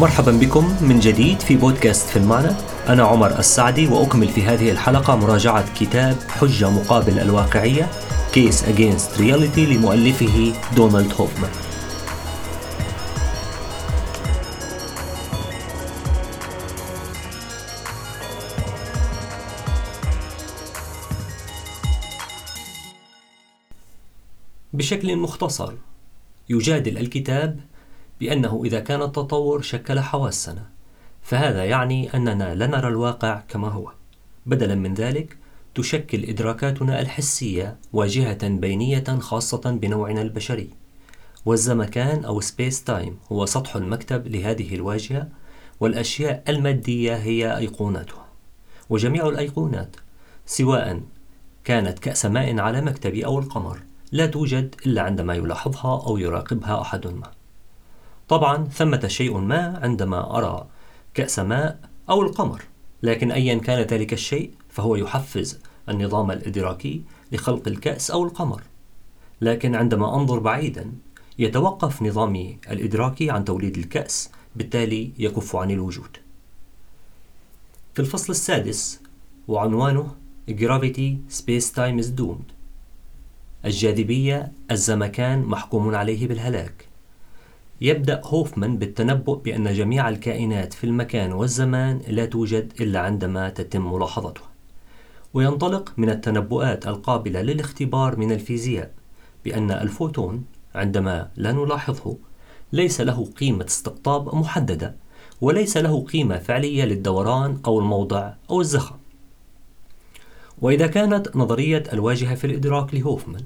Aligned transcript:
مرحبا 0.00 0.32
بكم 0.32 0.76
من 0.80 1.00
جديد 1.00 1.40
في 1.40 1.56
بودكاست 1.56 2.08
في 2.08 2.16
المعنى 2.16 2.50
أنا 2.88 3.02
عمر 3.02 3.38
السعدي 3.38 3.86
وأكمل 3.86 4.28
في 4.28 4.42
هذه 4.42 4.70
الحلقة 4.70 5.16
مراجعة 5.16 5.74
كتاب 5.74 6.16
حجة 6.28 6.70
مقابل 6.70 7.18
الواقعية 7.18 7.90
Case 8.34 8.62
Against 8.62 9.18
Reality 9.18 9.58
لمؤلفه 9.58 10.54
دونالد 10.76 11.12
هوفمان. 11.12 11.50
بشكل 24.72 25.16
مختصر 25.16 25.72
يجادل 26.48 26.98
الكتاب 26.98 27.60
بأنه 28.20 28.62
إذا 28.64 28.80
كان 28.80 29.02
التطور 29.02 29.62
شكل 29.62 30.00
حواسنا 30.00 30.66
فهذا 31.22 31.64
يعني 31.64 32.14
أننا 32.14 32.54
لا 32.54 32.66
نرى 32.66 32.88
الواقع 32.88 33.42
كما 33.48 33.68
هو. 33.68 33.92
بدلا 34.46 34.74
من 34.74 34.94
ذلك 34.94 35.36
تشكل 35.74 36.24
إدراكاتنا 36.24 37.00
الحسية 37.00 37.76
واجهة 37.92 38.48
بينية 38.48 39.04
خاصة 39.18 39.70
بنوعنا 39.70 40.22
البشري. 40.22 40.70
والزمكان 41.46 42.24
أو 42.24 42.40
space 42.40 42.84
time 42.84 43.18
هو 43.32 43.46
سطح 43.46 43.76
المكتب 43.76 44.28
لهذه 44.28 44.74
الواجهة 44.74 45.28
والأشياء 45.80 46.42
المادية 46.48 47.16
هي 47.16 47.56
أيقوناتها. 47.56 48.26
وجميع 48.90 49.28
الأيقونات 49.28 49.96
سواء 50.46 51.00
كانت 51.64 51.98
كأس 51.98 52.26
ماء 52.26 52.58
على 52.58 52.80
مكتبي 52.80 53.24
أو 53.26 53.38
القمر 53.38 53.82
لا 54.12 54.26
توجد 54.26 54.74
إلا 54.86 55.02
عندما 55.02 55.34
يلاحظها 55.34 56.06
أو 56.06 56.16
يراقبها 56.18 56.80
أحد 56.80 57.06
ما. 57.06 57.39
طبعا 58.30 58.64
ثمة 58.64 59.08
شيء 59.08 59.38
ما 59.38 59.80
عندما 59.82 60.38
أرى 60.38 60.66
كأس 61.14 61.38
ماء 61.38 61.80
أو 62.10 62.22
القمر 62.22 62.62
لكن 63.02 63.32
أيا 63.32 63.58
كان 63.58 63.80
ذلك 63.80 64.12
الشيء 64.12 64.50
فهو 64.68 64.96
يحفز 64.96 65.58
النظام 65.88 66.30
الإدراكي 66.30 67.02
لخلق 67.32 67.68
الكأس 67.68 68.10
أو 68.10 68.24
القمر. 68.24 68.62
لكن 69.40 69.74
عندما 69.74 70.14
أنظر 70.14 70.38
بعيدا 70.38 70.92
يتوقف 71.38 72.02
نظامي 72.02 72.58
الإدراكي 72.70 73.30
عن 73.30 73.44
توليد 73.44 73.78
الكأس 73.78 74.30
بالتالي 74.56 75.12
يكف 75.18 75.56
عن 75.56 75.70
الوجود. 75.70 76.16
في 77.94 78.00
الفصل 78.00 78.32
السادس 78.32 79.00
وعنوانه 79.48 80.14
Gravity 80.50 81.34
Space 81.34 81.70
Time 81.76 82.02
is 82.02 82.20
Doomed. 82.20 82.52
الجاذبية 83.64 84.52
الزمكان 84.70 85.42
محكوم 85.42 85.94
عليه 85.94 86.28
بالهلاك. 86.28 86.89
يبدأ 87.80 88.20
هوفمان 88.24 88.78
بالتنبؤ 88.78 89.38
بأن 89.38 89.72
جميع 89.72 90.08
الكائنات 90.08 90.72
في 90.72 90.84
المكان 90.84 91.32
والزمان 91.32 92.00
لا 92.08 92.24
توجد 92.24 92.72
إلا 92.80 93.00
عندما 93.00 93.48
تتم 93.48 93.92
ملاحظتها. 93.92 94.50
وينطلق 95.34 95.92
من 95.96 96.10
التنبؤات 96.10 96.86
القابلة 96.86 97.42
للاختبار 97.42 98.16
من 98.16 98.32
الفيزياء 98.32 98.90
بأن 99.44 99.70
الفوتون 99.70 100.44
عندما 100.74 101.28
لا 101.36 101.52
نلاحظه 101.52 102.16
ليس 102.72 103.00
له 103.00 103.28
قيمة 103.40 103.64
استقطاب 103.64 104.34
محددة 104.34 104.94
وليس 105.40 105.76
له 105.76 106.04
قيمة 106.04 106.38
فعلية 106.38 106.84
للدوران 106.84 107.60
أو 107.66 107.78
الموضع 107.78 108.32
أو 108.50 108.60
الزخم. 108.60 108.96
وإذا 110.62 110.86
كانت 110.86 111.36
نظرية 111.36 111.82
الواجهة 111.92 112.34
في 112.34 112.46
الإدراك 112.46 112.94
لهوفمان 112.94 113.44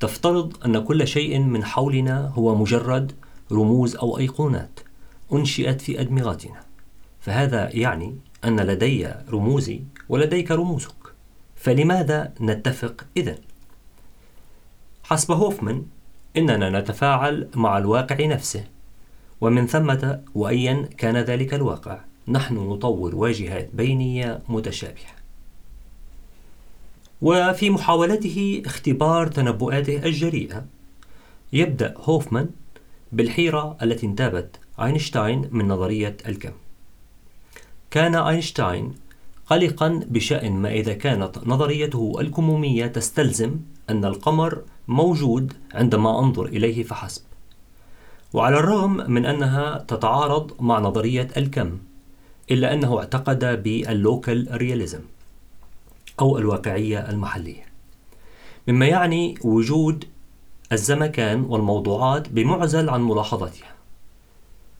تفترض 0.00 0.52
أن 0.64 0.84
كل 0.84 1.06
شيء 1.06 1.38
من 1.38 1.64
حولنا 1.64 2.32
هو 2.34 2.54
مجرد 2.54 3.12
رموز 3.52 3.96
أو 3.96 4.18
أيقونات 4.18 4.80
أنشئت 5.32 5.80
في 5.80 6.00
أدمغتنا. 6.00 6.60
فهذا 7.20 7.76
يعني 7.76 8.16
أن 8.44 8.60
لدي 8.60 9.08
رموزي 9.30 9.80
ولديك 10.08 10.50
رموزك. 10.50 10.94
فلماذا 11.56 12.32
نتفق 12.40 13.06
إذن؟ 13.16 13.38
حسب 15.04 15.32
هوفمان 15.32 15.86
إننا 16.36 16.80
نتفاعل 16.80 17.48
مع 17.54 17.78
الواقع 17.78 18.26
نفسه. 18.26 18.64
ومن 19.40 19.66
ثمة 19.66 20.22
وأيا 20.34 20.88
كان 20.98 21.16
ذلك 21.16 21.54
الواقع 21.54 22.00
نحن 22.28 22.54
نطور 22.54 23.14
واجهات 23.14 23.70
بينية 23.74 24.42
متشابهة. 24.48 25.12
وفي 27.22 27.70
محاولته 27.70 28.62
اختبار 28.66 29.26
تنبؤاته 29.26 29.96
الجريئة 30.04 30.64
يبدأ 31.52 31.94
هوفمان 31.96 32.48
بالحيرة 33.12 33.76
التي 33.82 34.06
انتابت 34.06 34.60
أينشتاين 34.82 35.48
من 35.50 35.68
نظرية 35.68 36.16
الكم. 36.28 36.52
كان 37.90 38.14
أينشتاين 38.14 38.94
قلقا 39.46 40.00
بشأن 40.06 40.52
ما 40.52 40.72
إذا 40.72 40.94
كانت 40.94 41.38
نظريته 41.46 42.12
الكمومية 42.20 42.86
تستلزم 42.86 43.56
أن 43.90 44.04
القمر 44.04 44.62
موجود 44.88 45.52
عندما 45.74 46.18
أنظر 46.18 46.46
إليه 46.46 46.82
فحسب. 46.82 47.22
وعلى 48.32 48.58
الرغم 48.58 49.10
من 49.10 49.26
أنها 49.26 49.84
تتعارض 49.88 50.52
مع 50.60 50.78
نظرية 50.78 51.28
الكم 51.36 51.78
إلا 52.50 52.74
أنه 52.74 52.98
اعتقد 52.98 53.62
باللوكال 53.62 54.48
رياليزم 54.52 55.00
أو 56.20 56.38
الواقعية 56.38 57.10
المحلية. 57.10 57.64
مما 58.68 58.86
يعني 58.86 59.34
وجود 59.44 60.04
الزمكان 60.72 61.44
والموضوعات 61.48 62.28
بمعزل 62.28 62.90
عن 62.90 63.02
ملاحظتها. 63.02 63.74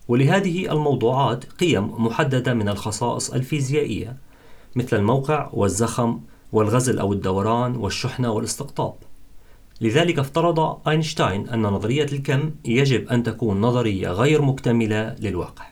ولهذه 0.08 0.72
الموضوعات 0.72 1.44
قيم 1.44 2.04
محددة 2.04 2.54
من 2.54 2.68
الخصائص 2.68 3.30
الفيزيائية 3.30 4.16
مثل 4.76 4.96
الموقع 4.96 5.50
والزخم 5.52 6.20
والغزل 6.52 6.98
أو 6.98 7.12
الدوران 7.12 7.76
والشحنة 7.76 8.30
والاستقطاب. 8.30 8.94
لذلك 9.80 10.18
افترض 10.18 10.88
أينشتاين 10.88 11.48
أن 11.48 11.62
نظرية 11.62 12.04
الكم 12.04 12.50
يجب 12.64 13.08
أن 13.08 13.22
تكون 13.22 13.60
نظرية 13.60 14.08
غير 14.08 14.42
مكتملة 14.42 15.16
للواقع. 15.20 15.64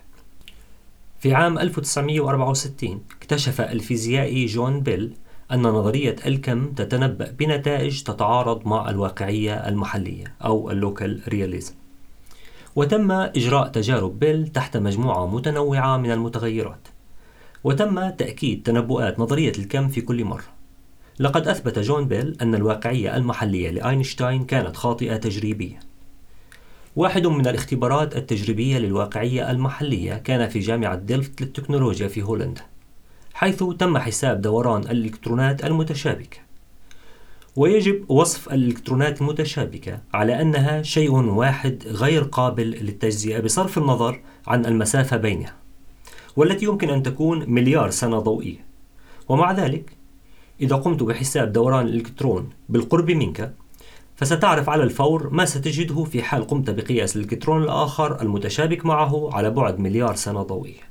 في 1.18 1.34
عام 1.34 1.58
1964 1.58 3.02
اكتشف 3.16 3.60
الفيزيائي 3.60 4.46
جون 4.46 4.80
بيل 4.80 5.12
أن 5.52 5.62
نظرية 5.62 6.16
الكم 6.26 6.72
تتنبأ 6.72 7.30
بنتائج 7.30 8.02
تتعارض 8.02 8.66
مع 8.66 8.90
الواقعية 8.90 9.68
المحلية 9.68 10.34
أو 10.44 10.70
ال 10.70 10.78
local 10.78 11.20
realism. 11.28 11.74
وتم 12.76 13.10
إجراء 13.10 13.68
تجارب 13.68 14.18
بيل 14.18 14.48
تحت 14.48 14.76
مجموعة 14.76 15.26
متنوعة 15.26 15.96
من 15.96 16.10
المتغيرات. 16.10 16.88
وتم 17.64 18.10
تأكيد 18.10 18.62
تنبؤات 18.62 19.20
نظرية 19.20 19.52
الكم 19.58 19.88
في 19.88 20.00
كل 20.00 20.24
مرة. 20.24 20.44
لقد 21.18 21.48
أثبت 21.48 21.78
جون 21.78 22.08
بيل 22.08 22.36
أن 22.42 22.54
الواقعية 22.54 23.16
المحلية 23.16 23.70
لأينشتاين 23.70 24.44
كانت 24.44 24.76
خاطئة 24.76 25.16
تجريبيا. 25.16 25.80
واحد 26.96 27.26
من 27.26 27.46
الاختبارات 27.46 28.16
التجريبية 28.16 28.78
للواقعية 28.78 29.50
المحلية 29.50 30.14
كان 30.14 30.48
في 30.48 30.58
جامعة 30.58 30.94
ديلفت 30.94 31.42
للتكنولوجيا 31.42 32.08
في 32.08 32.22
هولندا. 32.22 32.62
حيث 33.34 33.64
تم 33.78 33.98
حساب 33.98 34.40
دوران 34.40 34.82
الإلكترونات 34.82 35.64
المتشابكة. 35.64 36.38
ويجب 37.56 38.10
وصف 38.10 38.52
الإلكترونات 38.52 39.20
المتشابكة 39.20 39.98
على 40.14 40.42
أنها 40.42 40.82
شيء 40.82 41.10
واحد 41.12 41.82
غير 41.86 42.22
قابل 42.22 42.70
للتجزئة 42.70 43.40
بصرف 43.40 43.78
النظر 43.78 44.20
عن 44.46 44.66
المسافة 44.66 45.16
بينها 45.16 45.54
والتي 46.36 46.64
يمكن 46.66 46.90
أن 46.90 47.02
تكون 47.02 47.44
مليار 47.50 47.90
سنة 47.90 48.18
ضوئية. 48.18 48.64
ومع 49.28 49.52
ذلك 49.52 49.92
إذا 50.60 50.76
قمت 50.76 51.02
بحساب 51.02 51.52
دوران 51.52 51.86
الإلكترون 51.86 52.50
بالقرب 52.68 53.10
منك 53.10 53.54
فستعرف 54.16 54.68
على 54.68 54.82
الفور 54.82 55.30
ما 55.30 55.44
ستجده 55.44 56.04
في 56.04 56.22
حال 56.22 56.46
قمت 56.46 56.70
بقياس 56.70 57.16
الإلكترون 57.16 57.62
الآخر 57.62 58.22
المتشابك 58.22 58.86
معه 58.86 59.30
على 59.32 59.50
بعد 59.50 59.78
مليار 59.78 60.14
سنة 60.14 60.42
ضوئية. 60.42 60.89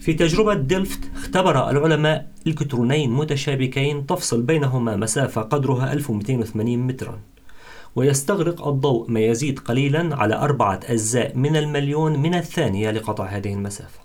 في 0.00 0.12
تجربة 0.12 0.54
ديلفت 0.54 1.10
اختبر 1.14 1.70
العلماء 1.70 2.32
إلكترونين 2.46 3.10
متشابكين 3.10 4.06
تفصل 4.06 4.42
بينهما 4.42 4.96
مسافة 4.96 5.42
قدرها 5.42 5.92
1280 5.92 6.78
مترا 6.78 7.20
ويستغرق 7.96 8.68
الضوء 8.68 9.10
ما 9.10 9.20
يزيد 9.20 9.58
قليلا 9.58 10.16
على 10.16 10.34
أربعة 10.34 10.80
أجزاء 10.84 11.36
من 11.36 11.56
المليون 11.56 12.18
من 12.18 12.34
الثانية 12.34 12.90
لقطع 12.90 13.26
هذه 13.26 13.54
المسافة. 13.54 14.00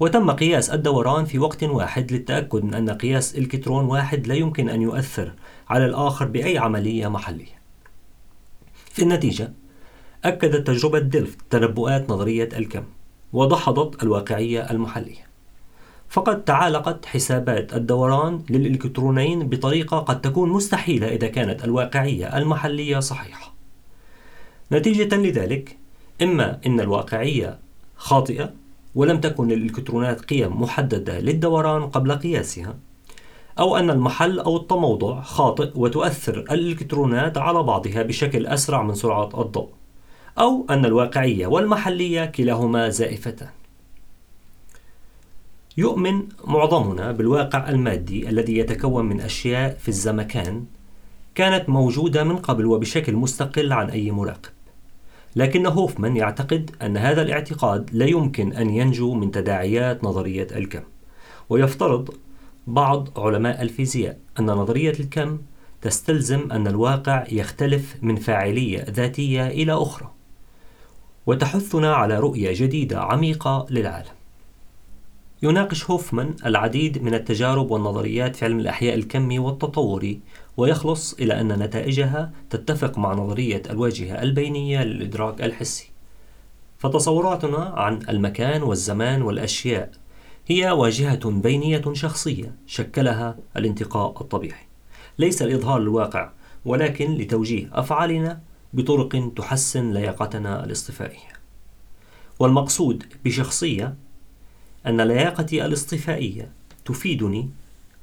وتم 0.00 0.30
قياس 0.30 0.70
الدوران 0.70 1.24
في 1.24 1.38
وقت 1.38 1.64
واحد 1.64 2.12
للتأكد 2.12 2.64
من 2.64 2.74
أن 2.74 2.90
قياس 2.90 3.38
إلكترون 3.38 3.84
واحد 3.84 4.26
لا 4.26 4.34
يمكن 4.34 4.68
أن 4.68 4.82
يؤثر 4.82 5.32
على 5.68 5.86
الآخر 5.86 6.24
بأي 6.24 6.58
عملية 6.58 7.08
محلية. 7.08 7.56
في 8.90 9.02
النتيجة 9.02 9.52
أكدت 10.24 10.66
تجربة 10.66 10.98
ديلفت 10.98 11.38
تنبؤات 11.50 12.10
نظرية 12.10 12.48
الكم. 12.56 12.84
ودحضت 13.32 14.02
الواقعية 14.02 14.70
المحلية. 14.70 15.26
فقد 16.08 16.44
تعالقت 16.44 17.06
حسابات 17.06 17.74
الدوران 17.74 18.42
للإلكترونين 18.50 19.48
بطريقة 19.48 19.98
قد 19.98 20.20
تكون 20.20 20.50
مستحيلة 20.50 21.08
إذا 21.08 21.26
كانت 21.26 21.64
الواقعية 21.64 22.38
المحلية 22.38 23.00
صحيحة. 23.00 23.52
نتيجة 24.72 25.16
لذلك 25.16 25.76
إما 26.22 26.60
أن 26.66 26.80
الواقعية 26.80 27.58
خاطئة 27.96 28.52
ولم 28.94 29.20
تكن 29.20 29.48
للإلكترونات 29.48 30.20
قيم 30.20 30.62
محددة 30.62 31.20
للدوران 31.20 31.86
قبل 31.86 32.12
قياسها 32.12 32.74
أو 33.58 33.76
أن 33.76 33.90
المحل 33.90 34.38
أو 34.40 34.56
التموضع 34.56 35.20
خاطئ 35.20 35.70
وتؤثر 35.74 36.38
الإلكترونات 36.38 37.38
على 37.38 37.62
بعضها 37.62 38.02
بشكل 38.02 38.46
أسرع 38.46 38.82
من 38.82 38.94
سرعة 38.94 39.42
الضوء. 39.42 39.68
أو 40.38 40.66
أن 40.70 40.84
الواقعية 40.84 41.46
والمحلية 41.46 42.24
كلاهما 42.24 42.88
زائفتان. 42.88 43.48
يؤمن 45.76 46.22
معظمنا 46.44 47.12
بالواقع 47.12 47.68
المادي 47.68 48.28
الذي 48.28 48.58
يتكون 48.58 49.04
من 49.04 49.20
أشياء 49.20 49.76
في 49.78 49.88
الزمكان 49.88 50.64
كانت 51.34 51.68
موجودة 51.68 52.24
من 52.24 52.36
قبل 52.36 52.66
وبشكل 52.66 53.14
مستقل 53.14 53.72
عن 53.72 53.90
أي 53.90 54.10
مراقب. 54.10 54.50
لكن 55.36 55.66
هوفمان 55.66 56.16
يعتقد 56.16 56.70
أن 56.82 56.96
هذا 56.96 57.22
الاعتقاد 57.22 57.90
لا 57.92 58.06
يمكن 58.06 58.52
أن 58.52 58.70
ينجو 58.70 59.14
من 59.14 59.30
تداعيات 59.30 60.04
نظرية 60.04 60.46
الكم. 60.56 60.82
ويفترض 61.48 62.14
بعض 62.66 63.18
علماء 63.18 63.62
الفيزياء 63.62 64.18
أن 64.38 64.46
نظرية 64.46 64.92
الكم 65.00 65.38
تستلزم 65.82 66.52
أن 66.52 66.66
الواقع 66.66 67.24
يختلف 67.32 67.96
من 68.02 68.16
فاعلية 68.16 68.86
ذاتية 68.90 69.46
إلى 69.46 69.72
أخرى. 69.72 70.15
وتحثنا 71.26 71.94
على 71.94 72.18
رؤية 72.18 72.52
جديدة 72.54 73.00
عميقة 73.00 73.66
للعالم. 73.70 74.16
يناقش 75.42 75.90
هوفمان 75.90 76.34
العديد 76.46 77.02
من 77.02 77.14
التجارب 77.14 77.70
والنظريات 77.70 78.36
في 78.36 78.44
علم 78.44 78.60
الأحياء 78.60 78.94
الكمي 78.94 79.38
والتطوري 79.38 80.20
ويخلص 80.56 81.14
إلى 81.14 81.40
أن 81.40 81.48
نتائجها 81.48 82.32
تتفق 82.50 82.98
مع 82.98 83.12
نظرية 83.14 83.62
الواجهة 83.70 84.22
البينية 84.22 84.84
للإدراك 84.84 85.42
الحسي. 85.42 85.90
فتصوراتنا 86.78 87.58
عن 87.76 88.00
المكان 88.08 88.62
والزمان 88.62 89.22
والأشياء 89.22 89.90
هي 90.46 90.70
واجهة 90.70 91.30
بينية 91.30 91.82
شخصية 91.92 92.54
شكلها 92.66 93.36
الانتقاء 93.56 94.20
الطبيعي. 94.20 94.66
ليس 95.18 95.42
لإظهار 95.42 95.80
الواقع 95.80 96.30
ولكن 96.64 97.14
لتوجيه 97.14 97.70
أفعالنا 97.72 98.40
بطرق 98.72 99.32
تحسن 99.36 99.92
لياقتنا 99.92 100.64
الاصطفائية. 100.64 101.36
والمقصود 102.38 103.04
بشخصية 103.24 103.94
أن 104.86 105.00
لياقتي 105.00 105.66
الاصطفائية 105.66 106.52
تفيدني 106.84 107.50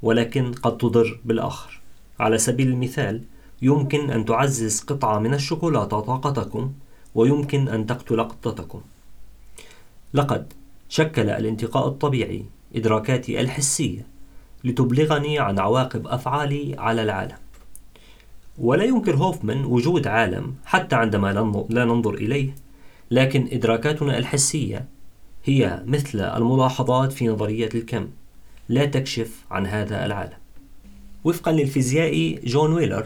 ولكن 0.01 0.51
قد 0.51 0.77
تضر 0.77 1.19
بالآخر. 1.25 1.81
على 2.19 2.38
سبيل 2.38 2.68
المثال 2.68 3.24
يمكن 3.62 4.10
أن 4.10 4.25
تعزز 4.25 4.80
قطعة 4.80 5.19
من 5.19 5.33
الشوكولاتة 5.33 6.00
طاقتكم 6.00 6.74
ويمكن 7.16 7.68
أن 7.68 7.86
تقتل 7.86 8.24
قطتكم. 8.24 8.81
لقد 10.13 10.54
شكل 10.89 11.30
الانتقاء 11.30 11.88
الطبيعي 11.88 12.45
إدراكاتي 12.75 13.42
الحسية 13.42 14.06
لتبلغني 14.63 15.39
عن 15.39 15.59
عواقب 15.59 16.07
أفعالي 16.07 16.75
على 16.77 17.04
العالم. 17.04 17.43
ولا 18.57 18.83
ينكر 18.83 19.15
هوفمان 19.15 19.65
وجود 19.65 20.07
عالم 20.07 20.55
حتى 20.65 20.95
عندما 20.95 21.65
لا 21.69 21.85
ننظر 21.85 22.13
إليه 22.13 22.55
لكن 23.11 23.47
إدراكاتنا 23.51 24.17
الحسية 24.17 24.85
هي 25.44 25.83
مثل 25.85 26.19
الملاحظات 26.19 27.13
في 27.13 27.27
نظرية 27.27 27.69
الكم. 27.75 28.07
لا 28.69 28.85
تكشف 28.85 29.45
عن 29.51 29.65
هذا 29.65 30.05
العالم. 30.05 30.38
وفقا 31.23 31.51
للفيزيائي 31.51 32.39
جون 32.44 32.73
ويلر 32.73 33.05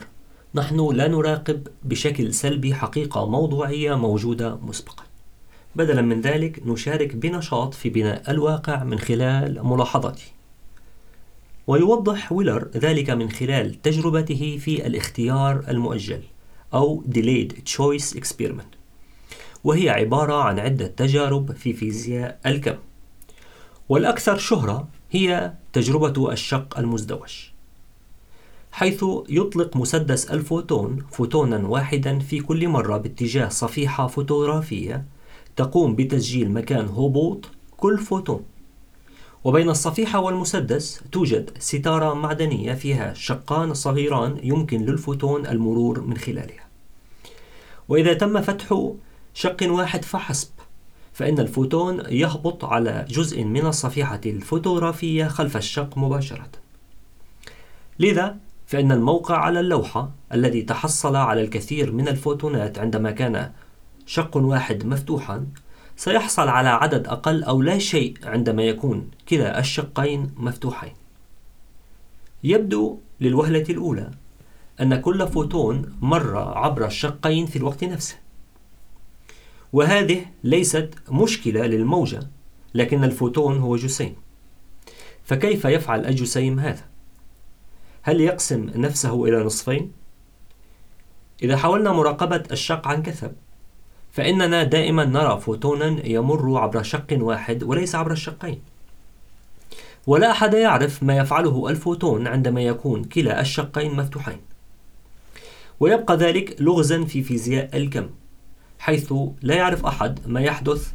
نحن 0.55 0.89
لا 0.95 1.07
نراقب 1.07 1.67
بشكل 1.83 2.33
سلبي 2.33 2.73
حقيقة 2.73 3.29
موضوعية 3.29 3.95
موجودة 3.95 4.55
مسبقا. 4.55 5.03
بدلا 5.75 6.01
من 6.01 6.21
ذلك 6.21 6.61
نشارك 6.65 7.15
بنشاط 7.15 7.73
في 7.73 7.89
بناء 7.89 8.31
الواقع 8.31 8.83
من 8.83 8.99
خلال 8.99 9.65
ملاحظاته 9.65 10.36
ويوضح 11.67 12.31
ويلر 12.31 12.69
ذلك 12.77 13.09
من 13.09 13.31
خلال 13.31 13.81
تجربته 13.81 14.57
في 14.61 14.87
الاختيار 14.87 15.63
المؤجل 15.67 16.21
أو 16.73 17.03
Delayed 17.13 17.51
Choice 17.51 18.17
Experiment 18.17 18.77
وهي 19.63 19.89
عبارة 19.89 20.43
عن 20.43 20.59
عدة 20.59 20.87
تجارب 20.87 21.51
في 21.51 21.73
فيزياء 21.73 22.39
الكم. 22.45 22.75
والأكثر 23.89 24.37
شهرة 24.37 24.87
هي 25.11 25.53
تجربة 25.73 26.31
الشق 26.31 26.79
المزدوج 26.79 27.33
حيث 28.71 29.05
يطلق 29.29 29.77
مسدس 29.77 30.25
الفوتون 30.25 31.05
فوتونا 31.11 31.67
واحدا 31.67 32.19
في 32.19 32.39
كل 32.39 32.67
مرة 32.67 32.97
باتجاه 32.97 33.49
صفيحة 33.49 34.07
فوتوغرافية 34.07 35.05
تقوم 35.55 35.95
بتسجيل 35.95 36.51
مكان 36.51 36.85
هبوط 36.85 37.49
كل 37.77 37.97
فوتون. 37.97 38.43
وبين 39.47 39.69
الصفيحة 39.69 40.19
والمسدس 40.19 41.01
توجد 41.11 41.49
ستارة 41.59 42.13
معدنية 42.13 42.73
فيها 42.73 43.13
شقان 43.13 43.73
صغيران 43.73 44.37
يمكن 44.43 44.81
للفوتون 44.81 45.47
المرور 45.47 46.01
من 46.01 46.17
خلالها. 46.17 46.67
وإذا 47.89 48.13
تم 48.13 48.41
فتح 48.41 48.91
شق 49.33 49.57
واحد 49.61 50.05
فحسب 50.05 50.49
فإن 51.13 51.39
الفوتون 51.39 52.03
يهبط 52.09 52.65
على 52.65 53.05
جزء 53.09 53.43
من 53.43 53.65
الصفيحة 53.65 54.21
الفوتوغرافية 54.25 55.27
خلف 55.27 55.57
الشق 55.57 55.97
مباشرة. 55.97 56.49
لذا 57.99 58.37
فإن 58.65 58.91
الموقع 58.91 59.37
على 59.37 59.59
اللوحة 59.59 60.11
الذي 60.33 60.61
تحصل 60.61 61.15
على 61.15 61.41
الكثير 61.41 61.91
من 61.91 62.07
الفوتونات 62.07 62.79
عندما 62.79 63.11
كان 63.11 63.51
شق 64.05 64.37
واحد 64.37 64.85
مفتوحا 64.85 65.45
سيحصل 65.97 66.47
على 66.47 66.69
عدد 66.69 67.07
أقل 67.07 67.43
أو 67.43 67.61
لا 67.61 67.77
شيء 67.77 68.17
عندما 68.23 68.63
يكون 68.63 69.11
كلا 69.29 69.59
الشقين 69.59 70.31
مفتوحين 70.37 70.93
يبدو 72.43 72.99
للوهلة 73.21 73.65
الأولى 73.69 74.11
أن 74.81 75.01
كل 75.01 75.27
فوتون 75.27 75.97
مر 76.01 76.37
عبر 76.37 76.85
الشقين 76.85 77.45
في 77.45 77.55
الوقت 77.55 77.83
نفسه 77.83 78.15
وهذه 79.73 80.25
ليست 80.43 80.89
مشكلة 81.11 81.65
للموجة 81.65 82.19
لكن 82.73 83.03
الفوتون 83.03 83.57
هو 83.57 83.75
جسيم 83.75 84.15
فكيف 85.23 85.65
يفعل 85.65 86.05
الجسيم 86.05 86.59
هذا؟ 86.59 86.85
هل 88.01 88.21
يقسم 88.21 88.69
نفسه 88.75 89.25
إلى 89.25 89.43
نصفين؟ 89.43 89.91
إذا 91.43 91.57
حاولنا 91.57 91.91
مراقبة 91.91 92.43
الشق 92.51 92.87
عن 92.87 93.03
كثب 93.03 93.31
فإننا 94.17 94.63
دائما 94.63 95.05
نرى 95.05 95.39
فوتونا 95.39 96.05
يمر 96.05 96.57
عبر 96.57 96.83
شق 96.83 97.07
واحد 97.11 97.63
وليس 97.63 97.95
عبر 97.95 98.11
الشقين. 98.11 98.59
ولا 100.07 100.31
أحد 100.31 100.53
يعرف 100.53 101.03
ما 101.03 101.17
يفعله 101.17 101.69
الفوتون 101.69 102.27
عندما 102.27 102.61
يكون 102.61 103.03
كلا 103.03 103.41
الشقين 103.41 103.95
مفتوحين. 103.95 104.37
ويبقى 105.79 106.17
ذلك 106.17 106.61
لغزا 106.61 107.03
في 107.03 107.23
فيزياء 107.23 107.77
الكم 107.77 108.09
حيث 108.79 109.13
لا 109.41 109.55
يعرف 109.55 109.85
أحد 109.85 110.19
ما 110.27 110.41
يحدث 110.41 110.91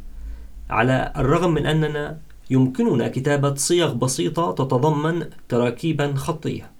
على 0.69 1.13
الرغم 1.17 1.53
من 1.53 1.65
أننا 1.65 2.17
يمكننا 2.49 3.07
كتابة 3.07 3.55
صيغ 3.55 3.93
بسيطة 3.93 4.51
تتضمن 4.51 5.29
تراكيبا 5.49 6.13
خطية. 6.15 6.71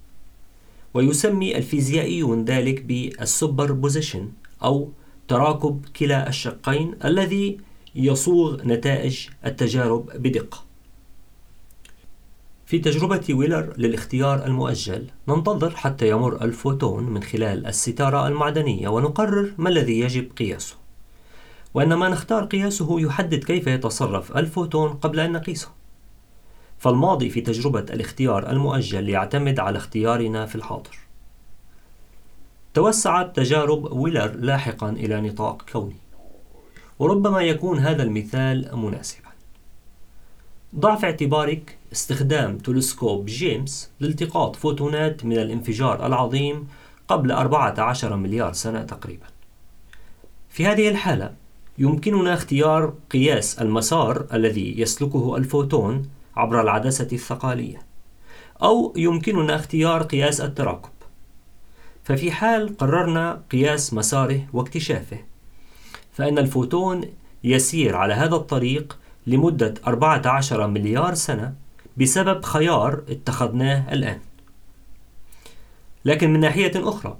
ويسمي 0.94 1.58
الفيزيائيون 1.58 2.46
ذلك 2.46 2.84
بال 2.84 3.72
superposition 3.72 4.32
أو 4.64 4.90
تراكب 5.28 5.86
كلا 5.96 6.30
الشقين 6.30 6.96
الذي 7.06 7.58
يصوغ 7.96 8.62
نتائج 8.66 9.28
التجارب 9.46 10.06
بدقة. 10.16 10.64
في 12.66 12.80
تجربة 12.80 13.26
ويلر 13.30 13.74
للاختيار 13.78 14.46
المؤجل 14.46 15.08
ننتظر 15.28 15.76
حتى 15.76 16.10
يمر 16.10 16.44
الفوتون 16.44 17.04
من 17.04 17.24
خلال 17.24 17.68
الستارة 17.68 18.28
المعدنية 18.28 18.88
ونقرر 18.88 19.54
ما 19.58 19.70
الذي 19.70 20.00
يجب 20.00 20.32
قياسه. 20.38 20.76
وأن 21.74 21.94
ما 21.94 22.10
نختار 22.10 22.46
قياسه 22.46 23.00
يحدد 23.00 23.44
كيف 23.44 23.68
يتصرف 23.68 24.38
الفوتون 24.38 24.94
قبل 24.94 25.20
أن 25.20 25.32
نقيسه. 25.32 25.70
فالماضي 26.78 27.30
في 27.30 27.42
تجربة 27.42 27.80
الاختيار 27.80 28.50
المؤجل 28.50 29.10
يعتمد 29.10 29.60
على 29.60 29.78
اختيارنا 29.78 30.46
في 30.46 30.56
الحاضر. 30.56 31.03
توسعت 32.74 33.36
تجارب 33.36 33.92
ويلر 33.92 34.32
لاحقا 34.36 34.90
إلى 34.90 35.22
نطاق 35.22 35.62
كوني. 35.72 35.96
وربما 37.00 37.42
يكون 37.42 37.80
هذا 37.80 38.04
المثال 38.04 38.70
مناسبا. 38.74 39.30
ضع 40.76 40.96
في 40.96 41.06
اعتبارك 41.06 41.78
استخدام 41.92 42.58
تلسكوب 42.58 43.26
جيمس 43.26 43.92
لالتقاط 44.00 44.56
فوتونات 44.56 45.26
من 45.26 45.38
الانفجار 45.38 46.06
العظيم 46.06 46.68
قبل 47.08 47.32
14 47.32 48.16
مليار 48.16 48.54
سنة 48.54 48.84
تقريبا. 48.84 49.26
في 50.50 50.66
هذه 50.66 50.90
الحالة 50.90 51.34
يمكننا 51.78 52.34
اختيار 52.34 52.94
قياس 53.12 53.62
المسار 53.62 54.26
الذي 54.34 54.82
يسلكه 54.82 55.38
الفوتون 55.38 56.10
عبر 56.36 56.62
العدسة 56.62 57.08
الثقالية 57.12 57.82
أو 58.64 58.94
يمكننا 58.98 59.56
اختيار 59.56 60.04
قياس 60.04 60.42
التراكب. 60.42 60.90
ففي 62.04 62.32
حال 62.32 62.78
قررنا 62.78 63.42
قياس 63.52 63.94
مساره 63.94 64.48
واكتشافه 64.54 65.18
فإن 66.14 66.38
الفوتون 66.38 67.02
يسير 67.44 67.96
على 67.96 68.14
هذا 68.14 68.36
الطريق 68.36 69.00
لمدة 69.28 69.74
14 69.88 70.68
مليار 70.68 71.14
سنة 71.14 71.54
بسبب 71.98 72.46
خيار 72.46 73.04
اتخذناه 73.10 73.94
الآن. 73.94 74.20
لكن 76.06 76.34
من 76.34 76.40
ناحية 76.40 76.72
أخرى 76.76 77.18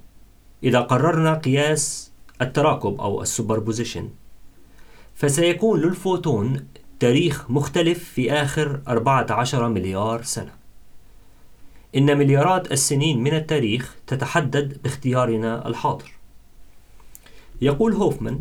إذا 0.62 0.80
قررنا 0.80 1.34
قياس 1.34 2.12
التراكب 2.42 3.00
أو 3.00 3.22
ال 3.22 3.28
superposition 3.28 4.08
فسيكون 5.14 5.80
للفوتون 5.80 6.66
تاريخ 7.00 7.50
مختلف 7.50 8.04
في 8.04 8.32
آخر 8.32 8.80
14 8.88 9.68
مليار 9.68 10.22
سنة. 10.22 10.63
إن 11.96 12.18
مليارات 12.18 12.72
السنين 12.72 13.22
من 13.22 13.34
التاريخ 13.34 13.96
تتحدد 14.06 14.82
باختيارنا 14.82 15.68
الحاضر 15.68 16.12
يقول 17.62 17.92
هوفمان 17.92 18.40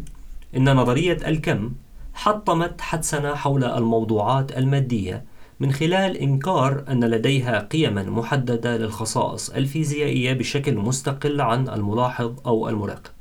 إن 0.57 0.75
نظرية 0.75 1.17
الكم 1.27 1.71
حطمت 2.13 2.81
حدسنا 2.81 3.35
حول 3.35 3.63
الموضوعات 3.63 4.57
المادية 4.57 5.25
من 5.59 5.71
خلال 5.71 6.17
إنكار 6.17 6.83
أن 6.89 7.03
لديها 7.03 7.59
قيما 7.59 8.03
محددة 8.03 8.77
للخصائص 8.77 9.49
الفيزيائية 9.49 10.33
بشكل 10.33 10.75
مستقل 10.75 11.41
عن 11.41 11.69
الملاحظ 11.69 12.33
أو 12.45 12.69
المراقب. 12.69 13.11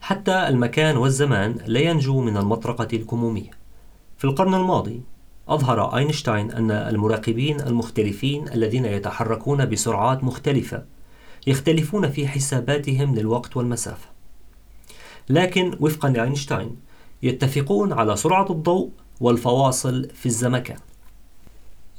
حتى 0.00 0.48
المكان 0.48 0.96
والزمان 0.96 1.58
لا 1.66 1.80
ينجو 1.80 2.20
من 2.20 2.36
المطرقة 2.36 2.88
الكمومية. 2.92 3.50
في 4.18 4.24
القرن 4.24 4.54
الماضي 4.54 5.00
أظهر 5.48 5.96
أينشتاين 5.96 6.50
أن 6.50 6.70
المراقبين 6.70 7.60
المختلفين 7.60 8.48
الذين 8.48 8.84
يتحركون 8.84 9.66
بسرعات 9.66 10.24
مختلفة 10.24 10.84
يختلفون 11.46 12.10
في 12.10 12.28
حساباتهم 12.28 13.14
للوقت 13.14 13.56
والمسافة. 13.56 14.08
لكن 15.28 15.76
وفقا 15.80 16.08
لأينشتاين 16.08 16.76
يتفقون 17.22 17.92
على 17.92 18.16
سرعة 18.16 18.50
الضوء 18.50 18.90
والفواصل 19.20 20.08
في 20.14 20.26
الزمكان. 20.26 20.78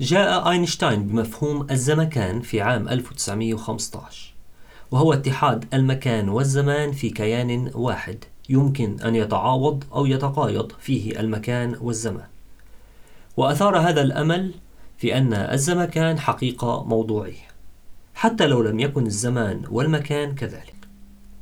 جاء 0.02 0.50
أينشتاين 0.50 1.08
بمفهوم 1.08 1.68
الزمكان 1.72 2.42
في 2.42 2.62
عام 2.62 2.90
1915 2.90 4.34
وهو 4.92 5.14
اتحاد 5.14 5.66
المكان 5.74 6.30
والزمان 6.30 6.92
في 6.92 7.10
كيان 7.10 7.72
واحد 7.74 8.24
يمكن 8.50 9.00
أن 9.00 9.16
يتعاوض 9.16 9.84
أو 9.94 10.06
يتقايض 10.06 10.72
فيه 10.80 11.20
المكان 11.20 11.76
والزمان 11.82 12.28
وأثار 13.38 13.78
هذا 13.78 14.02
الأمل 14.02 14.54
في 14.98 15.18
أن 15.18 15.34
الزمكان 15.34 16.20
حقيقة 16.20 16.84
موضوعية 16.84 17.48
حتى 18.16 18.48
لو 18.48 18.62
لم 18.62 18.80
يكن 18.80 19.06
الزمان 19.06 19.64
والمكان 19.70 20.36
كذلك. 20.36 20.76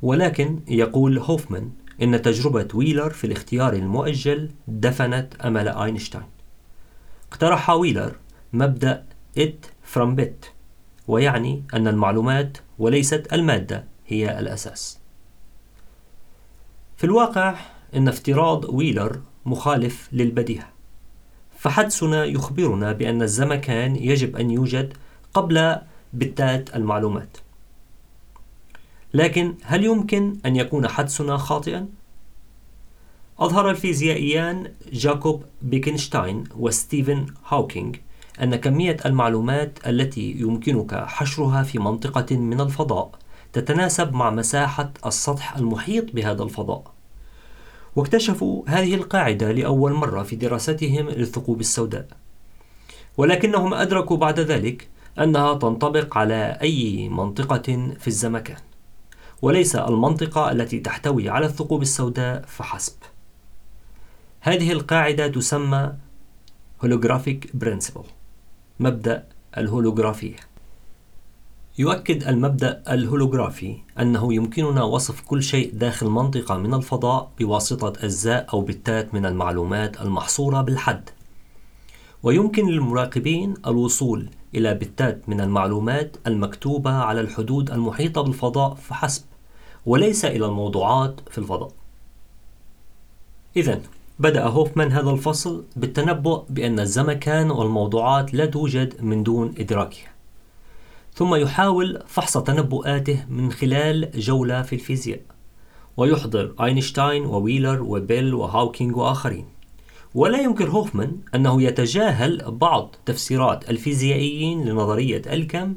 ولكن 0.02 0.60
يقول 0.68 1.18
هوفمان 1.18 1.70
إن 2.02 2.22
تجربة 2.22 2.68
ويلر 2.74 3.10
في 3.10 3.26
الاختيار 3.26 3.72
المؤجل 3.72 4.50
دفنت 4.68 5.34
أمل 5.44 5.68
أينشتاين. 5.68 6.26
اقترح 7.30 7.70
ويلر 7.70 8.16
مبدأ 8.52 9.04
it 9.38 9.92
from 9.94 10.20
bit 10.20 10.46
ويعني 11.08 11.64
أن 11.74 11.88
المعلومات 11.88 12.58
وليست 12.78 13.32
المادة 13.32 13.84
هي 14.06 14.38
الأساس. 14.38 14.98
في 16.96 17.04
الواقع 17.04 17.54
إن 17.96 18.08
افتراض 18.08 18.64
ويلر 18.64 19.20
مخالف 19.46 20.08
للبديهة. 20.12 20.75
فحدسنا 21.58 22.24
يخبرنا 22.24 22.92
بأن 22.92 23.22
الزمكان 23.22 23.96
يجب 23.96 24.36
أن 24.36 24.50
يوجد 24.50 24.92
قبل 25.34 25.76
بتات 26.12 26.76
المعلومات 26.76 27.36
لكن 29.14 29.54
هل 29.62 29.84
يمكن 29.84 30.36
أن 30.46 30.56
يكون 30.56 30.88
حدسنا 30.88 31.36
خاطئا؟ 31.36 31.88
أظهر 33.38 33.70
الفيزيائيان 33.70 34.72
جاكوب 34.92 35.44
بيكنشتاين 35.62 36.44
وستيفن 36.56 37.26
هاوكينج 37.48 37.96
أن 38.42 38.56
كمية 38.56 38.96
المعلومات 39.06 39.78
التي 39.86 40.30
يمكنك 40.30 40.94
حشرها 40.94 41.62
في 41.62 41.78
منطقة 41.78 42.36
من 42.36 42.60
الفضاء 42.60 43.10
تتناسب 43.52 44.14
مع 44.14 44.30
مساحة 44.30 44.90
السطح 45.06 45.56
المحيط 45.56 46.12
بهذا 46.12 46.42
الفضاء. 46.42 46.95
واكتشفوا 47.96 48.62
هذه 48.66 48.94
القاعدة 48.94 49.52
لأول 49.52 49.92
مرة 49.92 50.22
في 50.22 50.36
دراستهم 50.36 51.08
للثقوب 51.10 51.60
السوداء. 51.60 52.06
ولكنهم 53.16 53.74
أدركوا 53.74 54.16
بعد 54.16 54.40
ذلك 54.40 54.88
أنها 55.18 55.54
تنطبق 55.54 56.18
على 56.18 56.58
أي 56.62 57.08
منطقة 57.08 57.94
في 57.98 58.06
الزمكان، 58.06 58.60
وليس 59.42 59.76
المنطقة 59.76 60.52
التي 60.52 60.78
تحتوي 60.80 61.28
على 61.28 61.46
الثقوب 61.46 61.82
السوداء 61.82 62.44
فحسب. 62.46 62.94
هذه 64.40 64.72
القاعدة 64.72 65.28
تسمى 65.28 65.92
holographic 66.84 67.64
principle 67.64 68.06
مبدأ 68.80 69.24
الهولوغرافية 69.56 70.36
يؤكد 71.78 72.24
المبدأ 72.24 72.82
الهولوغرافي 72.90 73.76
أنه 74.00 74.34
يمكننا 74.34 74.82
وصف 74.82 75.20
كل 75.20 75.42
شيء 75.42 75.74
داخل 75.74 76.06
منطقة 76.06 76.56
من 76.56 76.74
الفضاء 76.74 77.30
بواسطة 77.38 78.04
أجزاء 78.04 78.46
أو 78.52 78.60
بتات 78.60 79.14
من 79.14 79.26
المعلومات 79.26 80.00
المحصورة 80.00 80.62
بالحد. 80.62 81.10
ويمكن 82.22 82.66
للمراقبين 82.66 83.54
الوصول 83.66 84.28
إلى 84.54 84.74
بتات 84.74 85.28
من 85.28 85.40
المعلومات 85.40 86.16
المكتوبة 86.26 86.90
على 86.90 87.20
الحدود 87.20 87.70
المحيطة 87.70 88.20
بالفضاء 88.20 88.74
فحسب 88.74 89.22
وليس 89.86 90.24
إلى 90.24 90.46
الموضوعات 90.46 91.20
في 91.30 91.38
الفضاء. 91.38 91.72
إذا 93.56 93.80
بدأ 94.18 94.46
هوفمان 94.46 94.92
هذا 94.92 95.10
الفصل 95.10 95.64
بالتنبؤ 95.76 96.44
بأن 96.50 96.80
الزمكان 96.80 97.50
والموضوعات 97.50 98.34
لا 98.34 98.46
توجد 98.46 99.02
من 99.02 99.22
دون 99.22 99.54
إدراكها. 99.58 100.15
ثم 101.16 101.34
يحاول 101.34 102.02
فحص 102.06 102.38
تنبؤاته 102.38 103.24
من 103.28 103.52
خلال 103.52 104.10
جولة 104.14 104.62
في 104.62 104.72
الفيزياء 104.72 105.20
ويحضر 105.96 106.54
أينشتاين 106.64 107.26
وويلر 107.26 107.82
وبيل 107.82 108.34
وهاوكينج 108.34 108.96
وآخرين. 108.96 109.44
ولا 110.14 110.40
ينكر 110.40 110.68
هوفمان 110.68 111.16
أنه 111.34 111.62
يتجاهل 111.62 112.50
بعض 112.50 112.96
تفسيرات 113.06 113.70
الفيزيائيين 113.70 114.64
لنظرية 114.64 115.22
الكم 115.26 115.74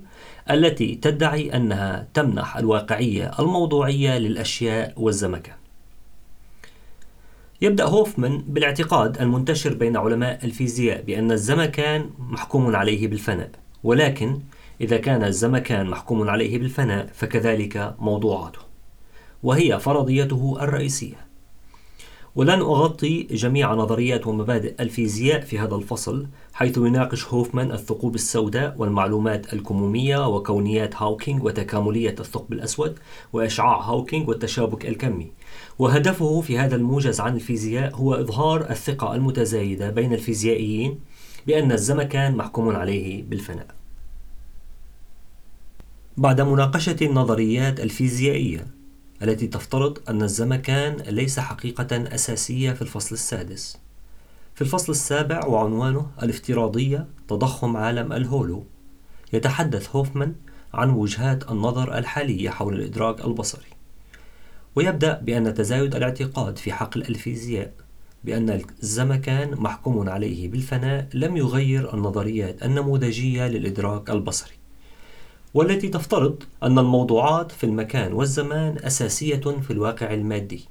التي 0.51 0.95
تدعي 0.95 1.55
أنها 1.55 2.07
تمنح 2.13 2.57
الواقعية 2.57 3.31
الموضوعية 3.39 4.17
للأشياء 4.17 4.93
والزمكان 4.97 5.55
يبدأ 7.61 7.85
هوفمان 7.85 8.43
بالاعتقاد 8.47 9.21
المنتشر 9.21 9.73
بين 9.73 9.97
علماء 9.97 10.45
الفيزياء 10.45 11.01
بأن 11.01 11.31
الزمكان 11.31 12.09
محكوم 12.19 12.75
عليه 12.75 13.07
بالفناء 13.07 13.49
ولكن 13.83 14.39
إذا 14.81 14.97
كان 14.97 15.23
الزمكان 15.23 15.89
محكوم 15.89 16.29
عليه 16.29 16.57
بالفناء 16.57 17.09
فكذلك 17.13 17.95
موضوعاته 17.99 18.59
وهي 19.43 19.79
فرضيته 19.79 20.57
الرئيسية. 20.61 21.29
ولن 22.35 22.59
أغطي 22.59 23.23
جميع 23.23 23.73
نظريات 23.73 24.27
ومبادئ 24.27 24.75
الفيزياء 24.79 25.41
في 25.41 25.59
هذا 25.59 25.75
الفصل 25.75 26.27
حيث 26.53 26.77
يناقش 26.77 27.25
هوفمان 27.25 27.71
الثقوب 27.71 28.15
السوداء 28.15 28.75
والمعلومات 28.77 29.53
الكمومية 29.53 30.27
وكونيات 30.27 30.95
هاوكينج 30.95 31.43
وتكاملية 31.43 32.15
الثقب 32.19 32.53
الأسود 32.53 32.99
وإشعاع 33.33 33.81
هاوكينج 33.81 34.29
والتشابك 34.29 34.85
الكمي. 34.85 35.31
وهدفه 35.79 36.41
في 36.41 36.57
هذا 36.57 36.75
الموجز 36.75 37.19
عن 37.19 37.35
الفيزياء 37.35 37.95
هو 37.95 38.13
إظهار 38.13 38.69
الثقة 38.69 39.15
المتزايدة 39.15 39.89
بين 39.89 40.13
الفيزيائيين 40.13 40.99
بأن 41.47 41.71
الزمكان 41.71 42.35
محكوم 42.35 42.75
عليه 42.75 43.23
بالفناء. 43.23 43.78
بعد 46.19 46.41
مناقشة 46.41 46.95
النظريات 47.01 47.79
الفيزيائية 47.79 48.67
التي 49.23 49.47
تفترض 49.47 49.97
أن 50.09 50.21
الزمكان 50.21 50.95
ليس 50.95 51.39
حقيقة 51.39 52.15
أساسية 52.15 52.71
في 52.71 52.81
الفصل 52.81 53.15
السادس. 53.15 53.77
في 54.55 54.61
الفصل 54.61 54.91
السابع 54.91 55.45
وعنوانه 55.45 56.07
الافتراضية 56.23 57.07
تضخم 57.27 57.77
عالم 57.77 58.13
الهولو. 58.13 58.65
يتحدث 59.33 59.95
هوفمان 59.95 60.35
عن 60.73 60.89
وجهات 60.89 61.51
النظر 61.51 61.97
الحالية 61.97 62.49
حول 62.49 62.73
الإدراك 62.73 63.25
البصري. 63.25 63.69
ويبدأ 64.75 65.19
بأن 65.19 65.53
تزايد 65.53 65.95
الاعتقاد 65.95 66.57
في 66.57 66.73
حقل 66.73 67.01
الفيزياء 67.01 67.73
بأن 68.23 68.61
الزمكان 68.83 69.51
محكوم 69.55 70.09
عليه 70.09 70.51
بالفناء 70.51 71.07
لم 71.13 71.37
يغير 71.37 71.93
النظريات 71.93 72.63
النموذجية 72.63 73.47
للإدراك 73.47 74.09
البصري. 74.09 74.58
والتي 75.53 75.87
تفترض 75.87 76.43
أن 76.63 76.79
الموضوعات 76.79 77.51
في 77.51 77.63
المكان 77.63 78.13
والزمان 78.13 78.77
أساسية 78.83 79.35
في 79.35 79.71
الواقع 79.71 80.13
المادي. 80.13 80.65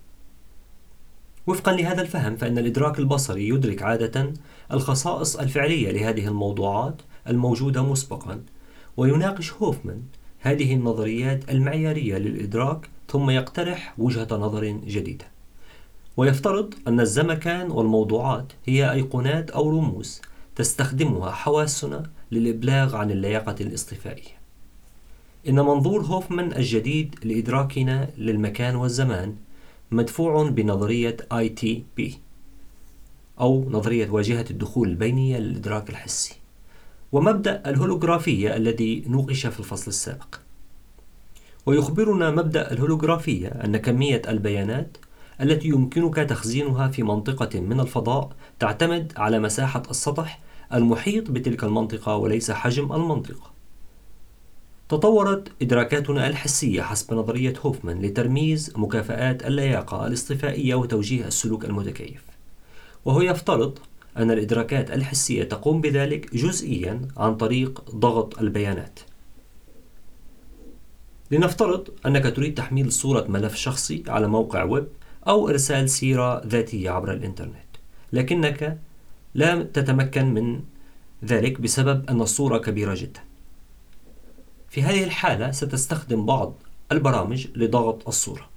وفقا 1.46 1.72
لهذا 1.72 2.02
الفهم 2.02 2.36
فإن 2.36 2.58
الإدراك 2.58 2.98
البصري 2.98 3.48
يدرك 3.48 3.82
عادة 3.82 4.32
الخصائص 4.72 5.36
الفعلية 5.36 5.90
لهذه 5.90 6.28
الموضوعات 6.28 7.02
الموجودة 7.28 7.82
مسبقا 7.82 8.40
ويناقش 8.96 9.52
هوفمان 9.52 10.02
هذه 10.40 10.74
النظريات 10.74 11.50
المعيارية 11.50 12.18
للإدراك 12.18 12.88
ثم 13.08 13.30
يقترح 13.30 13.94
وجهة 13.98 14.28
نظر 14.30 14.64
جديدة. 14.66 15.24
ويفترض 16.16 16.74
أن 16.88 17.00
الزمكان 17.00 17.70
والموضوعات 17.70 18.52
هي 18.66 18.92
أيقونات 18.92 19.50
أو 19.50 19.70
رموز 19.70 20.20
تستخدمها 20.56 21.30
حواسنا 21.30 22.02
للإبلاغ 22.32 22.96
عن 22.96 23.10
اللياقة 23.10 23.56
الاصطفائية. 23.60 24.37
إن 25.48 25.54
منظور 25.54 26.02
هوفمان 26.02 26.52
الجديد 26.52 27.14
لإدراكنا 27.24 28.08
للمكان 28.18 28.76
والزمان 28.76 29.36
مدفوع 29.90 30.48
بنظرية 30.50 31.16
ITP 31.34 32.02
أو 33.40 33.70
نظرية 33.70 34.10
واجهة 34.10 34.44
الدخول 34.50 34.88
البينية 34.88 35.38
للإدراك 35.38 35.90
الحسي 35.90 36.34
ومبدأ 37.12 37.62
الهولوغرافية 37.66 38.56
الذي 38.56 39.04
نوقش 39.06 39.46
في 39.46 39.60
الفصل 39.60 39.86
السابق 39.88 40.34
ويخبرنا 41.66 42.30
مبدأ 42.30 42.72
الهولوغرافية 42.72 43.48
أن 43.48 43.76
كمية 43.76 44.22
البيانات 44.28 44.96
التي 45.40 45.68
يمكنك 45.68 46.16
تخزينها 46.16 46.88
في 46.88 47.02
منطقة 47.02 47.60
من 47.60 47.80
الفضاء 47.80 48.32
تعتمد 48.58 49.12
على 49.16 49.38
مساحة 49.38 49.82
السطح 49.90 50.40
المحيط 50.74 51.30
بتلك 51.30 51.64
المنطقة 51.64 52.16
وليس 52.16 52.50
حجم 52.50 52.92
المنطقة. 52.92 53.57
تطورت 54.88 55.48
إدراكاتنا 55.62 56.26
الحسية 56.28 56.82
حسب 56.82 57.14
نظرية 57.14 57.54
هوفمان 57.60 58.02
لترميز 58.02 58.72
مكافآت 58.76 59.46
اللياقة 59.46 60.06
الاصطفائية 60.06 60.74
وتوجيه 60.74 61.26
السلوك 61.26 61.64
المتكيف. 61.64 62.24
وهو 63.04 63.20
يفترض 63.20 63.78
أن 64.16 64.30
الإدراكات 64.30 64.90
الحسية 64.90 65.44
تقوم 65.44 65.80
بذلك 65.80 66.34
جزئيا 66.34 67.08
عن 67.16 67.36
طريق 67.36 67.90
ضغط 67.90 68.38
البيانات. 68.38 69.00
لنفترض 71.30 71.88
أنك 72.06 72.36
تريد 72.36 72.54
تحميل 72.54 72.92
صورة 72.92 73.26
ملف 73.28 73.54
شخصي 73.54 74.02
على 74.08 74.28
موقع 74.28 74.62
ويب 74.64 74.86
أو 75.28 75.48
إرسال 75.48 75.90
سيرة 75.90 76.46
ذاتية 76.46 76.90
عبر 76.90 77.12
الإنترنت 77.12 77.54
لكنك 78.12 78.78
لا 79.34 79.62
تتمكن 79.62 80.34
من 80.34 80.60
ذلك 81.24 81.60
بسبب 81.60 82.10
أن 82.10 82.20
الصورة 82.20 82.58
كبيرة 82.58 82.94
جدا 82.94 83.27
في 84.70 84.82
هذه 84.82 85.04
الحالة 85.04 85.50
ستستخدم 85.50 86.26
بعض 86.26 86.52
البرامج 86.92 87.46
لضغط 87.54 88.08
الصورة. 88.08 88.48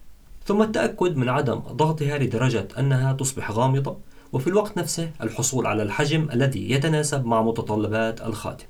ثم 0.45 0.61
التأكد 0.61 1.17
من 1.17 1.29
عدم 1.29 1.59
ضغطها 1.59 2.17
لدرجة 2.17 2.67
أنها 2.79 3.13
تصبح 3.13 3.51
غامضة 3.51 3.97
وفي 4.33 4.47
الوقت 4.47 4.77
نفسه 4.77 5.11
الحصول 5.21 5.67
على 5.67 5.83
الحجم 5.83 6.29
الذي 6.33 6.71
يتناسب 6.71 7.25
مع 7.25 7.41
متطلبات 7.41 8.21
الخادم 8.21 8.65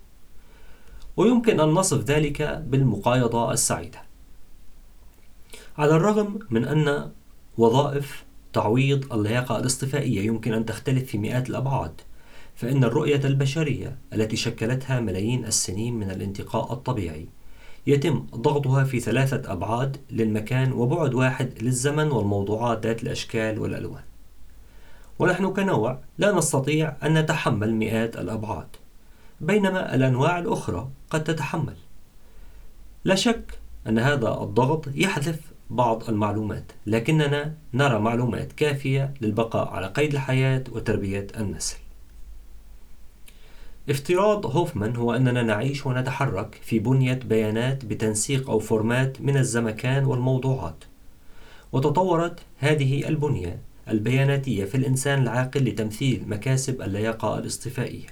ويمكن 1.18 1.60
أن 1.60 1.70
نصف 1.70 2.04
ذلك 2.04 2.64
بالمقايضة 2.68 3.52
السعيدة. 3.52 4.02
على 5.78 5.96
الرغم 5.96 6.40
من 6.50 6.66
أن 6.66 7.12
وظائف 7.58 8.24
تعويض 8.54 9.14
اللياقة 9.14 9.60
الاصطفائية 9.60 10.26
يمكن 10.26 10.54
أن 10.54 10.66
تختلف 10.66 11.04
في 11.04 11.18
مئات 11.18 11.50
الأبعاد 11.50 12.02
فإن 12.56 12.84
الرؤية 12.84 13.22
البشرية 13.26 13.98
التي 14.14 14.36
شكلتها 14.36 15.00
ملايين 15.00 15.46
السنين 15.46 15.94
من 15.94 16.12
الانتقاء 16.12 16.74
الطبيعي 16.74 17.28
يتم 17.88 18.26
ضغطها 18.36 18.84
في 18.84 19.00
ثلاثة 19.00 19.52
أبعاد 19.52 19.98
للمكان 20.12 20.72
وبعد 20.72 21.14
واحد 21.14 21.54
للزمن 21.62 22.12
والموضوعات 22.12 22.86
ذات 22.86 23.04
الأشكال 23.04 23.60
والألوان. 23.60 24.04
ونحن 25.20 25.54
كنوع 25.54 26.00
لا 26.18 26.32
نستطيع 26.32 26.94
أن 27.04 27.18
نتحمل 27.18 27.76
مئات 27.76 28.18
الأبعاد 28.18 28.68
بينما 29.42 29.96
الأنواع 29.96 30.40
الأخرى 30.40 30.90
قد 31.10 31.24
تتحمل. 31.24 31.76
لا 33.06 33.16
شك 33.16 33.60
أن 33.88 34.00
هذا 34.00 34.42
الضغط 34.42 34.88
يحذف 34.96 35.40
بعض 35.70 36.10
المعلومات 36.10 36.72
لكننا 36.88 37.54
نرى 37.74 38.00
معلومات 38.00 38.52
كافية 38.52 39.14
للبقاء 39.22 39.68
على 39.68 39.88
قيد 39.88 40.14
الحياة 40.14 40.64
وتربية 40.72 41.28
النسل. 41.38 41.78
افتراض 43.90 44.46
هوفمان 44.46 44.96
هو 44.96 45.14
أننا 45.14 45.44
نعيش 45.44 45.86
ونتحرك 45.86 46.60
في 46.64 46.80
بنية 46.80 47.14
بيانات 47.14 47.86
بتنسيق 47.86 48.50
أو 48.50 48.60
فورمات 48.60 49.22
من 49.22 49.38
الزمكان 49.38 50.06
والموضوعات 50.06 50.84
وتطورت 51.72 52.40
هذه 52.58 53.08
البنية 53.08 53.60
البياناتية 53.90 54.66
في 54.66 54.76
الإنسان 54.76 55.22
العاقل 55.22 55.64
لتمثيل 55.64 56.24
مكاسب 56.28 56.82
اللياقة 56.82 57.40
الاصطفائية 57.40 58.08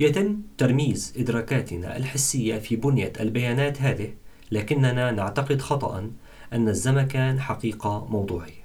يتم 0.00 0.38
ترميز 0.58 1.14
إدراكاتنا 1.16 1.96
الحسية 1.96 2.58
في 2.58 2.76
بنية 2.76 3.12
البيانات 3.20 3.82
هذه 3.82 4.14
لكننا 4.52 5.10
نعتقد 5.10 5.60
خطأ 5.60 6.10
أن 6.52 6.68
الزمكان 6.68 7.40
حقيقة 7.40 8.06
موضوعية. 8.10 8.64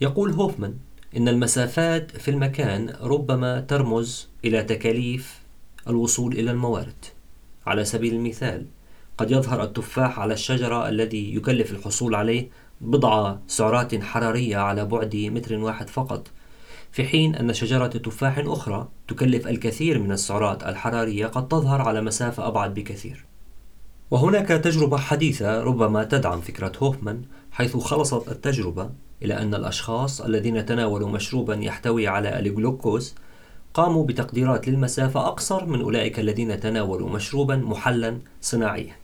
يقول 0.00 0.30
هوفمان 0.30 0.74
إن 1.16 1.28
المسافات 1.28 2.10
في 2.10 2.30
المكان 2.30 2.94
ربما 3.00 3.60
ترمز 3.60 4.28
إلى 4.44 4.62
تكاليف 4.62 5.40
الوصول 5.88 6.32
إلى 6.32 6.50
الموارد. 6.50 7.04
على 7.66 7.84
سبيل 7.84 8.14
المثال، 8.14 8.66
قد 9.18 9.30
يظهر 9.30 9.62
التفاح 9.62 10.18
على 10.18 10.34
الشجرة 10.34 10.88
الذي 10.88 11.34
يكلف 11.34 11.70
الحصول 11.70 12.14
عليه 12.14 12.48
بضع 12.80 13.36
سعرات 13.46 14.02
حرارية 14.02 14.56
على 14.56 14.84
بعد 14.84 15.16
متر 15.16 15.54
واحد 15.54 15.90
فقط، 15.90 16.30
في 16.92 17.04
حين 17.04 17.34
أن 17.34 17.52
شجرة 17.52 17.86
تفاح 17.86 18.38
أخرى 18.38 18.88
تكلف 19.08 19.46
الكثير 19.46 19.98
من 19.98 20.12
السعرات 20.12 20.62
الحرارية 20.62 21.26
قد 21.26 21.48
تظهر 21.48 21.82
على 21.82 22.00
مسافة 22.00 22.46
أبعد 22.46 22.74
بكثير. 22.74 23.24
وهناك 24.10 24.48
تجربة 24.48 24.96
حديثة 24.96 25.62
ربما 25.62 26.04
تدعم 26.04 26.40
فكرة 26.40 26.72
هوفمان 26.78 27.22
حيث 27.52 27.76
خلصت 27.76 28.28
التجربة 28.28 28.90
إلى 29.24 29.38
أن 29.38 29.54
الأشخاص 29.54 30.20
الذين 30.20 30.66
تناولوا 30.66 31.08
مشروبا 31.08 31.54
يحتوي 31.54 32.08
على 32.08 32.38
الجلوكوز 32.38 33.14
قاموا 33.74 34.06
بتقديرات 34.06 34.68
للمسافة 34.68 35.26
أقصر 35.28 35.64
من 35.64 35.80
أولئك 35.80 36.20
الذين 36.20 36.60
تناولوا 36.60 37.10
مشروبا 37.10 37.56
محلا 37.56 38.18
صناعيا. 38.40 38.96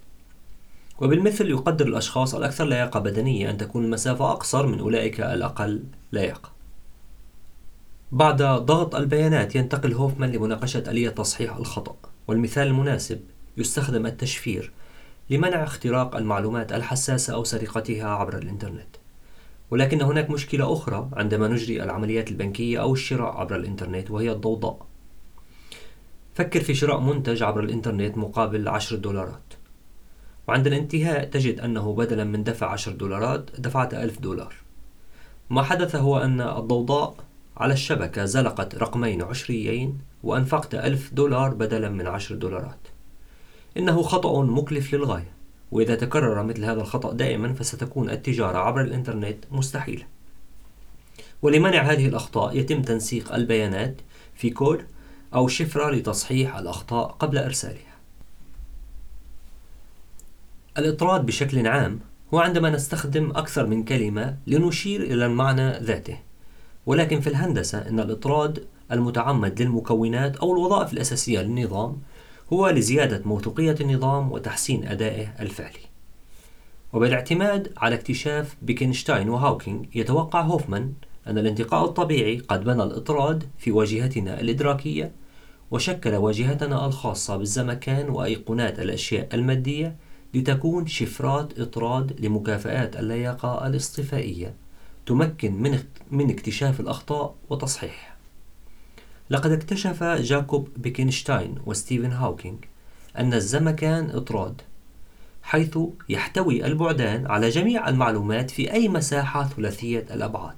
وبالمثل 1.00 1.48
يقدر 1.48 1.86
الأشخاص 1.86 2.34
الأكثر 2.34 2.64
لياقة 2.64 3.00
بدنية 3.00 3.50
أن 3.50 3.56
تكون 3.58 3.84
المسافة 3.84 4.30
أقصر 4.30 4.66
من 4.66 4.78
أولئك 4.78 5.20
الأقل 5.20 5.82
لياقة. 6.12 6.50
بعد 8.12 8.42
ضغط 8.42 8.94
البيانات 8.94 9.56
ينتقل 9.56 9.92
هوفمان 9.92 10.32
لمناقشة 10.32 10.82
آلية 10.88 11.08
تصحيح 11.08 11.56
الخطأ. 11.56 11.96
والمثال 12.28 12.66
المناسب 12.66 13.20
يستخدم 13.56 14.06
التشفير 14.06 14.72
لمنع 15.30 15.64
اختراق 15.64 16.16
المعلومات 16.16 16.72
الحساسة 16.72 17.34
أو 17.34 17.44
سرقتها 17.44 18.08
عبر 18.08 18.38
الإنترنت. 18.38 18.99
ولكن 19.70 20.02
هناك 20.02 20.30
مشكلة 20.30 20.72
أخرى 20.72 21.08
عندما 21.12 21.48
نجري 21.48 21.82
العمليات 21.82 22.30
البنكية 22.30 22.80
أو 22.80 22.92
الشراء 22.92 23.36
عبر 23.36 23.56
الإنترنت 23.56 24.10
وهي 24.10 24.32
الضوضاء. 24.32 24.86
فكر 26.34 26.60
في 26.60 26.74
شراء 26.74 27.00
منتج 27.00 27.42
عبر 27.42 27.60
الإنترنت 27.60 28.18
مقابل 28.18 28.68
عشر 28.68 28.96
دولارات. 28.96 29.54
وعند 30.48 30.66
الانتهاء 30.66 31.24
تجد 31.24 31.60
أنه 31.60 31.94
بدلا 31.94 32.24
من 32.24 32.44
دفع 32.44 32.70
عشر 32.70 32.92
دولارات 32.92 33.60
دفعت 33.60 33.94
ألف 33.94 34.18
دولار. 34.18 34.54
ما 35.50 35.62
حدث 35.62 35.96
هو 35.96 36.18
أن 36.18 36.40
الضوضاء 36.40 37.14
على 37.56 37.72
الشبكة 37.72 38.24
زلقت 38.24 38.74
رقمين 38.74 39.22
عشريين 39.22 39.98
وأنفقت 40.22 40.74
ألف 40.74 41.14
دولار 41.14 41.54
بدلا 41.54 41.88
من 41.88 42.06
عشر 42.06 42.34
دولارات. 42.34 42.88
إنه 43.76 44.02
خطأ 44.02 44.42
مكلف 44.42 44.94
للغاية 44.94 45.39
وإذا 45.72 45.94
تكرر 45.94 46.42
مثل 46.42 46.64
هذا 46.64 46.80
الخطأ 46.80 47.12
دائما 47.12 47.54
فستكون 47.54 48.10
التجارة 48.10 48.58
عبر 48.58 48.80
الإنترنت 48.80 49.44
مستحيلة. 49.50 50.04
ولمنع 51.42 51.82
هذه 51.82 52.06
الأخطاء 52.08 52.56
يتم 52.56 52.82
تنسيق 52.82 53.34
البيانات 53.34 53.94
في 54.34 54.50
كود 54.50 54.84
أو 55.34 55.48
شفرة 55.48 55.90
لتصحيح 55.90 56.56
الأخطاء 56.56 57.06
قبل 57.06 57.38
إرسالها. 57.38 57.90
الإطراد 60.78 61.26
بشكل 61.26 61.66
عام 61.66 62.00
هو 62.34 62.38
عندما 62.38 62.70
نستخدم 62.70 63.30
أكثر 63.30 63.66
من 63.66 63.84
كلمة 63.84 64.36
لنشير 64.46 65.02
إلى 65.02 65.26
المعنى 65.26 65.78
ذاته 65.78 66.18
ولكن 66.86 67.20
في 67.20 67.26
الهندسة 67.26 67.78
إن 67.78 68.00
الإطراد 68.00 68.64
المتعمد 68.92 69.62
للمكونات 69.62 70.36
أو 70.36 70.52
الوظائف 70.52 70.92
الأساسية 70.92 71.40
للنظام 71.40 71.96
هو 72.52 72.68
لزيادة 72.68 73.22
موثوقية 73.24 73.76
النظام 73.80 74.32
وتحسين 74.32 74.88
أدائه 74.88 75.34
الفعلي. 75.40 75.90
وبالاعتماد 76.92 77.72
على 77.76 77.94
اكتشاف 77.94 78.56
بيكنشتاين 78.62 79.28
وهاوكينج 79.28 79.96
يتوقع 79.96 80.40
هوفمان 80.40 80.92
أن 81.26 81.38
الانتقاء 81.38 81.84
الطبيعي 81.84 82.38
قد 82.38 82.64
بنى 82.64 82.82
الإطراد 82.82 83.44
في 83.58 83.70
واجهتنا 83.70 84.40
الإدراكية 84.40 85.12
وشكل 85.70 86.14
واجهتنا 86.14 86.86
الخاصة 86.86 87.36
بالزمكان 87.36 88.08
وأيقونات 88.08 88.78
الأشياء 88.80 89.28
المادية 89.34 89.96
لتكون 90.34 90.86
شفرات 90.86 91.58
إطراد 91.60 92.24
لمكافآت 92.24 92.96
اللياقة 92.96 93.66
الاصطفائية 93.66 94.54
تمكن 95.06 95.78
من 96.10 96.30
اكتشاف 96.30 96.80
الأخطاء 96.80 97.34
وتصحيحها. 97.50 98.09
لقد 99.30 99.50
اكتشف 99.52 100.02
جاكوب 100.02 100.68
بيكنشتاين 100.76 101.54
وستيفن 101.66 102.12
هاوكينج 102.12 102.64
أن 103.18 103.34
الزمكان 103.34 104.10
إطراد 104.10 104.62
حيث 105.42 105.78
يحتوي 106.08 106.66
البعدان 106.66 107.26
على 107.26 107.48
جميع 107.48 107.88
المعلومات 107.88 108.50
في 108.50 108.72
أي 108.72 108.88
مساحة 108.88 109.48
ثلاثية 109.48 110.06
الأبعاد. 110.10 110.56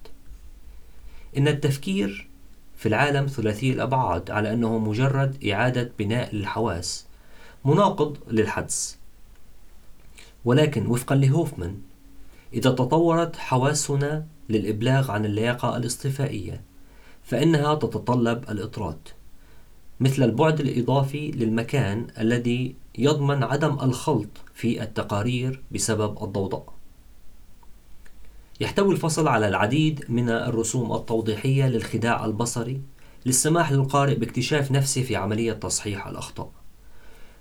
إن 1.37 1.48
التفكير 1.48 2.28
في 2.76 2.88
العالم 2.88 3.26
ثلاثي 3.26 3.72
الأبعاد 3.72 4.30
على 4.30 4.52
أنه 4.52 4.78
مجرد 4.78 5.44
إعادة 5.44 5.92
بناء 5.98 6.35
للحواس 6.35 7.06
مناقض 7.64 8.16
للحدس. 8.30 8.98
ولكن 10.44 10.87
وفقا 10.87 11.14
لهوفمان 11.14 11.78
إذا 12.52 12.70
تطورت 12.70 13.37
حواسنا 13.37 14.26
للإبلاغ 14.48 15.11
عن 15.11 15.24
اللياقة 15.24 15.76
الاصطفائية 15.76 16.61
فإنها 17.33 17.75
تتطلب 17.75 18.51
الإطراد 18.51 18.99
مثل 20.01 20.23
البعد 20.23 20.61
الإضافي 20.61 21.31
للمكان 21.31 22.07
الذي 22.18 22.75
يضمن 22.99 23.42
عدم 23.42 23.79
الخلط 23.83 24.29
في 24.55 24.83
التقارير 24.83 25.62
بسبب 25.71 26.25
الضوضاء. 26.25 26.73
يحتوي 28.61 28.95
الفصل 28.95 29.29
على 29.29 29.49
العديد 29.49 30.05
من 30.09 30.29
الرسوم 30.29 30.92
التوضيحية 30.92 31.68
للخداع 31.68 32.25
البصري 32.25 32.81
للسماح 33.27 33.73
للقارئ 33.73 34.14
باكتشاف 34.14 34.73
نفسه 34.73 35.03
في 35.03 35.16
عملية 35.16 35.53
تصحيح 35.53 36.07
الأخطاء. 36.07 36.51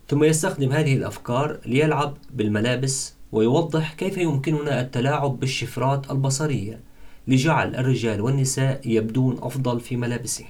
ثم 0.07 0.23
يستخدم 0.23 0.71
هذه 0.71 0.95
الأفكار 0.95 1.59
ليلعب 1.65 2.17
بالملابس 2.33 3.13
ويوضح 3.31 3.93
كيف 3.93 4.17
يمكننا 4.17 4.81
التلاعب 4.81 5.39
بالشفرات 5.39 6.11
البصرية 6.11 6.90
لجعل 7.27 7.75
الرجال 7.75 8.21
والنساء 8.21 8.81
يبدون 8.85 9.37
أفضل 9.41 9.79
في 9.79 9.95
ملابسهم. 9.95 10.47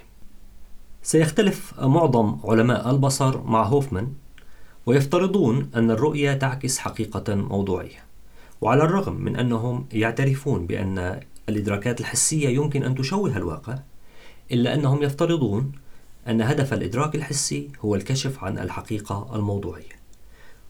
سيختلف 1.03 1.79
معظم 1.79 2.37
علماء 2.43 2.91
البصر 2.91 3.41
مع 3.43 3.63
هوفمان 3.63 4.13
ويفترضون 4.85 5.69
أن 5.75 5.91
الرؤية 5.91 6.33
تعكس 6.33 6.79
حقيقة 6.79 7.35
موضوعية. 7.35 8.03
وعلى 8.61 8.83
الرغم 8.83 9.13
من 9.13 9.35
أنهم 9.35 9.85
يعترفون 9.93 10.65
بأن 10.65 11.19
الإدراكات 11.49 11.99
الحسية 11.99 12.49
يمكن 12.49 12.83
أن 12.83 12.95
تشوه 12.95 13.37
الواقع 13.37 13.79
إلا 14.51 14.73
أنهم 14.73 15.03
يفترضون 15.03 15.71
أن 16.27 16.41
هدف 16.41 16.73
الإدراك 16.73 17.15
الحسي 17.15 17.69
هو 17.85 17.95
الكشف 17.95 18.43
عن 18.43 18.59
الحقيقة 18.59 19.35
الموضوعية. 19.35 20.01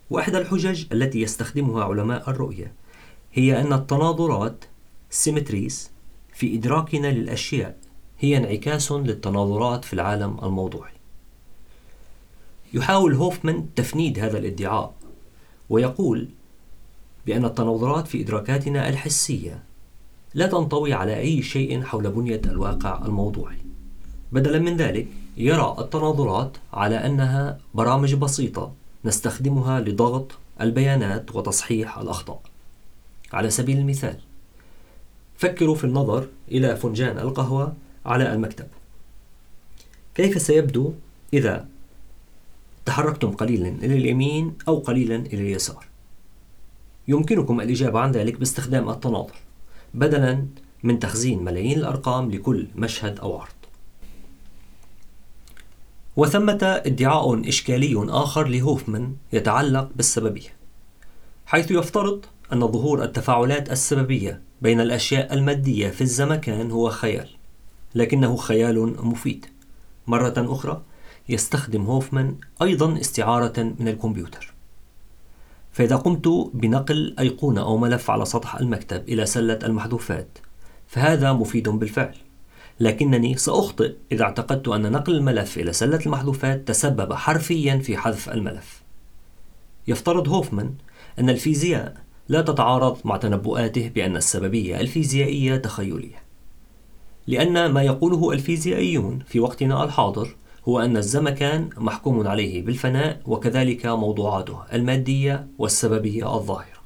وإحدى 0.10 0.38
الحجج 0.38 0.86
التي 0.92 1.22
يستخدمها 1.22 1.84
علماء 1.84 2.30
الرؤية 2.30 2.74
هي 3.34 3.62
أن 3.62 3.74
التناظرات 3.74 4.66
سيمتريز 5.14 5.92
في 6.34 6.56
إدراكنا 6.56 7.08
للأشياء 7.08 7.78
هي 8.20 8.38
انعكاس 8.38 8.92
للتناظرات 8.92 9.86
في 9.86 9.94
العالم 9.94 10.38
الموضوعي. 10.44 10.92
يحاول 12.74 13.14
هوفمان 13.14 13.66
تفنيد 13.76 14.20
هذا 14.20 14.38
الادعاء 14.38 14.94
ويقول 15.70 16.28
بأن 17.26 17.46
التناظرات 17.46 18.08
في 18.08 18.22
إدراكاتنا 18.22 18.90
الحسية 18.90 19.64
لا 20.34 20.48
تنطوي 20.48 20.94
على 20.94 21.18
أي 21.18 21.42
شيء 21.44 21.84
حول 21.84 22.12
بنية 22.12 22.42
الواقع 22.46 23.06
الموضوعي. 23.06 23.58
بدلا 24.32 24.60
من 24.60 24.78
ذلك 24.78 25.08
يرى 25.38 25.76
التناظرات 25.80 26.58
على 26.74 26.96
أنها 26.96 27.60
برامج 27.74 28.16
بسيطة 28.16 28.74
نستخدمها 29.06 29.80
لضغط 29.80 30.32
البيانات 30.62 31.36
وتصحيح 31.36 31.98
الأخطاء. 31.98 32.42
على 33.34 33.50
سبيل 33.50 33.78
المثال 33.78 34.18
فكروا 35.42 35.76
في 35.76 35.84
النظر 35.84 36.28
إلى 36.52 36.76
فنجان 36.76 37.20
القهوة 37.20 37.74
على 38.06 38.34
المكتب. 38.34 38.68
كيف 40.16 40.42
سيبدو 40.42 40.94
إذا 41.34 41.68
تحركتم 42.86 43.32
قليلا 43.32 43.68
إلى 43.70 43.98
اليمين 43.98 44.54
أو 44.68 44.80
قليلا 44.80 45.16
إلى 45.16 45.42
اليسار؟ 45.42 45.86
يمكنكم 47.08 47.62
الإجابة 47.62 48.00
عن 48.00 48.12
ذلك 48.12 48.40
باستخدام 48.40 48.90
التناظر 48.90 49.36
بدلا 49.94 50.46
من 50.84 51.00
تخزين 51.00 51.44
ملايين 51.44 51.80
الأرقام 51.80 52.32
لكل 52.32 52.68
مشهد 52.76 53.20
أو 53.20 53.38
عرض. 53.38 53.62
وثمة 56.16 56.82
ادعاء 56.86 57.50
إشكالي 57.50 58.06
آخر 58.10 58.48
لهوفمان 58.48 59.16
يتعلق 59.34 59.90
بالسببية 59.96 60.54
حيث 61.46 61.72
يفترض 61.72 62.26
أن 62.54 62.68
ظهور 62.68 63.04
التفاعلات 63.04 63.72
السببية 63.72 64.51
بين 64.62 64.82
الأشياء 64.82 65.34
المادية 65.34 65.90
في 65.90 66.02
الزمكان 66.02 66.72
هو 66.72 66.90
خيال 66.90 67.28
لكنه 67.96 68.36
خيال 68.36 69.06
مفيد. 69.06 69.46
مرة 70.08 70.34
أخرى 70.38 70.82
يستخدم 71.30 71.86
هوفمان 71.86 72.36
أيضا 72.62 73.00
استعارة 73.00 73.74
من 73.80 73.88
الكمبيوتر. 73.88 74.54
فإذا 75.72 75.96
قمت 75.96 76.28
بنقل 76.54 77.16
أيقونة 77.20 77.62
أو 77.62 77.78
ملف 77.78 78.12
على 78.12 78.26
سطح 78.26 78.56
المكتب 78.56 79.10
إلى 79.10 79.26
سلة 79.26 79.60
المحذوفات 79.64 80.38
فهذا 80.88 81.34
مفيد 81.34 81.70
بالفعل. 81.70 82.16
لكنني 82.80 83.38
سأخطئ 83.38 83.94
إذا 84.12 84.24
اعتقدت 84.24 84.68
أن 84.68 84.92
نقل 84.92 85.16
الملف 85.16 85.58
إلى 85.58 85.74
سلة 85.74 86.00
المحذوفات 86.06 86.68
تسبب 86.68 87.14
حرفيا 87.14 87.78
في 87.78 87.98
حذف 87.98 88.30
الملف. 88.30 88.82
يفترض 89.88 90.30
هوفمان 90.30 90.74
أن 91.20 91.30
الفيزياء 91.30 91.98
لا 92.32 92.42
تتعارض 92.42 92.98
مع 93.06 93.18
تنبؤاته 93.18 93.90
بأن 93.90 94.18
السببية 94.18 94.80
الفيزيائية 94.80 95.56
تخيلية. 95.56 96.24
لأن 97.28 97.72
ما 97.72 97.84
يقوله 97.84 98.32
الفيزيائيون 98.32 99.20
في 99.28 99.40
وقتنا 99.40 99.84
الحاضر 99.84 100.36
هو 100.68 100.80
أن 100.80 100.98
الزمكان 100.98 101.70
محكوم 101.78 102.28
عليه 102.28 102.66
بالفناء 102.66 103.22
وكذلك 103.26 103.86
موضوعاته 103.86 104.64
المادية 104.74 105.48
والسببية 105.58 106.36
الظاهرة. 106.36 106.82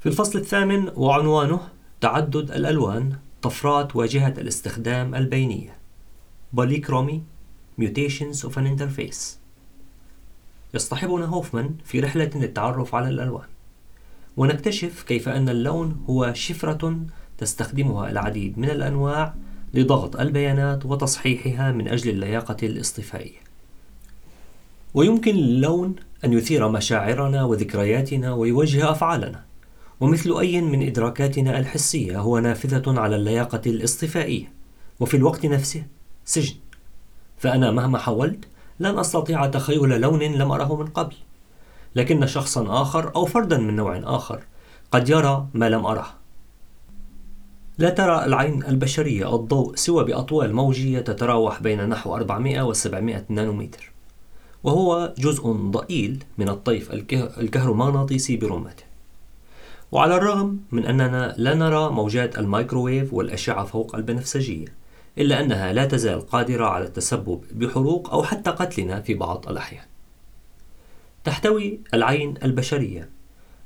في 0.00 0.06
الفصل 0.06 0.38
الثامن 0.38 0.90
وعنوانه 0.96 1.60
تعدد 2.00 2.50
الألوان 2.50 3.16
طفرات 3.42 3.96
واجهة 3.96 4.34
الاستخدام 4.38 5.14
البينية. 5.14 5.78
Polychromy 6.56 7.20
Mutations 7.80 8.44
of 8.44 8.56
an 8.56 8.66
Interface. 8.66 9.47
يصطحبنا 10.74 11.26
هوفمان 11.26 11.74
في 11.84 12.00
رحلة 12.00 12.30
للتعرف 12.34 12.94
على 12.94 13.08
الألوان 13.08 13.46
ونكتشف 14.36 15.02
كيف 15.02 15.28
أن 15.28 15.48
اللون 15.48 16.04
هو 16.08 16.32
شفرة 16.34 17.00
تستخدمها 17.38 18.10
العديد 18.10 18.58
من 18.58 18.70
الأنواع 18.70 19.34
لضغط 19.74 20.16
البيانات 20.16 20.86
وتصحيحها 20.86 21.72
من 21.72 21.88
أجل 21.88 22.10
اللياقة 22.10 22.56
الاصطفائية. 22.62 23.38
ويمكن 24.94 25.34
للون 25.34 25.96
أن 26.24 26.32
يثير 26.32 26.68
مشاعرنا 26.68 27.44
وذكرياتنا 27.44 28.32
ويوجه 28.32 28.90
أفعالنا، 28.90 29.44
ومثل 30.00 30.38
أي 30.38 30.60
من 30.60 30.86
إدراكاتنا 30.86 31.58
الحسية 31.58 32.18
هو 32.18 32.38
نافذة 32.38 33.00
على 33.00 33.16
اللياقة 33.16 33.60
الاصطفائية، 33.66 34.52
وفي 35.00 35.16
الوقت 35.16 35.46
نفسه 35.46 35.84
سجن. 36.24 36.56
فأنا 37.38 37.70
مهما 37.70 37.98
حاولت 37.98 38.44
لن 38.80 38.98
أستطيع 38.98 39.46
تخيل 39.46 40.00
لون 40.00 40.22
لم 40.22 40.52
أره 40.52 40.76
من 40.76 40.86
قبل. 40.86 41.14
لكن 41.96 42.26
شخصا 42.26 42.82
آخر 42.82 43.16
أو 43.16 43.24
فردا 43.24 43.58
من 43.58 43.76
نوع 43.76 44.00
آخر 44.04 44.40
قد 44.92 45.08
يرى 45.08 45.46
ما 45.54 45.68
لم 45.68 45.86
أره 45.86 46.06
لا 47.78 47.90
ترى 47.90 48.24
العين 48.24 48.64
البشرية 48.64 49.34
الضوء 49.34 49.76
سوى 49.76 50.04
بأطوال 50.04 50.54
موجية 50.54 51.00
تتراوح 51.00 51.62
بين 51.62 51.88
نحو 51.88 52.16
400 52.16 52.62
و 52.62 52.72
700 52.72 53.24
نانومتر 53.28 53.92
وهو 54.64 55.14
جزء 55.18 55.52
ضئيل 55.52 56.24
من 56.38 56.48
الطيف 56.48 56.92
الكهرومغناطيسي 57.38 58.36
برمته 58.36 58.84
وعلى 59.92 60.16
الرغم 60.16 60.58
من 60.72 60.86
أننا 60.86 61.34
لا 61.36 61.54
نرى 61.54 61.90
موجات 61.90 62.38
الميكروويف 62.38 63.14
والأشعة 63.14 63.64
فوق 63.64 63.96
البنفسجية 63.96 64.77
إلا 65.18 65.40
أنها 65.40 65.72
لا 65.72 65.84
تزال 65.84 66.20
قادرة 66.20 66.66
على 66.66 66.84
التسبب 66.84 67.44
بحروق 67.52 68.10
أو 68.10 68.22
حتى 68.22 68.50
قتلنا 68.50 69.00
في 69.00 69.14
بعض 69.14 69.48
الأحيان. 69.48 69.84
تحتوي 71.24 71.80
العين 71.94 72.34
البشرية 72.42 73.10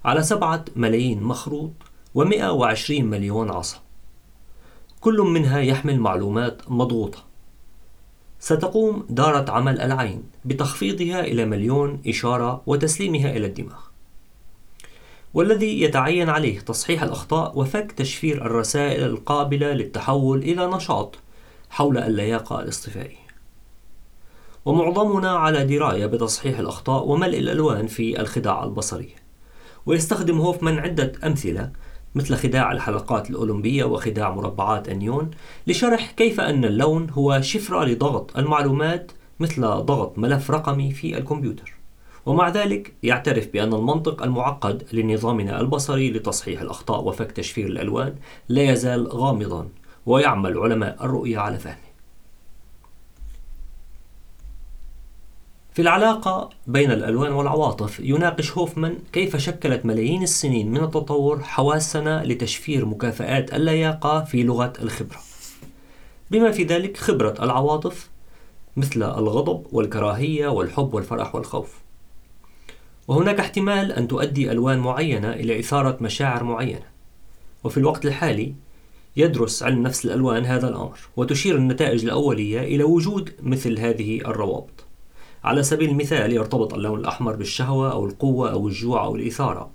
على 0.04 0.22
سبعة 0.22 0.64
ملايين 0.76 1.22
مخروط 1.22 1.72
و120 2.18 2.90
مليون 2.90 3.50
عصا. 3.50 3.78
كل 5.00 5.20
منها 5.20 5.60
يحمل 5.60 6.00
معلومات 6.00 6.70
مضغوطة. 6.70 7.24
ستقوم 8.40 9.06
دارة 9.10 9.50
عمل 9.50 9.80
العين 9.80 10.22
بتخفيضها 10.44 11.20
إلى 11.20 11.44
مليون 11.44 12.02
إشارة 12.06 12.62
وتسليمها 12.66 13.36
إلى 13.36 13.46
الدماغ. 13.46 13.80
والذي 15.34 15.82
يتعين 15.82 16.28
عليه 16.28 16.60
تصحيح 16.60 17.02
الأخطاء 17.02 17.58
وفك 17.58 17.92
تشفير 17.92 18.46
الرسائل 18.46 19.04
القابلة 19.04 19.72
للتحول 19.72 20.38
إلى 20.38 20.66
نشاط 20.66 21.18
حول 21.72 21.98
اللياقة 21.98 22.61
الاصطفائية 22.61 23.22
ومعظمنا 24.64 25.30
على 25.30 25.64
دراية 25.64 26.06
بتصحيح 26.06 26.58
الأخطاء 26.58 27.08
وملء 27.08 27.38
الألوان 27.38 27.87
في 27.87 28.20
الخداع 28.20 28.64
البصرية 28.64 29.14
ويستخدم 29.87 30.38
هوفمان 30.38 30.78
عدة 30.78 31.12
أمثلة 31.24 31.70
مثل 32.14 32.35
خداع 32.35 32.72
الحلقات 32.72 33.30
الأولمبية 33.30 33.85
وخداع 33.85 34.35
مربعات 34.35 34.88
أنيون 34.88 35.30
لشرح 35.66 36.11
كيف 36.11 36.40
أن 36.40 36.64
اللون 36.64 37.11
هو 37.11 37.40
شفرة 37.40 37.85
لضغط 37.85 38.37
المعلومات 38.37 39.12
مثل 39.40 39.62
ضغط 39.62 40.18
ملف 40.18 40.50
رقمي 40.50 40.90
في 40.90 41.18
الكمبيوتر. 41.18 41.74
ومع 42.26 42.48
ذلك 42.48 42.94
يعترف 43.02 43.48
بأن 43.52 43.74
المنطق 43.74 44.22
المعقد 44.22 44.87
لنظامنا 44.92 45.61
البصري 45.61 46.11
لتصحيح 46.11 46.61
الأخطاء 46.61 47.04
وفك 47.04 47.32
تشفير 47.32 47.66
الألوان 47.66 48.14
لا 48.48 48.62
يزال 48.62 49.08
غامضا. 49.08 49.68
ويعمل 50.06 50.58
علماء 50.58 51.04
الرؤية 51.04 51.38
على 51.38 51.58
فهمه. 51.58 51.92
في 55.74 55.82
العلاقة 55.82 56.50
بين 56.66 56.90
الألوان 56.90 57.32
والعواطف 57.32 58.00
يناقش 58.00 58.52
هوفمان 58.52 58.98
كيف 59.12 59.36
شكلت 59.36 59.86
ملايين 59.86 60.22
السنين 60.22 60.70
من 60.70 60.84
التطور 60.84 61.42
حواسنا 61.42 62.24
لتشفير 62.24 62.84
مكافآت 62.84 63.54
اللياقة 63.54 64.24
في 64.24 64.42
لغة 64.42 64.72
الخبرة. 64.82 65.18
بما 66.30 66.50
في 66.50 66.64
ذلك 66.64 66.96
خبرة 66.96 67.34
العواطف 67.44 68.10
مثل 68.76 69.02
الغضب 69.02 69.66
والكراهية 69.72 70.48
والحب 70.48 70.94
والفرح 70.94 71.34
والخوف. 71.34 71.78
وهناك 73.08 73.40
احتمال 73.40 73.92
أن 73.92 74.08
تؤدي 74.08 74.52
ألوان 74.52 74.78
معينة 74.78 75.32
إلى 75.32 75.60
إثارة 75.60 75.96
مشاعر 76.00 76.44
معينة. 76.44 76.86
وفي 77.64 77.76
الوقت 77.76 78.06
الحالي 78.06 78.54
يدرس 79.16 79.62
علم 79.62 79.83
نفس 79.83 80.05
الألوان 80.05 80.44
هذا 80.44 80.68
الأمر 80.68 80.98
وتشير 81.16 81.57
النتائج 81.57 82.05
الأولية 82.05 82.61
إلى 82.61 82.85
وجود 82.85 83.31
مثل 83.42 83.79
هذه 83.79 84.20
الروابط. 84.20 84.85
على 85.44 85.62
سبيل 85.62 85.90
المثال 85.90 86.33
يرتبط 86.33 86.75
اللون 86.75 87.01
الأحمر 87.01 87.37
بالشهوة 87.37 87.92
أو 87.92 88.07
القوة 88.07 88.53
أو 88.53 88.68
الجوع 88.68 89.05
أو 89.05 89.16
الإثارة 89.16 89.70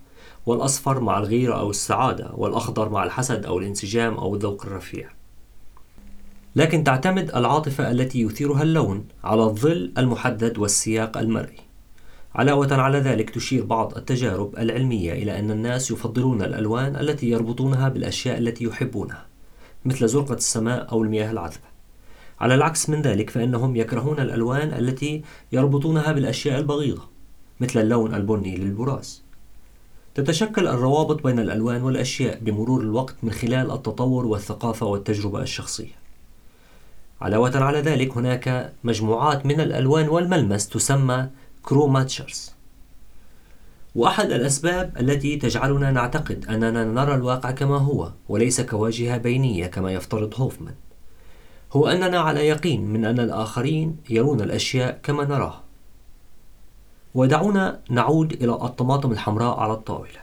والأصفر 0.46 1.00
مع 1.00 1.18
الغيرة 1.18 1.54
أو 1.54 1.70
السعادة 1.70 2.32
والأخضر 2.34 2.90
مع 2.90 3.04
الحسد 3.04 3.46
أو 3.46 3.60
الانسجام 3.60 4.14
أو 4.14 4.36
الذوق 4.36 4.66
الرفيع. 4.66 5.10
لكن 6.56 6.84
تعتمد 6.84 7.36
العاطفة 7.36 7.92
التي 7.92 8.22
يثيرها 8.22 8.64
اللون 8.64 9.06
على 9.24 9.44
الظل 9.44 9.92
المحدد 9.98 10.58
والسياق 10.58 11.18
المرئي. 11.18 11.60
علاوة 12.36 12.74
على 12.74 12.98
ذلك 12.98 13.30
تشير 13.30 13.64
بعض 13.64 13.98
التجارب 13.98 14.58
العلمية 14.58 15.14
إلى 15.14 15.40
أن 15.40 15.52
الناس 15.52 15.92
يفضلون 15.92 16.42
الألوان 16.42 16.96
التي 16.96 17.30
يربطونها 17.30 17.90
بالأشياء 17.90 18.38
التي 18.38 18.64
يحبونها. 18.64 19.27
مثل 19.88 20.08
زرقة 20.08 20.34
السماء 20.34 20.92
أو 20.92 21.04
المياه 21.04 21.32
العذبة. 21.32 21.68
على 22.40 22.56
العكس 22.56 22.90
من 22.90 23.02
ذلك 23.02 23.30
فإنهم 23.30 23.76
يكرهون 23.76 24.20
الألوان 24.20 24.74
التي 24.74 25.24
يربطونها 25.52 26.12
بالأشياء 26.12 26.60
البغيضة 26.60 27.04
مثل 27.60 27.80
اللون 27.80 28.16
البني 28.16 28.58
للبراز. 28.58 29.24
تتشكل 30.16 30.68
الروابط 30.68 31.24
بين 31.24 31.40
الألوان 31.40 31.82
والأشياء 31.82 32.40
بمرور 32.42 32.82
الوقت 32.82 33.16
من 33.24 33.32
خلال 33.32 33.72
التطور 33.72 34.26
والثقافة 34.26 34.86
والتجربة 34.86 35.42
الشخصية. 35.42 35.96
علاوة 37.22 37.58
على 37.58 37.82
ذلك 37.82 38.18
هناك 38.18 38.74
مجموعات 38.84 39.46
من 39.46 39.62
الألوان 39.62 40.10
والملمس 40.10 40.70
تسمى 40.70 41.28
كروماتشرز 41.62 42.57
وأحد 43.98 44.32
الأسباب 44.32 44.94
التي 45.00 45.36
تجعلنا 45.36 45.92
نعتقد 45.92 46.46
أننا 46.50 46.84
نرى 46.84 47.16
الواقع 47.16 47.52
كما 47.52 47.78
هو 47.78 48.12
وليس 48.30 48.62
كواجهة 48.62 49.18
بينية 49.18 49.68
كما 49.68 49.92
يفترض 49.92 50.34
هوفمان 50.36 50.74
هو 51.74 51.88
أننا 51.88 52.20
على 52.20 52.48
يقين 52.48 52.86
من 52.86 53.06
أن 53.06 53.20
الآخرين 53.20 53.98
يرون 54.10 54.42
الأشياء 54.42 55.00
كما 55.04 55.26
نراها. 55.26 55.64
ودعونا 57.16 57.80
نعود 57.90 58.34
إلى 58.34 58.52
الطماطم 58.52 59.12
الحمراء 59.12 59.60
على 59.60 59.74
الطاولة. 59.74 60.22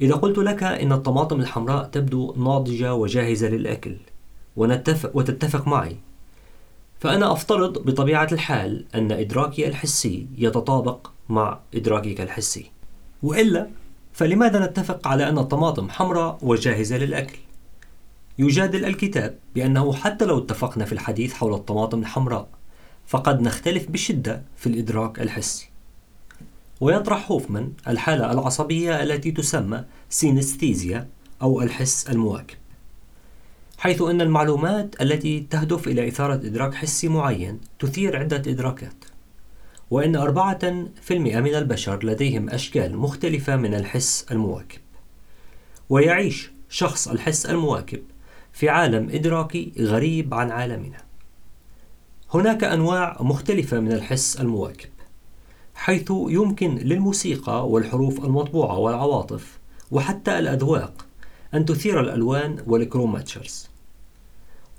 إذا 0.00 0.14
قلت 0.14 0.38
لك 0.38 0.62
إن 0.62 0.92
الطماطم 0.92 1.40
الحمراء 1.40 1.84
تبدو 1.84 2.34
ناضجة 2.36 2.94
وجاهزة 2.94 3.48
للأكل 3.48 3.96
ونتفق 4.56 5.16
وتتفق 5.16 5.68
معي 5.68 5.96
فأنا 7.00 7.32
أفترض 7.32 7.78
بطبيعة 7.78 8.28
الحال 8.32 8.84
أن 8.94 9.12
إدراكي 9.12 9.68
الحسي 9.68 10.26
يتطابق 10.38 11.11
مع 11.28 11.58
إدراكك 11.74 12.20
الحسي. 12.20 12.70
وإلا 13.22 13.68
فلماذا 14.12 14.66
نتفق 14.66 15.08
على 15.08 15.28
أن 15.28 15.38
الطماطم 15.38 15.90
حمراء 15.90 16.38
وجاهزة 16.42 16.96
للأكل؟ 16.96 17.38
يجادل 18.38 18.84
الكتاب 18.84 19.38
بأنه 19.54 19.92
حتى 19.92 20.24
لو 20.24 20.38
اتفقنا 20.38 20.84
في 20.84 20.92
الحديث 20.92 21.34
حول 21.34 21.54
الطماطم 21.54 21.98
الحمراء 21.98 22.48
فقد 23.06 23.40
نختلف 23.40 23.90
بشدة 23.90 24.42
في 24.56 24.66
الإدراك 24.66 25.20
الحسي. 25.20 25.68
ويطرح 26.80 27.30
هوفمان 27.30 27.72
الحالة 27.88 28.32
العصبية 28.32 29.02
التي 29.02 29.30
تسمى 29.30 29.84
سينستيزيا 30.10 31.08
أو 31.42 31.62
الحس 31.62 32.10
المواكب. 32.10 32.56
حيث 33.78 34.02
أن 34.02 34.20
المعلومات 34.20 35.02
التي 35.02 35.40
تهدف 35.50 35.88
إلى 35.88 36.08
إثارة 36.08 36.34
إدراك 36.34 36.74
حسي 36.74 37.08
معين 37.08 37.60
تثير 37.78 38.16
عدة 38.16 38.36
إدراكات. 38.36 39.04
وأن 39.92 40.16
أربعة 40.16 40.86
في 41.02 41.14
المئة 41.14 41.40
من 41.40 41.54
البشر 41.54 42.04
لديهم 42.04 42.50
أشكال 42.50 42.96
مختلفة 42.96 43.56
من 43.56 43.74
الحس 43.74 44.26
المواكب. 44.30 44.80
ويعيش 45.90 46.50
شخص 46.68 47.08
الحس 47.08 47.46
المواكب 47.46 48.02
في 48.52 48.68
عالم 48.68 49.08
إدراكي 49.10 49.72
غريب 49.78 50.34
عن 50.34 50.50
عالمنا. 50.50 50.96
هناك 52.34 52.64
أنواع 52.64 53.16
مختلفة 53.20 53.80
من 53.80 53.92
الحس 53.92 54.40
المواكب 54.40 54.88
حيث 55.74 56.10
يمكن 56.10 56.74
للموسيقى 56.74 57.68
والحروف 57.68 58.24
المطبوعة 58.24 58.78
والعواطف 58.78 59.58
وحتى 59.90 60.38
الأذواق 60.38 61.06
أن 61.54 61.64
تثير 61.64 62.00
الألوان 62.00 62.56
وال 62.66 62.81
chromatures. 62.81 63.68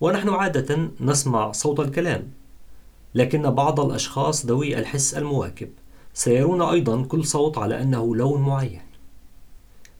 ونحن 0.01 0.29
عادة 0.29 0.89
نسمع 1.01 1.51
صوت 1.51 1.79
الكلام 1.79 2.27
لكن 3.15 3.49
بعض 3.49 3.79
الأشخاص 3.79 4.45
ذوي 4.45 4.79
الحس 4.79 5.13
المواكب 5.13 5.69
سيرون 6.13 6.61
أيضا 6.61 7.03
كل 7.03 7.25
صوت 7.25 7.57
على 7.57 7.81
أنه 7.81 8.15
لون 8.15 8.41
معين. 8.41 8.81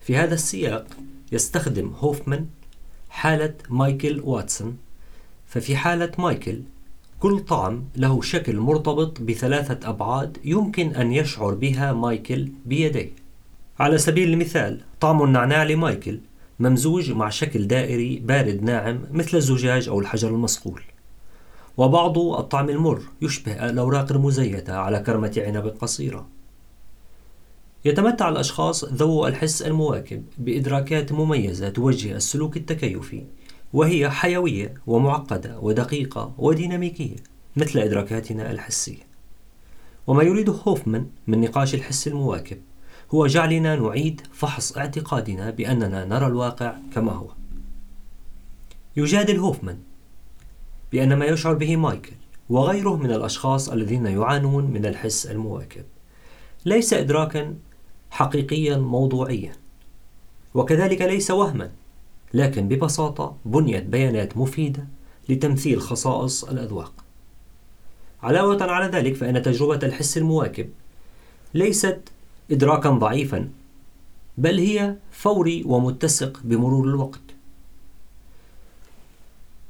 في 0.01 0.17
هذا 0.17 0.33
السياق 0.33 0.87
يستخدم 1.31 1.93
هوفمان 1.99 2.47
حالة 3.09 3.53
مايكل 3.69 4.21
واتسون 4.23 4.77
ففي 5.45 5.75
حالة 5.75 6.11
مايكل 6.17 6.61
كل 7.19 7.39
طعم 7.39 7.83
له 7.95 8.21
شكل 8.21 8.57
مرتبط 8.57 9.21
بثلاثة 9.21 9.89
أبعاد 9.89 10.37
يمكن 10.43 10.95
أن 10.95 11.13
يشعر 11.13 11.53
بها 11.53 11.93
مايكل 11.93 12.49
بيديه. 12.65 13.11
على 13.79 13.97
سبيل 13.97 14.29
المثال 14.29 14.81
طعم 14.99 15.23
النعناع 15.23 15.63
لمايكل 15.63 16.19
ممزوج 16.59 17.11
مع 17.11 17.29
شكل 17.29 17.67
دائري 17.67 18.19
بارد 18.19 18.63
ناعم 18.63 19.01
مثل 19.11 19.37
الزجاج 19.37 19.89
أو 19.89 19.99
الحجر 19.99 20.29
المصقول. 20.29 20.81
وبعض 21.77 22.17
الطعم 22.17 22.69
المر 22.69 23.01
يشبه 23.21 23.69
الأوراق 23.69 24.11
المزيتة 24.11 24.73
على 24.73 24.99
كرمة 24.99 25.33
عنب 25.37 25.67
قصيرة. 25.67 26.27
يتمتع 27.85 28.29
الأشخاص 28.29 28.85
ذو 28.85 29.27
الحس 29.27 29.61
المواكب 29.61 30.23
بإدراكات 30.37 31.11
مميزة 31.11 31.69
توجه 31.69 32.15
السلوك 32.15 32.57
التكيفي 32.57 33.23
وهي 33.73 34.09
حيوية 34.09 34.73
ومعقدة 34.87 35.59
ودقيقة 35.59 36.33
وديناميكية 36.37 37.15
مثل 37.55 37.79
إدراكاتنا 37.79 38.51
الحسية. 38.51 39.03
وما 40.07 40.23
يريده 40.23 40.53
هوفمان 40.53 41.07
من 41.27 41.41
نقاش 41.41 41.75
الحس 41.75 42.07
المواكب 42.07 42.57
هو 43.13 43.27
جعلنا 43.27 43.75
نعيد 43.75 44.21
فحص 44.33 44.77
اعتقادنا 44.77 45.49
بأننا 45.49 46.05
نرى 46.05 46.27
الواقع 46.27 46.75
كما 46.93 47.11
هو. 47.11 47.29
يجادل 48.97 49.39
هوفمان 49.39 49.77
بأن 50.93 51.13
ما 51.13 51.25
يشعر 51.25 51.53
به 51.53 51.75
مايكل 51.75 52.13
وغيره 52.49 52.95
من 52.95 53.11
الأشخاص 53.11 53.69
الذين 53.69 54.05
يعانون 54.05 54.63
من 54.65 54.85
الحس 54.85 55.25
المواكب. 55.25 55.83
ليس 56.65 56.93
إدراكا 56.93 57.55
حقيقيا 58.11 58.77
موضوعيا 58.77 59.53
وكذلك 60.53 61.01
ليس 61.01 61.31
وهما 61.31 61.71
لكن 62.33 62.67
ببساطة 62.67 63.35
بنيت 63.45 63.83
بيانات 63.83 64.37
مفيدة 64.37 64.87
لتمثيل 65.29 65.81
خصائص 65.81 66.43
الأذواق. 66.43 66.93
علاوة 68.23 68.63
على 68.63 68.97
ذلك 68.97 69.15
فإن 69.15 69.41
تجربة 69.41 69.79
الحس 69.87 70.17
المواكب 70.17 70.69
ليست 71.53 71.99
إدراكا 72.51 72.89
ضعيفا 72.89 73.49
بل 74.37 74.59
هي 74.59 74.95
فوري 75.11 75.63
ومتسق 75.65 76.39
بمرور 76.43 76.87
الوقت. 76.87 77.22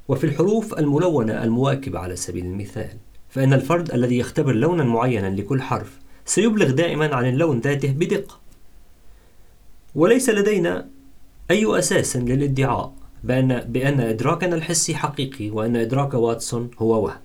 وفي 0.08 0.24
الحروف 0.24 0.74
الملونة 0.80 1.44
المواكبة 1.44 2.00
على 2.00 2.16
سبيل 2.16 2.46
المثال 2.46 2.98
فإن 3.30 3.54
الفرد 3.54 3.92
الذي 3.94 4.18
يختبر 4.18 4.54
لونا 4.54 4.84
معينا 4.84 5.28
لكل 5.28 5.62
حرف 5.62 6.00
سيبلغ 6.26 6.72
دائما 6.72 7.16
عن 7.16 7.26
اللون 7.26 7.60
ذاته 7.60 7.92
بدقة. 7.92 8.40
وليس 9.96 10.30
لدينا 10.30 10.88
أي 11.52 11.80
أساس 11.80 12.18
للادعاء 12.18 12.94
بأن, 13.24 13.60
بأن 13.60 14.00
إدراكنا 14.00 14.56
الحسي 14.56 14.96
حقيقي 14.96 15.50
وأن 15.50 15.76
إدراك 15.76 16.14
واتسون 16.14 16.72
هو 16.80 17.04
وهم. 17.04 17.18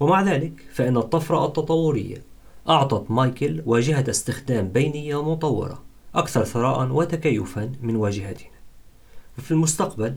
ومع 0.00 0.22
ذلك 0.22 0.52
فإن 0.72 0.96
الطفرة 0.96 1.46
التطورية 1.46 2.22
أعطت 2.68 3.10
مايكل 3.10 3.62
واجهة 3.66 4.04
استخدام 4.10 4.68
بينية 4.68 5.30
مطورة 5.32 5.82
أكثر 6.14 6.44
ثراء 6.44 6.88
وتكيفا 6.90 7.72
من 7.82 7.96
واجهتنا. 7.96 8.58
وفي 9.38 9.50
المستقبل 9.50 10.16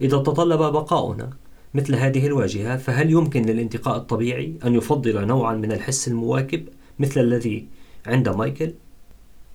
إذا 0.00 0.18
تطلب 0.18 0.58
بقاؤنا 0.58 1.30
مثل 1.74 1.94
هذه 1.94 2.26
الواجهة 2.26 2.76
فهل 2.76 3.10
يمكن 3.10 3.42
للانتقاء 3.42 3.96
الطبيعي 3.96 4.54
أن 4.64 4.74
يفضل 4.74 5.26
نوعا 5.26 5.54
من 5.54 5.72
الحس 5.72 6.08
المواكب 6.08 6.68
مثل 6.98 7.20
الذي 7.20 7.66
عند 8.06 8.28
مايكل؟ 8.28 8.74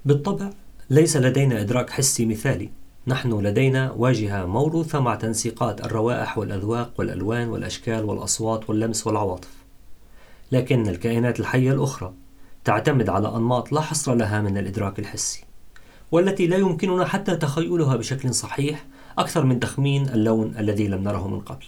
بالطبع 0.05 0.49
ليس 0.89 1.17
لدينا 1.17 1.61
إدراك 1.61 1.89
حسي 1.89 2.25
مثالي. 2.25 2.69
نحن 3.07 3.41
لدينا 3.41 3.91
واجهة 3.91 4.45
موروثة 4.45 4.99
مع 4.99 5.15
تنسيقات 5.15 5.85
الروائح 5.85 6.37
والأذواق 6.37 6.93
والألوان 6.97 7.49
والأشكال 7.49 8.03
والأصوات 8.03 8.69
واللمس 8.69 9.07
والعواطف. 9.07 9.65
لكن 10.51 10.87
الكائنات 10.89 11.39
الحية 11.39 11.71
الأخرى 11.71 12.13
تعتمد 12.63 13.09
على 13.09 13.35
أنماط 13.35 13.71
لا 13.71 13.81
حصر 13.81 14.13
لها 14.13 14.41
من 14.41 14.57
الإدراك 14.57 14.99
الحسي 14.99 15.43
والتي 16.11 16.47
لا 16.47 16.57
يمكننا 16.57 17.05
حتى 17.05 17.35
تخيلها 17.35 17.95
بشكل 17.95 18.33
صحيح 18.33 18.85
أكثر 19.17 19.45
من 19.45 19.59
تخمين 19.59 20.09
اللون 20.09 20.57
الذي 20.57 20.87
لم 20.87 21.03
نره 21.03 21.27
من 21.27 21.39
قبل. 21.39 21.65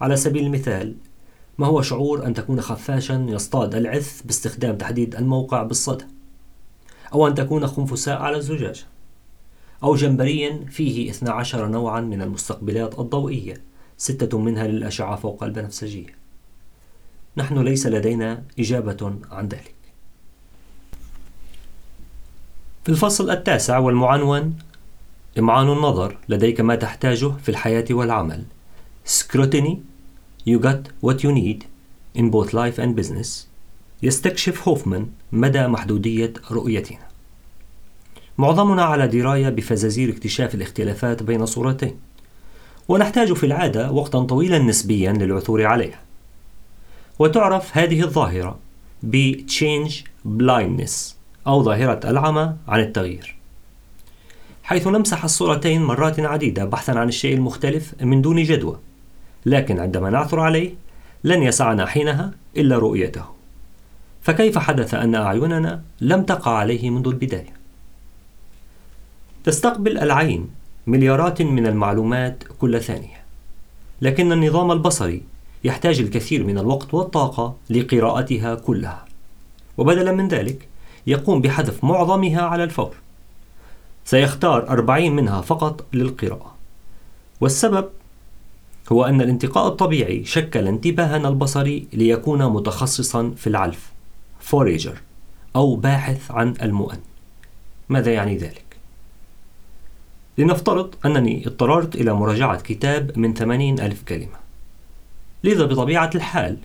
على 0.00 0.16
سبيل 0.16 0.46
المثال 0.46 0.94
ما 1.58 1.66
هو 1.66 1.82
شعور 1.82 2.26
أن 2.26 2.34
تكون 2.34 2.60
خفاشا 2.60 3.26
يصطاد 3.28 3.74
العث 3.74 4.22
باستخدام 4.22 4.76
تحديد 4.76 5.14
الموقع 5.14 5.62
بالصدى؟ 5.62 6.04
أو 7.12 7.26
أن 7.26 7.34
تكون 7.34 7.66
خنفساء 7.66 8.18
على 8.18 8.36
الزجاجة 8.36 8.84
أو 9.82 9.94
جمبريا 9.94 10.64
فيه 10.70 11.10
12 11.10 11.68
نوعا 11.68 12.00
من 12.00 12.22
المستقبلات 12.22 12.98
الضوئية 12.98 13.62
ستة 13.96 14.38
منها 14.38 14.66
للأشعة 14.66 15.16
فوق 15.16 15.44
البنفسجية. 15.44 16.16
نحن 17.36 17.58
ليس 17.58 17.86
لدينا 17.86 18.44
إجابة 18.58 19.14
عن 19.30 19.48
ذلك. 19.48 19.74
في 22.84 22.88
الفصل 22.88 23.30
التاسع 23.30 23.78
والمعنون 23.78 24.58
إمعان 25.38 25.72
النظر 25.72 26.16
لديك 26.28 26.60
ما 26.60 26.74
تحتاجه 26.74 27.28
في 27.28 27.48
الحياة 27.48 27.84
والعمل. 27.90 28.44
Scrutiny 29.06 29.76
You 30.46 30.58
got 30.58 30.90
what 31.00 31.22
you 31.22 31.32
need 31.32 31.64
in 32.14 32.30
both 32.30 32.52
life 32.52 32.78
and 32.78 32.96
business. 32.96 33.28
يستكشف 34.02 34.68
هوفمان 34.68 35.08
مدى 35.32 35.66
محدودية 35.66 36.32
رؤيتنا. 36.50 37.06
معظمنا 38.38 38.82
على 38.82 39.08
دراية 39.08 39.48
بفزازير 39.48 40.10
اكتشاف 40.10 40.54
الاختلافات 40.54 41.22
بين 41.22 41.46
صورتين. 41.46 41.96
ونحتاج 42.88 43.32
في 43.32 43.46
العادة 43.46 43.90
وقتا 43.90 44.22
طويلا 44.22 44.58
نسبيا 44.58 45.12
للعثور 45.12 45.66
عليها. 45.66 46.00
وتعرف 47.18 47.76
هذه 47.76 48.02
الظاهرة 48.02 48.58
ب 49.02 49.36
change 49.46 49.92
blindness 50.26 51.14
أو 51.46 51.62
ظاهرة 51.62 52.10
العمى 52.10 52.54
عن 52.68 52.80
التغيير. 52.80 53.41
حيث 54.72 54.86
نمسح 54.86 55.24
الصورتين 55.24 55.82
مرات 55.82 56.20
عديدة 56.20 56.64
بحثا 56.64 56.92
عن 56.92 57.08
الشيء 57.08 57.34
المختلف 57.34 57.94
من 58.02 58.22
دون 58.22 58.42
جدوى. 58.42 58.78
لكن 59.46 59.80
عندما 59.80 60.10
نعثر 60.10 60.40
عليه 60.40 60.74
لن 61.24 61.42
يسعنا 61.42 61.86
حينها 61.86 62.32
إلا 62.56 62.78
رؤيته. 62.78 63.24
فكيف 64.22 64.58
حدث 64.58 64.94
أن 64.94 65.14
أعيننا 65.14 65.82
لم 66.00 66.22
تقع 66.22 66.50
عليه 66.50 66.90
منذ 66.90 67.08
البداية؟ 67.08 67.52
تستقبل 69.44 69.98
العين 69.98 70.50
مليارات 70.86 71.42
من 71.42 71.66
المعلومات 71.66 72.44
كل 72.60 72.80
ثانية. 72.80 73.24
لكن 74.02 74.32
النظام 74.32 74.72
البصري 74.72 75.22
يحتاج 75.64 76.00
الكثير 76.00 76.44
من 76.44 76.58
الوقت 76.58 76.94
والطاقة 76.94 77.56
لقراءتها 77.70 78.54
كلها. 78.54 79.04
وبدلا 79.76 80.12
من 80.12 80.28
ذلك 80.28 80.68
يقوم 81.06 81.40
بحذف 81.40 81.84
معظمها 81.84 82.42
على 82.42 82.64
الفور. 82.64 83.01
سيختار 84.04 84.68
أربعين 84.68 85.16
منها 85.16 85.40
فقط 85.40 85.84
للقراءة. 85.92 86.54
والسبب 87.40 87.88
هو 88.92 89.04
أن 89.04 89.20
الانتقاء 89.20 89.68
الطبيعي 89.68 90.24
شكل 90.24 90.68
انتباهنا 90.68 91.28
البصري 91.28 91.86
ليكون 91.92 92.46
متخصصا 92.46 93.34
في 93.36 93.46
العلف 93.46 93.92
فوريجر 94.40 95.00
أو 95.56 95.76
باحث 95.76 96.30
عن 96.30 96.54
المؤن. 96.62 96.98
ماذا 97.88 98.12
يعني 98.12 98.36
ذلك؟ 98.36 98.64
لنفترض 100.38 100.94
أنني 101.06 101.46
اضطررت 101.46 101.94
إلى 101.94 102.12
مراجعة 102.14 102.60
كتاب 102.60 103.18
من 103.18 103.34
ثمانين 103.34 103.80
ألف 103.80 104.02
كلمة. 104.02 104.42
لذا 105.44 105.64
بطبيعة 105.64 106.10
الحال 106.14 106.56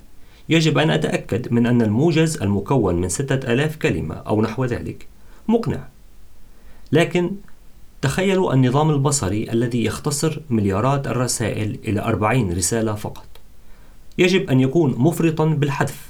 يجب 0.50 0.78
أن 0.78 0.90
أتأكد 0.90 1.54
من 1.54 1.66
أن 1.66 1.82
الموجز 1.82 2.42
المكون 2.42 2.96
من 2.96 3.10
ستة 3.10 3.54
ألاف 3.54 3.76
كلمة 3.76 4.16
أو 4.16 4.42
نحو 4.42 4.66
ذلك 4.66 5.08
مقنع. 5.48 5.88
لكن 6.92 7.32
تخيلوا 8.02 8.54
النظام 8.54 8.90
البصري 8.90 9.52
الذي 9.52 9.86
يختصر 9.86 10.40
مليارات 10.50 11.08
الرسائل 11.08 11.80
إلى 11.88 12.02
أربعين 12.02 12.54
رسالة 12.58 12.96
فقط. 12.96 13.28
يجب 14.18 14.50
أن 14.50 14.60
يكون 14.60 14.96
مفرطا 14.98 15.46
بالحذف 15.46 16.08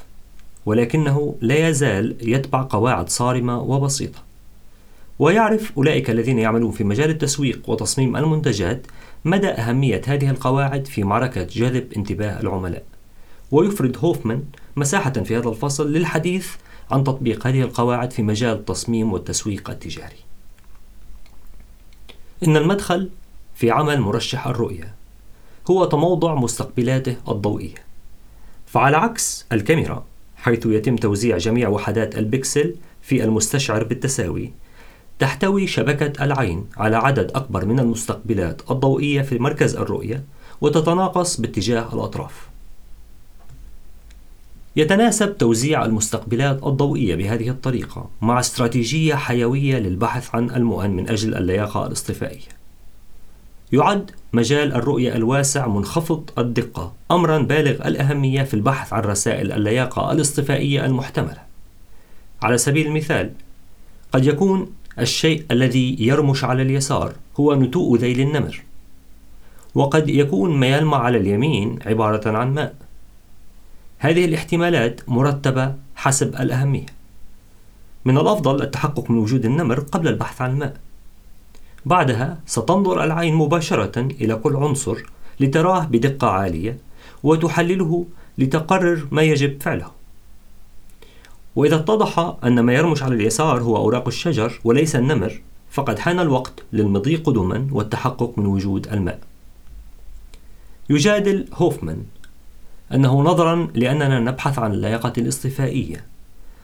ولكنه 0.66 1.36
لا 1.42 1.70
يزال 1.70 2.16
يتبع 2.22 2.68
قواعد 2.70 3.10
صارمة 3.10 3.62
وبسيطة. 3.62 4.20
ويعرف 5.20 5.72
أولئك 5.78 6.10
الذين 6.10 6.40
يعملون 6.40 6.72
في 6.72 6.84
مجال 6.84 7.10
التسويق 7.10 7.70
وتصميم 7.70 8.18
المنتجات 8.18 8.88
مدى 9.26 9.48
أهمية 9.48 10.02
هذه 10.08 10.30
القواعد 10.30 10.88
في 10.88 11.04
معركة 11.04 11.44
جذب 11.44 11.94
انتباه 11.98 12.40
العملاء. 12.40 12.84
ويفرد 13.52 13.98
هوفمان 14.00 14.44
مساحة 14.76 15.12
في 15.12 15.38
هذا 15.38 15.50
الفصل 15.50 15.94
للحديث 15.94 16.48
عن 16.92 17.04
تطبيق 17.04 17.48
هذه 17.48 17.62
القواعد 17.62 18.12
في 18.12 18.22
مجال 18.22 18.56
التصميم 18.56 19.14
والتسويق 19.14 19.70
التجاري. 19.70 20.27
إن 22.44 22.58
المدخل 22.58 23.10
في 23.56 23.72
عمل 23.72 24.02
مرشح 24.02 24.48
الرؤية 24.48 24.96
هو 25.72 25.86
تموضع 25.86 26.36
مستقبلاته 26.36 27.16
الضوئية 27.30 27.76
فعلى 28.66 28.98
عكس 28.98 29.46
الكاميرا 29.52 30.06
حيث 30.36 30.66
يتم 30.66 30.96
توزيع 30.96 31.38
جميع 31.38 31.70
وحدات 31.70 32.18
البكسل 32.18 32.76
في 33.02 33.24
المستشعر 33.24 33.84
بالتساوي 33.84 34.54
تحتوي 35.20 35.68
شبكة 35.68 36.24
العين 36.24 36.66
على 36.78 36.96
عدد 36.96 37.32
أكبر 37.32 37.66
من 37.66 37.80
المستقبلات 37.80 38.72
الضوئية 38.72 39.22
في 39.22 39.40
مركز 39.40 39.76
الرؤية 39.76 40.24
وتتناقص 40.62 41.42
باتجاه 41.42 41.94
الأطراف. 41.94 42.48
يتناسب 44.78 45.38
توزيع 45.38 45.86
المستقبلات 45.86 46.64
الضوئية 46.66 47.16
بهذه 47.16 47.50
الطريقة 47.50 48.10
مع 48.22 48.40
استراتيجية 48.40 49.16
حيوية 49.16 49.80
للبحث 49.80 50.36
عن 50.36 50.50
المؤن 50.50 50.90
من 50.90 51.10
أجل 51.10 51.36
اللياقة 51.36 51.88
الاصطفائية. 51.88 52.58
يعد 53.72 54.12
مجال 54.34 54.74
الرؤية 54.74 55.16
الواسع 55.16 55.68
منخفض 55.68 56.30
الدقة 56.38 56.94
أمرا 57.12 57.38
بالغ 57.38 57.88
الأهمية 57.88 58.44
في 58.44 58.54
البحث 58.54 58.94
عن 58.94 59.02
رسائل 59.02 59.52
اللياقة 59.52 60.12
الاصطفائية 60.12 60.86
المحتملة. 60.86 61.42
على 62.42 62.58
سبيل 62.58 62.88
المثال، 62.88 63.32
قد 64.12 64.26
يكون 64.26 64.74
الشيء 65.00 65.46
الذي 65.52 65.96
يرمش 66.00 66.44
على 66.44 66.62
اليسار 66.62 67.14
هو 67.40 67.56
نتوء 67.56 67.98
ذيل 67.98 68.22
النمر 68.22 68.64
وقد 69.76 70.10
يكون 70.10 70.58
ما 70.60 70.68
يلمع 70.68 70.98
على 70.98 71.18
اليمين 71.18 71.80
عبارة 71.86 72.38
عن 72.38 72.54
ماء 72.54 72.87
هذه 74.00 74.26
الاحتمالات 74.26 75.10
مرتبة 75.10 75.76
حسب 75.96 76.36
الأهمية. 76.36 76.86
من 78.06 78.18
الأفضل 78.18 78.62
التحقق 78.62 79.12
من 79.12 79.18
وجود 79.18 79.46
النمر 79.46 79.80
قبل 79.80 80.08
البحث 80.08 80.42
عن 80.42 80.52
الماء 80.52 80.78
بعدها 81.86 82.40
ستنظر 82.46 83.04
العين 83.04 83.36
مباشرة 83.36 84.00
إلى 84.00 84.36
كل 84.36 84.56
عنصر 84.56 84.98
لتراه 85.40 85.86
بدقة 85.86 86.28
عالية 86.28 86.78
وتحلله 87.24 88.06
لتقرر 88.38 89.08
ما 89.12 89.22
يجب 89.22 89.62
فعله. 89.62 89.92
وإذا 91.56 91.76
اتضح 91.76 92.36
أن 92.44 92.60
ما 92.60 92.74
يرمش 92.74 93.04
على 93.04 93.16
اليسار 93.16 93.62
هو 93.62 93.78
أوراق 93.78 94.08
الشجر 94.08 94.60
وليس 94.64 94.96
النمر 94.96 95.42
فقد 95.72 96.00
حان 96.00 96.20
الوقت 96.20 96.64
للمضي 96.74 97.16
قدما 97.16 97.68
والتحقق 97.72 98.34
من 98.38 98.46
وجود 98.46 98.88
الماء. 98.88 99.20
يجادل 100.90 101.48
هوفمان 101.54 102.04
أنه 102.94 103.22
نظرا 103.22 103.68
لأننا 103.74 104.20
نبحث 104.20 104.60
عن 104.60 104.72
اللياقة 104.72 105.14
الاصطفائية 105.18 106.06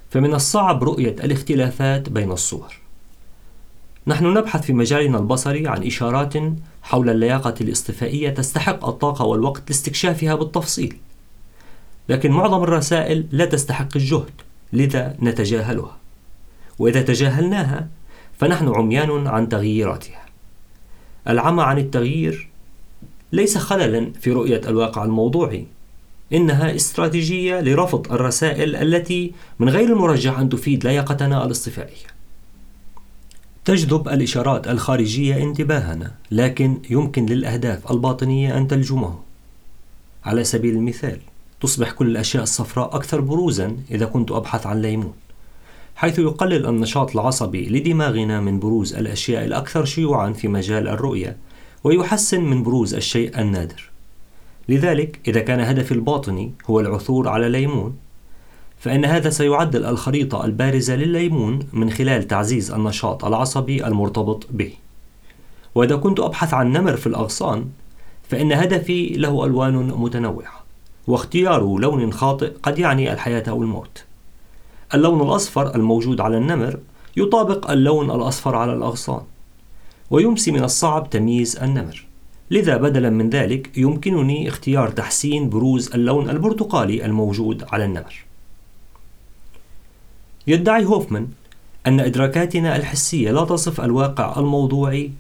فمن 0.10 0.34
الصعب 0.34 0.84
رؤية 0.84 1.16
الاختلافات 1.24 2.10
بين 2.10 2.32
الصور. 2.32 2.74
نحن 4.08 4.34
نبحث 4.34 4.62
في 4.62 4.74
مجالنا 4.74 5.18
البصري 5.18 5.68
عن 5.68 5.84
إشارات 5.84 6.34
حول 6.84 7.10
اللياقة 7.10 7.54
الاصطفائية 7.62 8.30
تستحق 8.30 8.88
الطاقة 8.88 9.26
والوقت 9.26 9.70
لاستكشافها 9.70 10.36
بالتفصيل 10.36 10.98
لكن 12.10 12.32
معظم 12.32 12.64
الرسائل 12.64 13.26
لا 13.32 13.46
تستحق 13.46 13.90
الجهد 13.96 14.42
لذا 14.74 15.16
نتجاهلها. 15.22 15.98
وإذا 16.80 17.02
تجاهلناها 17.02 17.88
فنحن 18.38 18.68
عميان 18.68 19.28
عن 19.28 19.50
تغييراتها. 19.50 20.26
العمى 21.28 21.64
عن 21.64 21.78
التغيير 21.78 22.50
ليس 23.32 23.58
خللا 23.58 24.12
في 24.22 24.32
رؤية 24.32 24.62
الواقع 24.68 25.04
الموضوعي 25.04 25.68
إنها 26.34 26.76
استراتيجية 26.76 27.62
لرفض 27.62 28.12
الرسائل 28.12 28.76
التي 28.76 29.32
من 29.60 29.70
غير 29.70 29.94
المرجح 29.94 30.40
أن 30.40 30.50
تفيد 30.50 30.88
لياقتنا 30.88 31.46
الاصطفائية. 31.46 32.14
تجذب 33.66 34.10
الإشارات 34.10 34.68
الخارجية 34.68 35.44
انتباهنا 35.44 36.12
لكن 36.32 36.80
يمكن 36.90 37.26
للأهداف 37.26 37.92
الباطنية 37.92 38.58
أن 38.58 38.68
تلجمه. 38.68 39.20
على 40.26 40.44
سبيل 40.44 40.76
المثال 40.76 41.20
تصبح 41.62 41.92
كل 41.92 42.08
الأشياء 42.08 42.44
الصفراء 42.44 42.96
أكثر 42.96 43.22
بروزا 43.22 43.78
إذا 43.92 44.06
كنت 44.06 44.32
أبحث 44.32 44.68
عن 44.68 44.82
ليمون 44.82 45.14
حيث 45.96 46.20
يقلل 46.20 46.66
النشاط 46.66 47.12
العصبي 47.12 47.70
لدماغنا 47.70 48.42
من 48.42 48.60
بروز 48.60 48.96
الأشياء 48.96 49.46
الأكثر 49.46 49.86
شيوعا 49.86 50.34
في 50.34 50.48
مجال 50.48 50.88
الرؤية 50.88 51.38
ويحسن 51.84 52.42
من 52.44 52.64
بروز 52.64 52.94
الشيء 52.94 53.40
النادر. 53.40 53.93
لذلك 54.70 55.20
إذا 55.28 55.40
كان 55.40 55.60
هدفي 55.60 55.92
الباطني 55.92 56.52
هو 56.70 56.80
العثور 56.80 57.30
على 57.30 57.50
ليمون 57.50 57.98
فإن 58.80 59.06
هذا 59.06 59.30
سيعدل 59.30 59.86
الخريطة 59.86 60.46
البارزة 60.46 60.96
لليمون 60.96 61.60
من 61.74 61.90
خلال 61.90 62.28
تعزيز 62.28 62.72
النشاط 62.72 63.26
العصبي 63.26 63.88
المرتبط 63.88 64.48
به. 64.52 64.74
وإذا 65.76 65.96
كنت 65.96 66.20
أبحث 66.20 66.54
عن 66.54 66.72
نمر 66.72 66.98
في 66.98 67.08
الأغصان 67.08 67.66
فإن 68.30 68.52
هدفي 68.52 69.10
له 69.10 69.46
ألوان 69.46 69.76
متنوعة 69.76 70.64
واختيار 71.08 71.78
لون 71.78 72.14
خاطئ 72.14 72.52
قد 72.64 72.80
يعني 72.80 73.14
الحياة 73.14 73.44
أو 73.48 73.62
الموت 73.62 74.04
اللون 74.94 75.22
الأصفر 75.22 75.76
الموجود 75.76 76.22
على 76.22 76.38
النمر 76.38 76.80
يطابق 77.18 77.72
اللون 77.72 78.12
الأصفر 78.12 78.56
على 78.56 78.74
الأغصان 78.74 79.22
ويمسي 80.12 80.52
من 80.52 80.64
الصعب 80.64 81.10
تمييز 81.10 81.58
النمر. 81.58 82.06
لذا 82.52 82.78
بدلا 82.78 83.10
من 83.10 83.30
ذلك 83.30 83.78
يمكنني 83.78 84.48
اختيار 84.48 84.90
تحسين 84.90 85.50
بروز 85.50 85.94
اللون 85.94 86.30
البرتقالي 86.30 87.06
الموجود 87.06 87.64
على 87.72 87.86
النمر 87.86 88.26
يدعي 90.48 90.86
هوفمان 90.86 91.28
أن 91.88 92.00
إدراكاتنا 92.00 92.76
الحسية 92.76 93.32
لا 93.32 93.46
تصف 93.46 93.82
الواقع 93.82 94.40
الموضوعي 94.40 95.12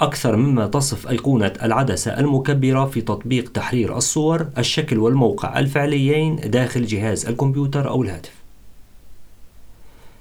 أكثر 0.00 0.36
مما 0.36 0.66
تصف 0.66 1.08
أيقونة 1.08 1.52
العدسة 1.62 2.18
المكبرة 2.18 2.84
في 2.84 3.00
تطبيق 3.00 3.52
تحرير 3.52 3.96
الصور 3.96 4.46
الشكل 4.58 4.98
والموقع 4.98 5.58
الفعليين 5.58 6.36
داخل 6.36 6.86
جهاز 6.86 7.26
الكمبيوتر 7.26 7.88
أو 7.88 8.02
الهاتف. 8.02 8.32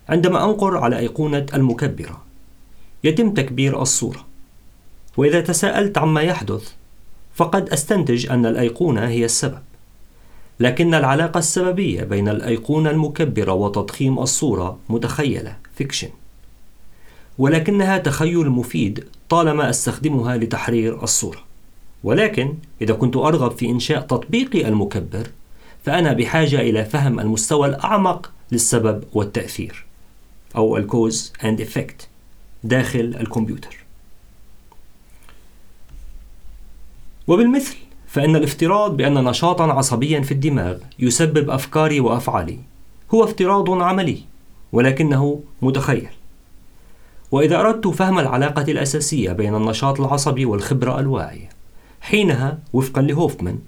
عندما 0.10 0.46
أنقر 0.46 0.78
على 0.78 0.98
أيقونة 0.98 1.46
المكبرة 1.54 2.22
يتم 3.04 3.34
تكبير 3.34 3.82
الصورة 3.82 4.31
وإذا 5.18 5.42
تساءلت 5.42 5.98
عما 5.98 6.22
يحدث 6.22 6.72
فقد 7.36 7.70
أستنتج 7.70 8.30
أن 8.32 8.46
الأيقونة 8.46 9.08
هي 9.08 9.26
السبب. 9.26 9.60
لكن 10.60 10.94
العلاقة 10.94 11.38
السببية 11.38 12.04
بين 12.04 12.30
الأيقونة 12.30 12.90
المكبرة 12.90 13.54
وتضخيم 13.54 14.20
الصورة 14.20 14.80
متخيلة 14.90 15.58
fiction. 15.76 16.10
ولكنها 17.38 17.98
تخيل 17.98 18.50
مفيد 18.50 19.06
طالما 19.30 19.70
أستخدمها 19.70 20.38
لتحرير 20.38 21.04
الصورة. 21.04 21.40
ولكن 22.04 22.54
إذا 22.82 22.94
كنت 22.94 23.18
أرغب 23.18 23.52
في 23.52 23.70
إنشاء 23.70 24.02
تطبيقي 24.02 24.68
المكبر 24.68 25.28
فأنا 25.84 26.14
بحاجة 26.14 26.60
إلى 26.60 26.86
فهم 26.86 27.20
المستوى 27.20 27.68
الأعمق 27.68 28.32
للسبب 28.52 29.04
والتأثير 29.14 29.86
أو 30.56 30.78
ال 30.78 30.87
cause 30.87 31.34
and 31.44 31.62
effect 31.62 32.08
داخل 32.64 33.16
الكمبيوتر. 33.20 33.81
وبالمثل 37.28 37.76
فإن 38.08 38.36
الافتراض 38.36 38.98
بأن 38.98 39.24
نشاطا 39.24 39.64
عصبيا 39.64 40.22
في 40.22 40.32
الدماغ 40.32 40.78
يسبب 41.00 41.50
أفكاري 41.50 42.00
وأفعالي 42.00 42.60
هو 43.14 43.24
افتراض 43.24 43.72
عملي 43.72 44.18
ولكنه 44.72 45.44
متخيل 45.62 46.10
وإذا 47.32 47.60
أردت 47.60 47.88
فهم 47.88 48.20
العلاقة 48.20 48.62
الأساسية 48.62 49.32
بين 49.32 49.56
النشاط 49.56 50.00
العصبي 50.00 50.46
والخبرة 50.46 51.00
الواعية 51.00 51.50
حينها 52.02 52.60
وفقا 52.74 53.02
لهوفمان 53.02 53.60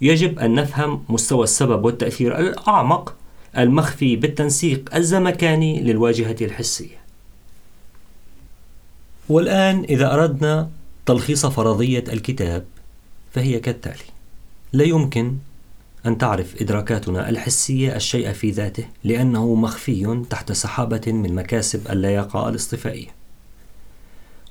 يجب 0.00 0.38
أن 0.38 0.54
نفهم 0.54 1.02
مستوى 1.08 1.44
السبب 1.44 1.84
والتأثير 1.84 2.38
الأعمق 2.38 3.14
المخفي 3.58 4.16
بالتنسيق 4.16 4.94
الزمكاني 4.94 5.80
للواجهة 5.80 6.36
الحسية. 6.40 6.96
والآن 9.28 9.84
إذا 9.84 10.14
أردنا 10.14 10.70
تلخيص 11.06 11.46
فرضية 11.46 12.04
الكتاب 12.12 12.64
فهي 13.36 13.60
كالتالي: 13.60 14.04
لا 14.72 14.84
يمكن 14.84 15.36
أن 16.06 16.18
تعرف 16.18 16.62
إدراكاتنا 16.62 17.28
الحسية 17.28 17.96
الشيء 17.96 18.32
في 18.32 18.50
ذاته 18.50 18.84
لأنه 19.04 19.54
مخفي 19.54 20.24
تحت 20.30 20.52
سحابة 20.52 21.02
من 21.06 21.34
مكاسب 21.34 21.90
اللياقة 21.90 22.48
الاصطفائية. 22.48 23.08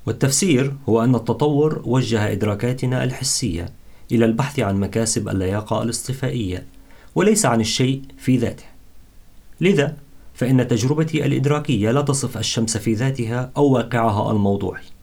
والتفسير 0.05 0.73
هو 0.89 1.03
أن 1.03 1.15
التطور 1.15 1.81
وجه 1.85 2.31
إدراكاتنا 2.31 3.03
الحسية 3.03 3.69
إلى 4.11 4.25
البحث 4.25 4.59
عن 4.59 4.79
مكاسب 4.79 5.29
اللياقة 5.29 5.83
الاصطفائية 5.83 6.65
وليس 7.15 7.45
عن 7.45 7.61
الشيء 7.61 8.01
في 8.17 8.37
ذاته. 8.37 8.65
لذا 9.61 9.97
فإن 10.33 10.67
تجربتي 10.67 11.25
الإدراكية 11.25 11.91
لا 11.91 12.01
تصف 12.01 12.37
الشمس 12.37 12.77
في 12.77 12.93
ذاتها 12.93 13.51
أو 13.57 13.65
واقعها 13.65 14.31
الموضوعي. 14.31 14.94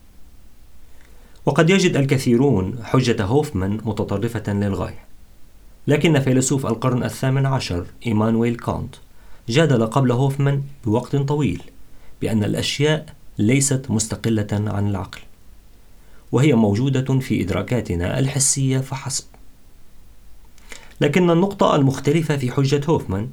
وقد 1.45 1.69
يجد 1.69 1.95
الكثيرون 1.97 2.79
حجة 2.83 3.23
هوفمان 3.25 3.79
متطرفة 3.85 4.53
للغاية. 4.53 5.03
لكن 5.87 6.19
فيلسوف 6.19 6.65
القرن 6.65 7.03
الثامن 7.03 7.45
عشر 7.45 7.85
إيمانويل 8.07 8.55
كانت 8.55 8.95
جادل 9.49 9.85
قبل 9.85 10.11
هوفمان 10.11 10.63
بوقت 10.85 11.15
طويل 11.15 11.61
بأن 12.21 12.43
الأشياء 12.43 13.05
ليست 13.37 13.85
مستقلة 13.89 14.47
عن 14.51 14.87
العقل 14.87 15.19
وهي 16.31 16.53
موجودة 16.53 17.19
في 17.19 17.41
إدراكاتنا 17.41 18.19
الحسية 18.19 18.77
فحسب 18.77 19.25
لكن 21.01 21.29
النقطة 21.29 21.75
المختلفة 21.75 22.37
في 22.37 22.51
حجة 22.51 22.81
هوفمان 22.85 23.29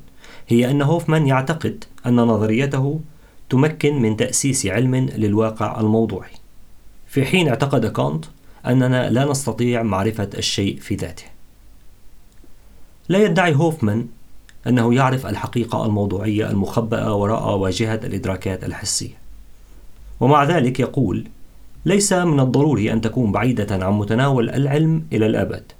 هي 0.48 0.70
أن 0.70 0.82
هوفمان 0.82 1.26
يعتقد 1.26 1.84
أن 2.06 2.16
نظريته 2.16 3.00
تمكن 3.50 4.02
من 4.02 4.16
تأسيس 4.16 4.66
علم 4.66 4.94
للواقع 4.94 5.80
الموضوعي 5.80 6.30
في 7.10 7.24
حين 7.24 7.48
اعتقد 7.48 7.86
كانت 7.86 8.24
أننا 8.66 9.10
لا 9.10 9.24
نستطيع 9.24 9.82
معرفة 9.82 10.28
الشيء 10.34 10.80
في 10.80 10.94
ذاته. 10.94 11.24
لا 13.08 13.18
يدعي 13.18 13.54
هوفمان 13.54 14.06
أنه 14.66 14.94
يعرف 14.94 15.26
الحقيقة 15.26 15.86
الموضوعية 15.86 16.50
المخبأة 16.50 17.14
وراء 17.14 17.56
واجهة 17.56 18.00
الإدراكات 18.04 18.64
الحسية. 18.64 19.18
ومع 20.20 20.44
ذلك 20.44 20.80
يقول 20.80 21.28
ليس 21.84 22.12
من 22.12 22.40
الضروري 22.40 22.92
أن 22.92 23.00
تكون 23.00 23.32
بعيدة 23.32 23.86
عن 23.86 23.92
متناول 23.92 24.50
العلم 24.50 25.06
إلى 25.12 25.26
الأبد. 25.26 25.72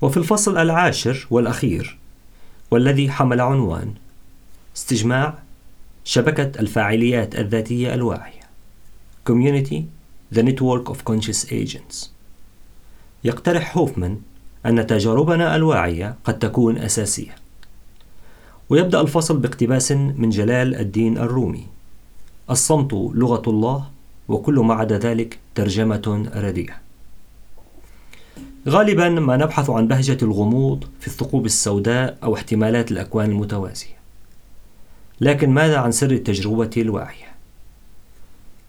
وفي 0.00 0.16
الفصل 0.16 0.58
العاشر 0.58 1.26
والأخير 1.30 1.98
والذي 2.70 3.10
حمل 3.10 3.40
عنوان 3.40 3.94
استجماع 4.76 5.38
شبكة 6.04 6.60
الفاعليات 6.60 7.38
الذاتية 7.38 7.94
الواعية. 7.94 8.37
Community 9.30 9.82
The 10.32 10.42
Network 10.42 10.88
of 10.88 11.04
Conscious 11.10 11.52
Agents 11.52 12.08
يقترح 13.24 13.78
هوفمان 13.78 14.20
أن 14.66 14.86
تجاربنا 14.86 15.56
الواعية 15.56 16.14
قد 16.24 16.38
تكون 16.38 16.78
أساسية. 16.78 17.36
ويبدأ 18.68 19.00
الفصل 19.00 19.38
باقتباس 19.38 19.92
من 19.92 20.30
جلال 20.30 20.74
الدين 20.74 21.18
الرومي: 21.18 21.66
الصمت 22.50 22.92
لغة 22.92 23.42
الله 23.50 23.90
وكل 24.28 24.54
ما 24.54 24.74
عدا 24.74 24.98
ذلك 24.98 25.38
ترجمة 25.54 26.30
رديئة. 26.34 26.74
غالبا 28.68 29.08
ما 29.08 29.36
نبحث 29.36 29.70
عن 29.70 29.88
بهجة 29.88 30.18
الغموض 30.22 30.84
في 31.00 31.06
الثقوب 31.06 31.46
السوداء 31.46 32.18
أو 32.22 32.34
احتمالات 32.34 32.90
الأكوان 32.90 33.30
المتوازية. 33.30 33.98
لكن 35.20 35.50
ماذا 35.50 35.78
عن 35.78 35.92
سر 35.92 36.10
التجربة 36.10 36.70
الواعية؟ 36.76 37.27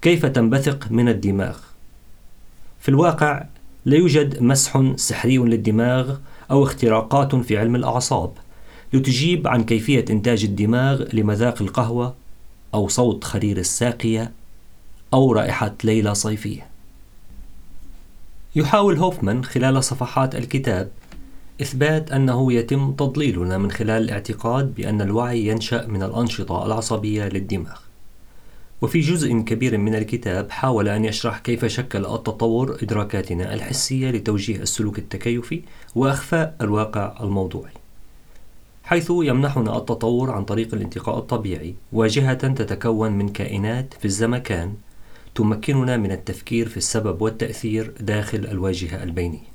كيف 0.02 0.26
تنبثق 0.26 0.92
من 0.92 1.10
الدماغ؟ 1.10 1.58
في 2.80 2.90
الواقع 2.90 3.46
لا 3.86 3.98
يوجد 3.98 4.42
مسح 4.44 4.94
سحري 4.96 5.38
للدماغ 5.38 6.18
أو 6.52 6.64
اختراقات 6.64 7.36
في 7.36 7.58
علم 7.58 7.76
الأعصاب 7.76 8.32
لتجيب 8.94 9.48
عن 9.48 9.64
كيفية 9.64 10.06
إنتاج 10.10 10.44
الدماغ 10.44 11.04
لمذاق 11.14 11.62
القهوة 11.62 12.16
أو 12.74 12.88
صوت 12.88 13.24
خرير 13.24 13.58
الساقية 13.58 14.32
أو 15.14 15.32
رائحة 15.32 15.76
ليلة 15.84 16.14
صيفية. 16.14 16.68
يحاول 18.56 18.98
هوفمان 18.98 19.44
خلال 19.46 19.84
صفحات 19.84 20.36
الكتاب 20.36 20.92
إثبات 21.62 22.12
أنه 22.12 22.54
يتم 22.54 22.92
تضليلنا 22.92 23.58
من 23.58 23.72
خلال 23.72 24.04
الاعتقاد 24.04 24.76
بأن 24.76 25.02
الوعي 25.02 25.48
ينشأ 25.48 25.88
من 25.88 26.04
الأنشطة 26.04 26.66
العصبية 26.66 27.24
للدماغ. 27.24 27.89
وفي 28.82 29.00
جزء 29.00 29.40
كبير 29.40 29.78
من 29.78 29.96
الكتاب 29.96 30.52
حاول 30.52 30.90
أن 30.90 31.06
يشرح 31.06 31.40
كيف 31.40 31.66
شكل 31.66 32.06
التطور 32.06 32.78
إدراكاتنا 32.84 33.54
الحسية 33.54 34.12
لتوجيه 34.12 34.56
السلوك 34.56 35.00
التكيفي 35.00 35.62
وأخفاء 35.96 36.56
الواقع 36.62 37.16
الموضوعي 37.22 37.72
حيث 38.90 39.12
يمنحنا 39.12 39.78
التطور 39.78 40.32
عن 40.32 40.46
طريق 40.46 40.74
الانتقاء 40.74 41.18
الطبيعي. 41.18 41.76
واجهة 41.94 42.34
تتكون 42.34 43.12
من 43.12 43.30
كائنات 43.30 43.94
في 43.94 44.06
الزمكان 44.06 44.74
تمكننا 45.36 45.98
من 45.98 46.12
التفكير 46.12 46.70
في 46.70 46.78
السبب 46.78 47.22
والتأثير 47.22 47.94
داخل 48.00 48.38
الواجهة 48.38 49.04
البينية. 49.04 49.50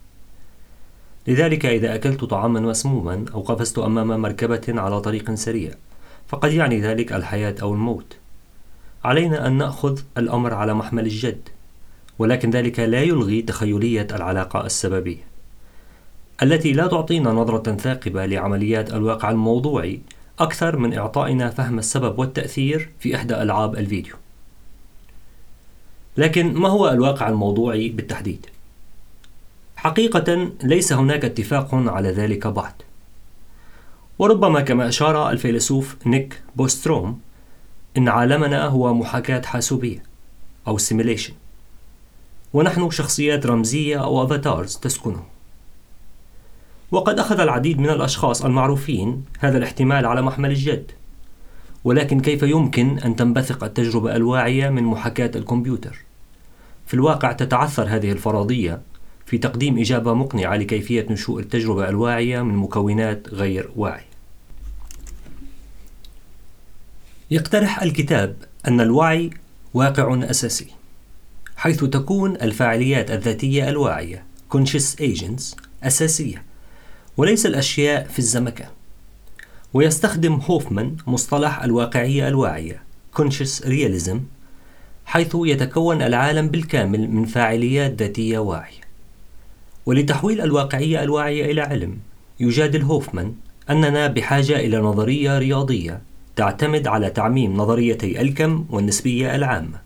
لذلك 1.26 1.66
إذا 1.66 1.94
أكلت 1.94 2.24
طعاما 2.24 2.60
مسموما 2.60 3.24
أو 3.34 3.40
قفزت 3.40 3.78
أمام 3.78 4.22
مركبة 4.22 4.62
على 4.68 5.00
طريق 5.00 5.34
سريع 5.34 5.70
فقد 6.28 6.52
يعني 6.52 6.80
ذلك 6.80 7.12
الحياة 7.12 7.54
أو 7.62 7.74
الموت. 7.74 8.16
علينا 9.04 9.46
أن 9.46 9.52
نأخذ 9.58 10.00
الأمر 10.18 10.54
على 10.54 10.74
محمل 10.74 11.06
الجد 11.06 11.48
ولكن 12.18 12.50
ذلك 12.50 12.80
لا 12.80 13.02
يلغي 13.02 13.42
تخيلية 13.42 14.06
العلاقة 14.12 14.66
السببية 14.66 15.24
التي 16.42 16.72
لا 16.72 16.86
تعطينا 16.86 17.30
نظرة 17.32 17.76
ثاقبة 17.76 18.26
لعمليات 18.26 18.92
الواقع 18.92 19.30
الموضوعي 19.30 20.00
أكثر 20.38 20.76
من 20.76 20.98
إعطائنا 20.98 21.50
فهم 21.50 21.78
السبب 21.78 22.18
والتأثير 22.18 22.88
في 22.98 23.16
إحدى 23.16 23.42
ألعاب 23.42 23.76
الفيديو. 23.76 24.14
لكن 26.16 26.54
ما 26.54 26.68
هو 26.68 26.88
الواقع 26.88 27.28
الموضوعي 27.28 27.88
بالتحديد؟ 27.88 28.46
حقيقة 29.76 30.50
ليس 30.62 30.92
هناك 30.92 31.24
اتفاق 31.24 31.74
على 31.74 32.08
ذلك 32.10 32.46
بعد. 32.46 32.72
وربما 34.18 34.60
كما 34.60 34.88
أشار 34.88 35.30
الفيلسوف 35.30 35.96
نيك 36.06 36.40
بوستروم 36.56 37.20
إن 37.96 38.08
عالمنا 38.08 38.64
هو 38.66 38.94
محاكاة 38.94 39.42
حاسوبية 39.42 40.02
أو 40.68 40.78
simulation 40.78 41.32
ونحن 42.52 42.90
شخصيات 42.90 43.46
رمزية 43.46 44.04
أو 44.04 44.24
avatars 44.24 44.76
تسكنه 44.76 45.22
وقد 46.90 47.18
أخذ 47.18 47.40
العديد 47.40 47.78
من 47.78 47.90
الأشخاص 47.90 48.44
المعروفين 48.44 49.24
هذا 49.38 49.58
الاحتمال 49.58 50.06
على 50.06 50.22
محمل 50.22 50.50
الجد 50.50 50.90
ولكن 51.84 52.20
كيف 52.20 52.42
يمكن 52.42 52.98
أن 52.98 53.16
تنبثق 53.16 53.64
التجربة 53.64 54.16
الواعية 54.16 54.68
من 54.68 54.82
محاكاة 54.82 55.30
الكمبيوتر؟ 55.36 56.04
في 56.86 56.94
الواقع 56.94 57.32
تتعثر 57.32 57.82
هذه 57.88 58.12
الفرضية 58.12 58.80
في 59.26 59.38
تقديم 59.38 59.78
إجابة 59.78 60.14
مقنعة 60.14 60.56
لكيفية 60.56 61.06
نشوء 61.10 61.40
التجربة 61.40 61.88
الواعية 61.88 62.42
من 62.42 62.54
مكونات 62.54 63.28
غير 63.28 63.70
واعية. 63.76 64.13
يقترح 67.30 67.82
الكتاب 67.82 68.36
أن 68.68 68.80
الوعي 68.80 69.30
واقع 69.74 70.30
أساسي، 70.30 70.66
حيث 71.56 71.84
تكون 71.84 72.36
الفاعليات 72.36 73.10
الذاتية 73.10 73.68
الواعية 73.68 74.24
conscious 74.56 75.00
agents 75.00 75.56
أساسية، 75.82 76.42
وليس 77.16 77.46
الأشياء 77.46 78.08
في 78.08 78.18
الزمكان. 78.18 78.68
ويستخدم 79.74 80.34
هوفمان 80.34 80.96
مصطلح 81.06 81.62
الواقعية 81.62 82.28
الواعية 82.28 82.82
conscious 83.20 83.64
realism 83.64 84.16
حيث 85.06 85.36
يتكون 85.40 86.02
العالم 86.02 86.48
بالكامل 86.48 87.10
من 87.10 87.24
فاعليات 87.24 88.02
ذاتية 88.02 88.38
واعية 88.38 88.84
ولتحويل 89.86 90.40
الواقعية 90.40 91.02
الواعية 91.02 91.52
إلى 91.52 91.60
علم 91.60 91.98
يجادل 92.40 92.82
هوفمان 92.82 93.34
أننا 93.70 94.06
بحاجة 94.06 94.56
إلى 94.56 94.78
نظرية 94.78 95.38
رياضية 95.38 96.00
تعتمد 96.36 96.86
على 96.86 97.10
تعميم 97.10 97.56
نظريتي 97.56 98.20
الكم 98.20 98.66
والنسبية 98.70 99.34
العامة 99.34 99.80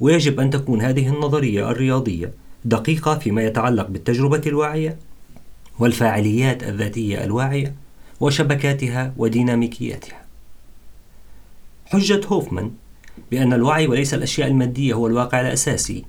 ويجب 0.00 0.40
أن 0.40 0.50
تكون 0.50 0.82
هذه 0.82 1.08
النظرية 1.08 1.70
الرياضية 1.70 2.32
دقيقة 2.64 3.18
فيما 3.18 3.42
يتعلق 3.42 3.86
بالتجربة 3.88 4.42
الواعية 4.46 4.96
والفاعليات 5.78 6.62
الذاتية 6.62 7.24
الواعية 7.24 7.74
وشبكاتها 8.20 9.14
وديناميكياتها 9.16 10.22
حجة 11.86 12.20
هوفمان 12.26 12.70
بأن 13.30 13.52
الوعي 13.52 13.86
وليس 13.86 14.14
الأشياء 14.14 14.48
المادية 14.48 14.94
هو 14.94 15.06
الواقع 15.06 15.40
الأساسي 15.40 16.04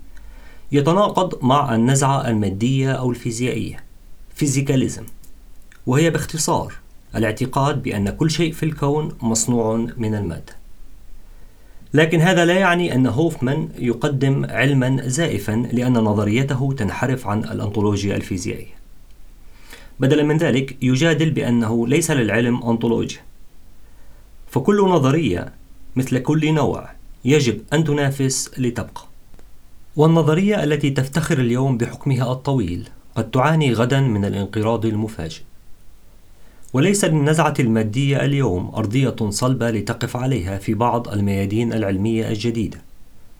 يتناقض 0.71 1.45
مع 1.45 1.75
النزعة 1.75 2.27
المادية 2.27 2.91
أو 2.91 3.11
الفيزيائية 3.11 3.83
فيزيكاليزم 4.35 5.03
وهي 5.87 6.09
باختصار 6.09 6.73
الاعتقاد 7.15 7.83
بأن 7.83 8.09
كل 8.09 8.31
شيء 8.31 8.51
في 8.53 8.63
الكون 8.63 9.11
مصنوع 9.21 9.87
من 9.97 10.15
المادة. 10.15 10.55
لكن 11.93 12.21
هذا 12.21 12.45
لا 12.45 12.53
يعني 12.53 12.95
أن 12.95 13.07
هوفمان 13.07 13.69
يقدم 13.77 14.45
علما 14.45 15.07
زائفا 15.07 15.51
لأن 15.71 15.93
نظريته 15.93 16.73
تنحرف 16.77 17.27
عن 17.27 17.43
الأنطولوجيا 17.43 18.15
الفيزيائية. 18.15 18.73
بدلا 19.99 20.23
من 20.23 20.37
ذلك 20.37 20.77
يجادل 20.83 21.31
بأنه 21.31 21.87
ليس 21.87 22.11
للعلم 22.11 22.63
أنطولوجيا. 22.63 23.21
فكل 24.47 24.81
نظرية 24.81 25.53
مثل 25.95 26.19
كل 26.19 26.53
نوع 26.53 26.89
يجب 27.25 27.61
أن 27.73 27.83
تنافس 27.83 28.51
لتبقى. 28.57 29.01
والنظرية 29.95 30.63
التي 30.63 30.89
تفتخر 30.89 31.39
اليوم 31.39 31.77
بحكمها 31.77 32.31
الطويل 32.31 32.89
قد 33.15 33.31
تعاني 33.31 33.73
غدا 33.73 33.99
من 33.99 34.25
الانقراض 34.25 34.85
المفاجئ. 34.85 35.41
وليس 36.73 37.05
للنزعة 37.05 37.53
المادية 37.59 38.25
اليوم 38.25 38.75
أرضية 38.75 39.15
صلبة 39.29 39.71
لتقف 39.71 40.17
عليها 40.17 40.57
في 40.57 40.73
بعض 40.73 41.09
الميادين 41.09 41.73
العلمية 41.73 42.29
الجديدة 42.29 42.81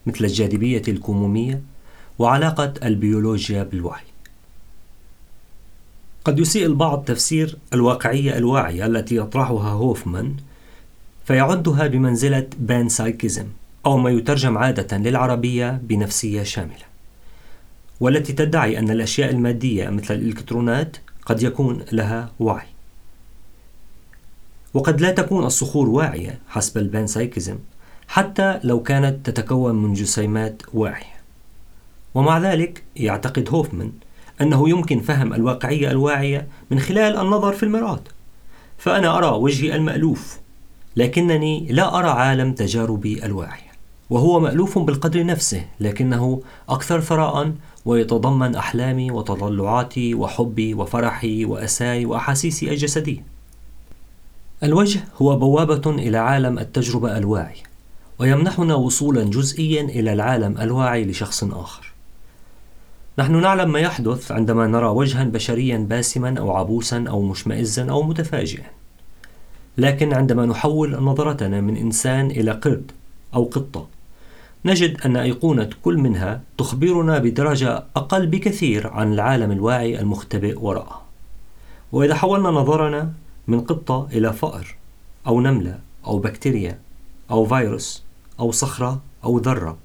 مثل 0.06 0.26
الجاذبية 0.26 0.82
الكمومية 0.88 1.62
وعلاقة 2.20 2.74
البيولوجيا 2.84 3.64
بالوعي 3.64 4.04
قد 6.26 6.40
يسيء 6.40 6.66
البعض 6.66 7.04
تفسير 7.04 7.58
الواقعية 7.74 8.38
الواعية 8.38 8.86
التي 8.86 9.16
يطرحها 9.16 9.70
هوفمان 9.70 10.36
فيعدها 11.26 11.88
بمنزلة 11.88 12.48
panpsychism 12.60 13.48
أو 13.86 13.98
ما 13.98 14.10
يترجم 14.10 14.58
عادة 14.58 14.98
للعربية 14.98 15.82
بنفسية 15.84 16.44
شاملة. 16.44 16.94
والتي 18.00 18.34
تدعي 18.34 18.80
أن 18.80 18.90
الأشياء 18.90 19.30
المادية 19.30 19.90
مثل 19.90 20.14
الإلكترونات 20.14 20.98
قد 21.26 21.44
يكون 21.44 21.86
لها 21.92 22.32
وعي. 22.40 22.73
وقد 24.74 25.02
لا 25.02 25.12
تكون 25.12 25.46
الصخور 25.46 25.90
واعية 25.90 26.40
حسب 26.48 26.78
ال 26.78 26.85
panpsychism 26.85 27.58
حتى 28.08 28.60
لو 28.64 28.84
كانت 28.84 29.30
تتكون 29.30 29.76
من 29.76 29.94
جسيمات 29.94 30.62
واعية. 30.74 31.14
ومع 32.16 32.38
ذلك 32.40 32.84
يعتقد 32.96 33.50
هوفمان 33.50 33.92
أنه 34.42 34.70
يمكن 34.70 35.00
فهم 35.00 35.34
الواقعية 35.34 35.92
الواعية 35.92 36.48
من 36.72 36.80
خلال 36.80 37.18
النظر 37.18 37.54
في 37.54 37.64
المرآة 37.64 38.04
فأنا 38.78 39.18
أرى 39.18 39.28
وجهي 39.28 39.76
المألوف 39.76 40.40
لكنني 40.96 41.68
لا 41.70 42.00
أرى 42.00 42.08
عالم 42.10 42.54
تجاربي 42.54 43.26
الواعية 43.26 43.74
وهو 44.10 44.40
مألوف 44.40 44.80
بالقدر 44.80 45.26
نفسه 45.26 45.66
لكنه 45.80 46.42
أكثر 46.70 47.02
ثراء 47.02 47.52
ويتضمن 47.86 48.56
أحلامي 48.56 49.12
وتطلعاتي 49.12 50.16
وحبي 50.16 50.74
وفرحي 50.74 51.46
وأساي 51.46 52.06
وأحاسيسي 52.06 52.70
الجسدية. 52.70 53.33
الوجه 54.64 55.00
هو 55.22 55.36
بوابة 55.36 55.92
إلى 55.92 56.18
عالم 56.18 56.60
التجربة 56.60 57.18
الواعي 57.18 57.56
ويمنحنا 58.20 58.76
وصولا 58.76 59.24
جزئيا 59.24 59.82
إلى 59.82 60.14
العالم 60.14 60.58
الواعي 60.62 61.06
لشخص 61.06 61.44
آخر. 61.44 61.94
نحن 63.20 63.42
نعلم 63.42 63.72
ما 63.72 63.80
يحدث 63.80 64.32
عندما 64.32 64.68
نرى 64.68 64.88
وجها 64.88 65.24
بشريا 65.24 65.78
باسما 65.78 66.40
أو 66.40 66.52
عبوسا 66.52 67.06
أو 67.08 67.22
مشمئزا 67.22 67.92
أو 67.92 68.04
متفاجئا. 68.04 68.66
لكن 69.78 70.14
عندما 70.14 70.46
نحول 70.46 71.04
نظرتنا 71.04 71.62
من 71.62 71.78
إنسان 71.78 72.32
إلى 72.32 72.52
قرد 72.52 72.92
أو 73.34 73.44
قطة 73.44 73.88
نجد 74.66 75.02
أن 75.02 75.16
أيقونة 75.16 75.70
كل 75.84 75.98
منها 75.98 76.42
تخبرنا 76.58 77.18
بدرجة 77.18 77.84
أقل 77.96 78.28
بكثير 78.28 78.88
عن 78.88 79.14
العالم 79.14 79.52
الواعي 79.52 80.00
المختبئ 80.00 80.60
وراءه. 80.60 81.02
وإذا 81.92 82.16
حولنا 82.16 82.50
نظرنا 82.50 83.14
من 83.48 83.62
قطه 83.62 84.08
إلى 84.12 84.34
فأر 84.34 84.76
أو 85.28 85.42
نملة 85.42 85.80
أو 86.06 86.20
بكتيريا 86.20 86.80
أو 87.32 87.46
فيروس 87.46 88.04
أو 88.40 88.52
صخرة 88.52 89.02
أو 89.24 89.38
ذرة 89.38 89.78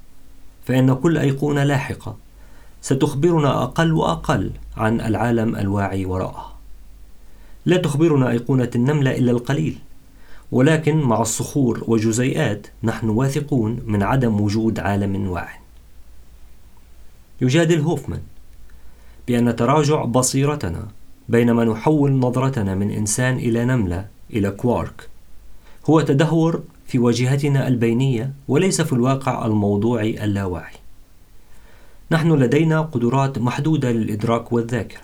فإن 0.66 0.94
كل 0.94 1.18
أيقونة 1.18 1.64
لاحقة 1.64 2.16
ستخبرنا 2.82 3.62
أقل 3.62 3.92
وأقل 3.92 4.50
عن 4.76 5.00
العالم 5.00 5.56
الواعي 5.56 6.04
وراءها. 6.04 6.59
لا 7.66 7.76
تخبرنا 7.76 8.30
أيقونة 8.30 8.70
النملة 8.74 9.11
إلا 9.11 9.30
القليل، 9.30 9.78
ولكن 10.52 10.96
مع 10.96 11.20
الصخور 11.20 11.84
وجزيئات 11.86 12.66
نحن 12.82 13.09
واثقون 13.09 13.80
من 13.86 14.02
عدم 14.02 14.40
وجود 14.40 14.80
عالم 14.80 15.28
واع. 15.28 15.61
يجادل 17.40 17.80
هوفمان 17.80 18.22
بأن 19.28 19.56
تراجع 19.56 20.04
بصيرتنا 20.04 20.88
بينما 21.28 21.64
نحول 21.64 22.12
نظرتنا 22.12 22.74
من 22.74 22.90
إنسان 22.90 23.36
إلى 23.36 23.64
نملة 23.64 24.06
إلى 24.32 24.50
كوارك 24.50 25.08
هو 25.90 26.00
تدهور 26.00 26.62
في 26.86 26.98
واجهتنا 26.98 27.68
البينية 27.68 28.32
وليس 28.48 28.80
في 28.80 28.92
الواقع 28.92 29.46
الموضوعي 29.46 30.24
اللاواعي. 30.24 30.74
نحن 32.10 32.32
لدينا 32.32 32.80
قدرات 32.80 33.38
محدودة 33.38 33.92
للإدراك 33.92 34.52
والذاكرة 34.52 35.00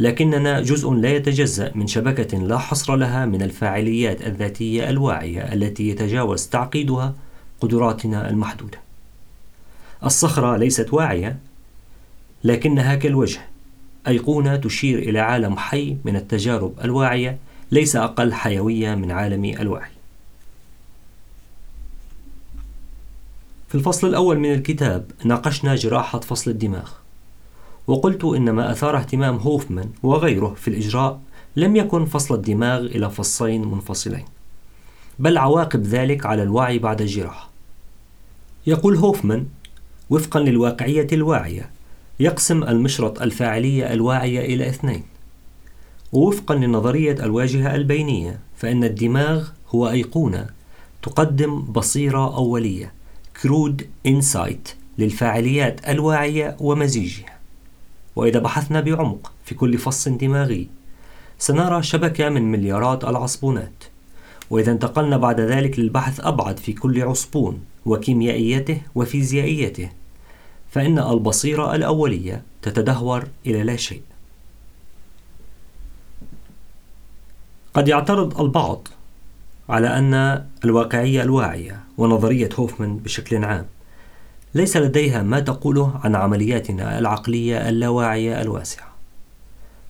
لكننا 0.00 0.60
جزء 0.60 0.90
لا 0.90 1.08
يتجزأ 1.08 1.72
من 1.74 1.86
شبكة 1.86 2.38
لا 2.38 2.58
حصر 2.58 2.96
لها 2.96 3.26
من 3.26 3.42
الفاعليات 3.42 4.26
الذاتية 4.26 4.90
الواعية 4.90 5.52
التي 5.52 5.88
يتجاوز 5.88 6.46
تعقيدها 6.46 7.14
قدراتنا 7.60 8.30
المحدودة. 8.30 8.78
الصخرة 10.04 10.56
ليست 10.56 10.92
واعية، 10.92 11.36
لكنها 12.44 12.94
كالوجه، 12.94 13.40
أيقونة 14.08 14.56
تشير 14.56 14.98
إلى 14.98 15.18
عالم 15.18 15.56
حي 15.56 15.96
من 16.04 16.16
التجارب 16.16 16.74
الواعية 16.84 17.38
ليس 17.70 17.96
أقل 17.96 18.32
حيوية 18.32 18.94
من 18.94 19.10
عالم 19.10 19.44
الوعي. 19.44 19.90
في 23.68 23.74
الفصل 23.74 24.08
الأول 24.08 24.38
من 24.38 24.52
الكتاب 24.52 25.10
ناقشنا 25.24 25.74
جراحة 25.74 26.20
فصل 26.20 26.50
الدماغ، 26.50 26.90
وقلت 27.86 28.24
إن 28.24 28.50
ما 28.50 28.72
أثار 28.72 28.96
اهتمام 28.96 29.36
هوفمان 29.36 29.90
وغيره 30.02 30.54
في 30.54 30.68
الإجراء 30.68 31.20
لم 31.56 31.76
يكن 31.76 32.04
فصل 32.04 32.34
الدماغ 32.34 32.80
إلى 32.80 33.10
فصين 33.10 33.64
منفصلين، 33.64 34.24
بل 35.18 35.38
عواقب 35.38 35.82
ذلك 35.82 36.26
على 36.26 36.42
الوعي 36.42 36.78
بعد 36.78 37.00
الجراحة. 37.00 37.48
يقول 38.66 38.96
هوفمان: 38.96 39.46
وفقا 40.10 40.40
للواقعية 40.40 41.06
الواعية 41.12 41.70
يقسم 42.20 42.62
المشرط 42.62 43.22
الفاعلية 43.22 43.92
الواعية 43.92 44.40
إلى 44.40 44.68
اثنين. 44.68 45.02
ووفقا 46.12 46.54
لنظرية 46.54 47.12
الواجهة 47.12 47.74
البينية 47.74 48.40
فإن 48.56 48.84
الدماغ 48.84 49.48
هو 49.68 49.88
أيقونة 49.88 50.46
تقدم 51.02 51.60
بصيرة 51.62 52.36
أولية 52.36 52.92
كرود 53.42 53.86
إنسايت 54.06 54.68
للفاعليات 54.98 55.88
الواعية 55.88 56.56
ومزيجها. 56.60 57.38
وإذا 58.16 58.38
بحثنا 58.38 58.80
بعمق 58.80 59.32
في 59.44 59.54
كل 59.54 59.78
فص 59.78 60.08
دماغي 60.08 60.68
سنرى 61.38 61.82
شبكة 61.82 62.28
من 62.28 62.42
مليارات 62.42 63.04
العصبونات. 63.04 63.84
وإذا 64.50 64.72
انتقلنا 64.72 65.16
بعد 65.16 65.40
ذلك 65.40 65.78
للبحث 65.78 66.20
أبعد 66.20 66.58
في 66.58 66.72
كل 66.72 67.02
عصبون 67.02 67.60
وكيميائيته 67.86 68.80
وفيزيائيته. 68.94 69.88
فإن 70.70 70.98
البصيرة 70.98 71.74
الأولية 71.74 72.42
تتدهور 72.62 73.24
إلى 73.46 73.62
لا 73.62 73.76
شيء. 73.76 74.02
قد 77.74 77.88
يعترض 77.88 78.40
البعض 78.40 78.88
على 79.68 79.98
أن 79.98 80.44
الواقعية 80.64 81.22
الواعية 81.22 81.80
ونظرية 81.98 82.48
هوفمان 82.58 82.96
بشكل 82.96 83.44
عام 83.44 83.66
ليس 84.54 84.76
لديها 84.76 85.22
ما 85.22 85.40
تقوله 85.40 86.00
عن 86.04 86.14
عملياتنا 86.14 86.98
العقلية 86.98 87.68
اللاواعية 87.68 88.40
الواسعة. 88.40 88.88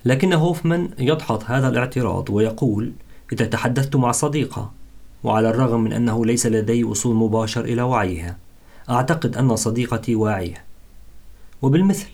لكن 0.04 0.32
هوفمان 0.32 0.90
يدحض 0.98 1.42
هذا 1.46 1.68
الاعتراض 1.68 2.30
ويقول 2.30 2.92
إذا 3.32 3.46
تحدثت 3.46 3.96
مع 3.96 4.12
صديقة 4.12 4.72
وعلى 5.24 5.50
الرغم 5.50 5.80
من 5.80 5.92
أنه 5.92 6.26
ليس 6.26 6.46
لدي 6.46 6.84
وصول 6.84 7.16
مباشر 7.16 7.64
إلى 7.64 7.82
وعيها 7.82 8.36
أعتقد 8.90 9.36
أن 9.36 9.56
صديقتي 9.56 10.14
واعية. 10.14 10.67
وبالمثل 11.62 12.08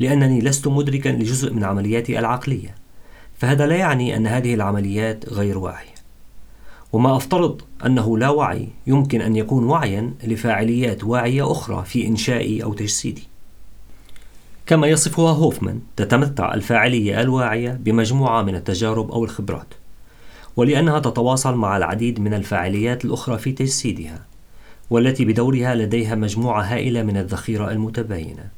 لأنني 0.00 0.40
لست 0.40 0.68
مدركا 0.68 1.08
لجزء 1.08 1.52
من 1.52 1.64
عملياتي 1.64 2.18
العقلية 2.18 2.74
فهذا 3.38 3.66
لا 3.66 3.76
يعني 3.76 4.16
أن 4.16 4.26
هذه 4.26 4.54
العمليات 4.54 5.28
غير 5.28 5.58
واعية. 5.58 5.96
وما 6.92 7.16
أفترض 7.16 7.62
أنه 7.86 8.18
لا 8.18 8.28
وعي 8.28 8.68
يمكن 8.86 9.20
أن 9.20 9.36
يكون 9.36 9.64
وعيا 9.64 10.14
لفاعليات 10.24 11.04
واعية 11.04 11.52
أخرى 11.52 11.84
في 11.84 12.06
إنشائي 12.06 12.62
أو 12.62 12.72
تجسيدي. 12.72 13.28
كما 14.66 14.86
يصفها 14.86 15.32
هوفمان 15.32 15.80
تتمتع 15.96 16.54
الفاعلية 16.54 17.20
الواعية 17.20 17.70
بمجموعة 17.70 18.42
من 18.42 18.54
التجارب 18.54 19.10
أو 19.10 19.24
الخبرات 19.24 19.74
ولأنها 20.56 20.98
تتواصل 20.98 21.54
مع 21.54 21.76
العديد 21.76 22.20
من 22.20 22.34
الفاعليات 22.34 23.04
الأخرى 23.04 23.38
في 23.38 23.52
تجسيدها 23.52 24.24
والتي 24.90 25.24
بدورها 25.24 25.74
لديها 25.74 26.14
مجموعة 26.14 26.62
هائلة 26.62 27.02
من 27.02 27.16
الذخيرة 27.16 27.70
المتباينة. 27.70 28.55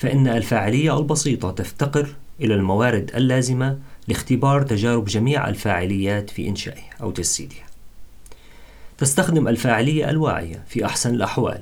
فإن 0.00 0.28
الفاعلية 0.28 0.98
البسيطة 0.98 1.50
تفتقر 1.50 2.08
إلى 2.40 2.54
الموارد 2.54 3.10
اللازمة 3.14 3.78
لاختبار 4.08 4.62
تجارب 4.62 5.04
جميع 5.04 5.48
الفاعليات 5.48 6.30
في 6.30 6.48
إنشائها 6.48 6.90
أو 7.02 7.10
تجسيدها. 7.10 7.66
تستخدم 8.98 9.48
الفاعلية 9.48 10.10
الواعية 10.10 10.64
في 10.68 10.86
أحسن 10.86 11.14
الأحوال 11.14 11.60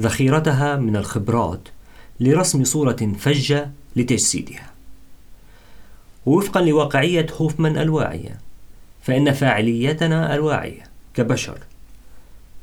ذخيرتها 0.00 0.76
من 0.76 0.96
الخبرات 0.96 1.68
لرسم 2.20 2.64
صورة 2.64 3.12
فجة 3.18 3.70
لتجسيدها. 3.96 4.70
ووفقا 6.26 6.60
لواقعية 6.60 7.26
هوفمان 7.36 7.78
الواعية، 7.78 8.40
فإن 9.02 9.32
فاعليتنا 9.32 10.34
الواعية 10.34 10.82
كبشر 11.14 11.58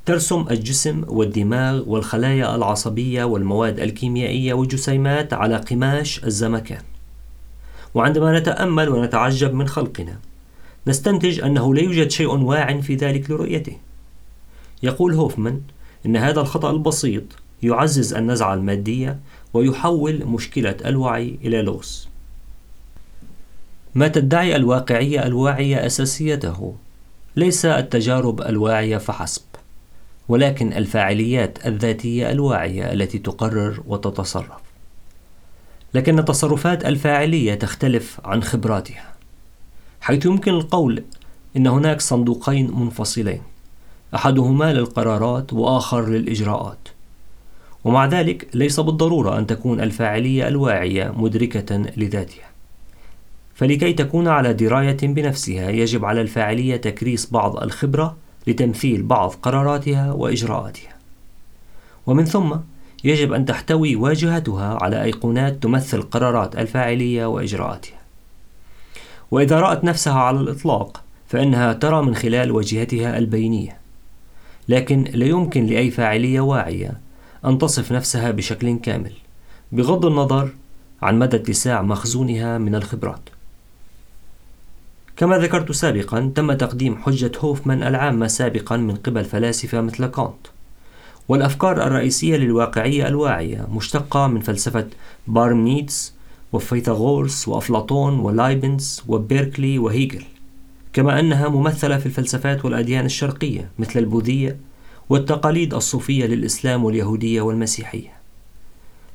ترسم 0.08 0.46
الجسم 0.52 1.04
والدماغ 1.08 1.90
والخلايا 1.90 2.56
العصبية 2.56 3.24
والمواد 3.24 3.80
الكيميائية 3.80 4.54
والجسيمات 4.54 5.34
على 5.34 5.58
قماش 5.58 6.24
الزمكان. 6.24 6.82
وعندما 7.94 8.40
نتأمل 8.40 8.90
ونتعجب 8.90 9.54
من 9.54 9.68
خلقنا 9.68 10.20
نستنتج 10.88 11.42
أنه 11.42 11.76
لا 11.76 11.82
يوجد 11.82 12.12
شيء 12.12 12.28
واع 12.28 12.82
في 12.82 12.96
ذلك 12.96 13.32
لرؤيته. 13.32 13.78
يقول 14.84 15.14
هوفمان 15.14 15.62
إن 16.06 16.16
هذا 16.18 16.42
الخطأ 16.42 16.72
البسيط 16.72 17.24
يعزز 17.64 18.14
النزعة 18.14 18.54
المادية 18.54 19.20
ويحول 19.54 20.26
مشكلة 20.26 20.76
الوعي 20.86 21.40
إلى 21.44 21.62
لغز. 21.62 22.08
ما 23.96 24.08
تدعي 24.08 24.56
الواقعية 24.56 25.26
الواعية 25.26 25.86
أساسيته؟ 25.86 26.76
ليس 27.36 27.66
التجارب 27.66 28.42
الواعية 28.42 28.98
فحسب. 28.98 29.42
ولكن 30.30 30.74
الفاعليات 30.74 31.66
الذاتية 31.66 32.32
الواعية 32.32 32.94
التي 32.94 33.20
تقرر 33.20 33.84
وتتصرف. 33.88 34.62
لكن 35.94 36.20
التصرفات 36.20 36.86
الفاعلية 36.86 37.54
تختلف 37.54 38.20
عن 38.26 38.44
خبراتها 38.44 39.14
حيث 40.02 40.26
يمكن 40.26 40.52
القول 40.52 41.04
إن 41.58 41.68
هناك 41.68 42.02
صندوقين 42.02 42.72
منفصلين 42.80 43.42
أحدهما 44.16 44.74
للقرارات 44.74 45.54
وآخر 45.54 46.10
للإجراءات. 46.10 46.88
ومع 47.84 48.06
ذلك 48.06 48.48
ليس 48.54 48.80
بالضرورة 48.80 49.40
أن 49.40 49.48
تكون 49.48 49.82
الفاعلية 49.82 50.48
الواعية 50.48 51.14
مدركة 51.18 51.78
لذاتها. 51.98 52.48
فلكي 53.56 53.94
تكون 53.94 54.28
على 54.28 54.54
دراية 54.54 54.98
بنفسها 55.02 55.70
يجب 55.70 56.06
على 56.06 56.22
الفاعلية 56.22 56.76
تكريس 56.76 57.32
بعض 57.32 57.64
الخبرة 57.64 58.18
لتمثيل 58.48 59.04
بعض 59.04 59.30
قراراتها 59.30 60.12
وإجراءاتها 60.12 60.98
ومن 62.08 62.26
ثم 62.26 62.56
يجب 63.04 63.34
أن 63.34 63.46
تحتوي 63.46 63.96
واجهتها 63.96 64.78
على 64.82 65.04
أيقونات 65.04 65.64
تمثل 65.64 66.02
قرارات 66.02 66.56
الفاعلية 66.56 67.26
وإجراءاتها. 67.26 67.98
وإذا 69.32 69.60
رأت 69.60 69.84
نفسها 69.84 70.20
على 70.20 70.40
الإطلاق 70.40 71.04
فإنها 71.28 71.74
ترى 71.74 72.02
من 72.02 72.16
خلال 72.16 72.52
واجهتها 72.52 73.18
البينية. 73.18 73.78
لكن 74.70 75.04
لا 75.14 75.26
يمكن 75.26 75.66
لأي 75.66 75.92
فاعلية 75.92 76.40
واعية 76.40 77.00
أن 77.46 77.58
تصف 77.58 77.92
نفسها 77.92 78.32
بشكل 78.32 78.80
كامل، 78.80 79.14
بغض 79.72 80.06
النظر 80.06 80.50
عن 81.02 81.20
مدى 81.20 81.38
اتساع 81.38 81.82
مخزونها 81.82 82.58
من 82.58 82.76
الخبرات. 82.76 83.30
كما 85.18 85.38
ذكرت 85.38 85.72
سابقا 85.72 86.32
تم 86.36 86.54
تقديم 86.54 86.98
حجة 86.98 87.32
هوفمان 87.40 87.84
العامة 87.84 88.28
سابقا 88.28 88.78
من 88.78 88.96
قبل 88.96 89.26
فلاسفة 89.26 89.82
مثل 89.82 90.06
كانت. 90.06 90.48
والأفكار 91.28 91.88
الرئيسية 91.88 92.38
للواقعية 92.38 93.08
الواعية 93.08 93.68
مشتقة 93.72 94.28
من 94.28 94.40
فلسفة 94.40 94.88
بارمنيتس 95.28 96.14
وفيثاغورس 96.54 97.48
وأفلاطون 97.48 98.20
ولايبنز 98.20 99.04
وبيركلي 99.08 99.80
وهيجل. 99.80 100.24
كما 100.94 101.20
أنها 101.20 101.48
ممثلة 101.48 101.98
في 101.98 102.06
الفلسفات 102.06 102.66
والأديان 102.66 103.06
الشرقية 103.06 103.70
مثل 103.80 104.00
البوذية 104.00 104.58
والتقاليد 105.10 105.74
الصوفية 105.74 106.26
للإسلام 106.26 106.86
واليهودية 106.86 107.42
والمسيحية. 107.42 108.14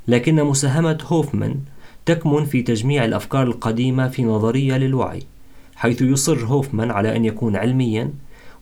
لكن 0.09 0.45
مساهمة 0.45 0.99
هوفمان 1.03 1.61
تكمن 2.07 2.45
في 2.45 2.63
تجميع 2.63 3.05
الأفكار 3.05 3.43
القديمة 3.43 4.09
في 4.09 4.25
نظرية 4.25 4.77
للوعي. 4.77 5.23
حيث 5.83 6.03
يصر 6.03 6.45
هوفمان 6.45 6.91
على 6.91 7.17
أن 7.17 7.25
يكون 7.25 7.57
علميا 7.57 8.11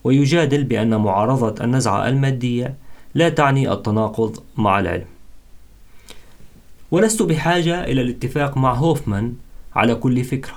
ويجادل 0.04 0.64
بأن 0.64 0.96
معارضة 0.96 1.64
النزعة 1.64 2.08
المادية 2.08 2.74
لا 3.14 3.28
تعني 3.28 3.72
التناقض 3.72 4.42
مع 4.56 4.80
العلم. 4.80 5.04
ولست 6.90 7.22
بحاجة 7.22 7.84
إلى 7.84 8.02
الاتفاق 8.02 8.56
مع 8.56 8.74
هوفمان 8.74 9.34
على 9.74 9.94
كل 9.94 10.24
فكرة. 10.24 10.54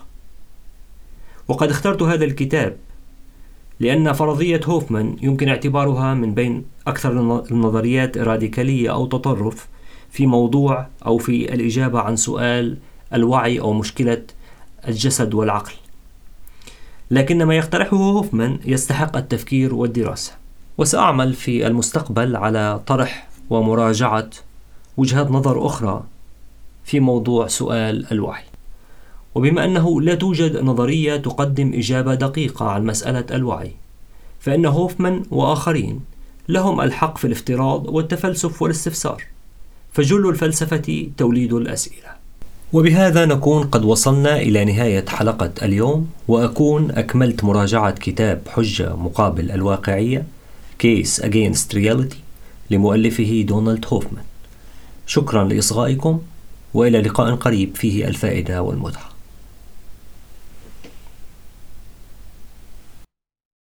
وقد 1.48 1.70
اخترت 1.70 2.02
هذا 2.02 2.26
الكتاب 2.26 2.78
لأن 3.80 4.14
فرضية 4.14 4.62
هوفمان 4.66 5.16
يمكن 5.22 5.50
اعتبارها 5.50 6.14
من 6.14 6.34
بين 6.34 6.66
أكثر 6.88 7.12
النظريات 7.52 8.18
الراديكالية 8.18 8.94
أو 8.94 9.06
تطرف 9.06 9.68
في 10.12 10.26
موضوع 10.26 10.88
أو 11.06 11.18
في 11.18 11.54
الإجابة 11.54 12.00
عن 12.00 12.16
سؤال 12.16 12.78
الوعي 13.14 13.60
أو 13.60 13.74
مشكلة 13.74 14.24
الجسد 14.88 15.34
والعقل. 15.34 15.74
لكن 17.14 17.44
ما 17.44 17.56
يقترحه 17.56 17.98
هوفمان 17.98 18.60
يستحق 18.66 19.18
التفكير 19.18 19.76
والدراسة. 19.76 20.32
وسأعمل 20.78 21.34
في 21.34 21.68
المستقبل 21.68 22.36
على 22.36 22.80
طرح 22.88 23.28
ومراجعة 23.50 24.30
وجهات 24.98 25.32
نظر 25.32 25.66
أخرى 25.66 26.04
في 26.84 27.00
موضوع 27.00 27.48
سؤال 27.48 28.12
الوعي. 28.12 28.44
وبما 29.36 29.66
أنه 29.66 30.02
لا 30.02 30.16
توجد 30.16 30.58
نظرية 30.58 31.16
تقدم 31.16 31.74
إجابة 31.74 32.14
دقيقة 32.14 32.70
عن 32.70 32.86
مسألة 32.86 33.26
الوعي 33.32 33.72
فإن 34.40 34.66
هوفمان 34.66 35.24
وآخرين 35.32 36.00
لهم 36.50 36.82
الحق 36.82 37.18
في 37.18 37.28
الافتراض 37.28 37.88
والتفلسف 37.90 38.62
والاستفسار 38.62 39.24
فجل 39.92 40.30
الفلسفة 40.30 41.08
توليد 41.18 41.54
الأسئلة. 41.54 42.13
وبهذا 42.74 43.26
نكون 43.26 43.64
قد 43.64 43.86
وصلنا 43.86 44.38
إلى 44.42 44.66
نهاية 44.66 45.06
حلقة 45.08 45.52
اليوم 45.62 46.10
وأكون 46.28 46.92
أكملت 46.92 47.44
مراجعة 47.44 47.92
كتاب 47.92 48.42
حجة 48.48 48.96
مقابل 48.96 49.52
الواقعية 49.52 50.26
Case 50.84 51.22
Against 51.22 51.76
Reality 51.76 52.16
لمؤلفه 52.70 53.46
دونالد 53.48 53.86
هوفمان. 53.88 54.24
شكرا 55.08 55.44
لإصغائكم 55.44 56.22
وإلى 56.74 57.02
لقاء 57.02 57.36
قريب 57.36 57.76
فيه 57.76 58.08
الفائدة 58.08 58.62
والمتعة. 58.62 59.13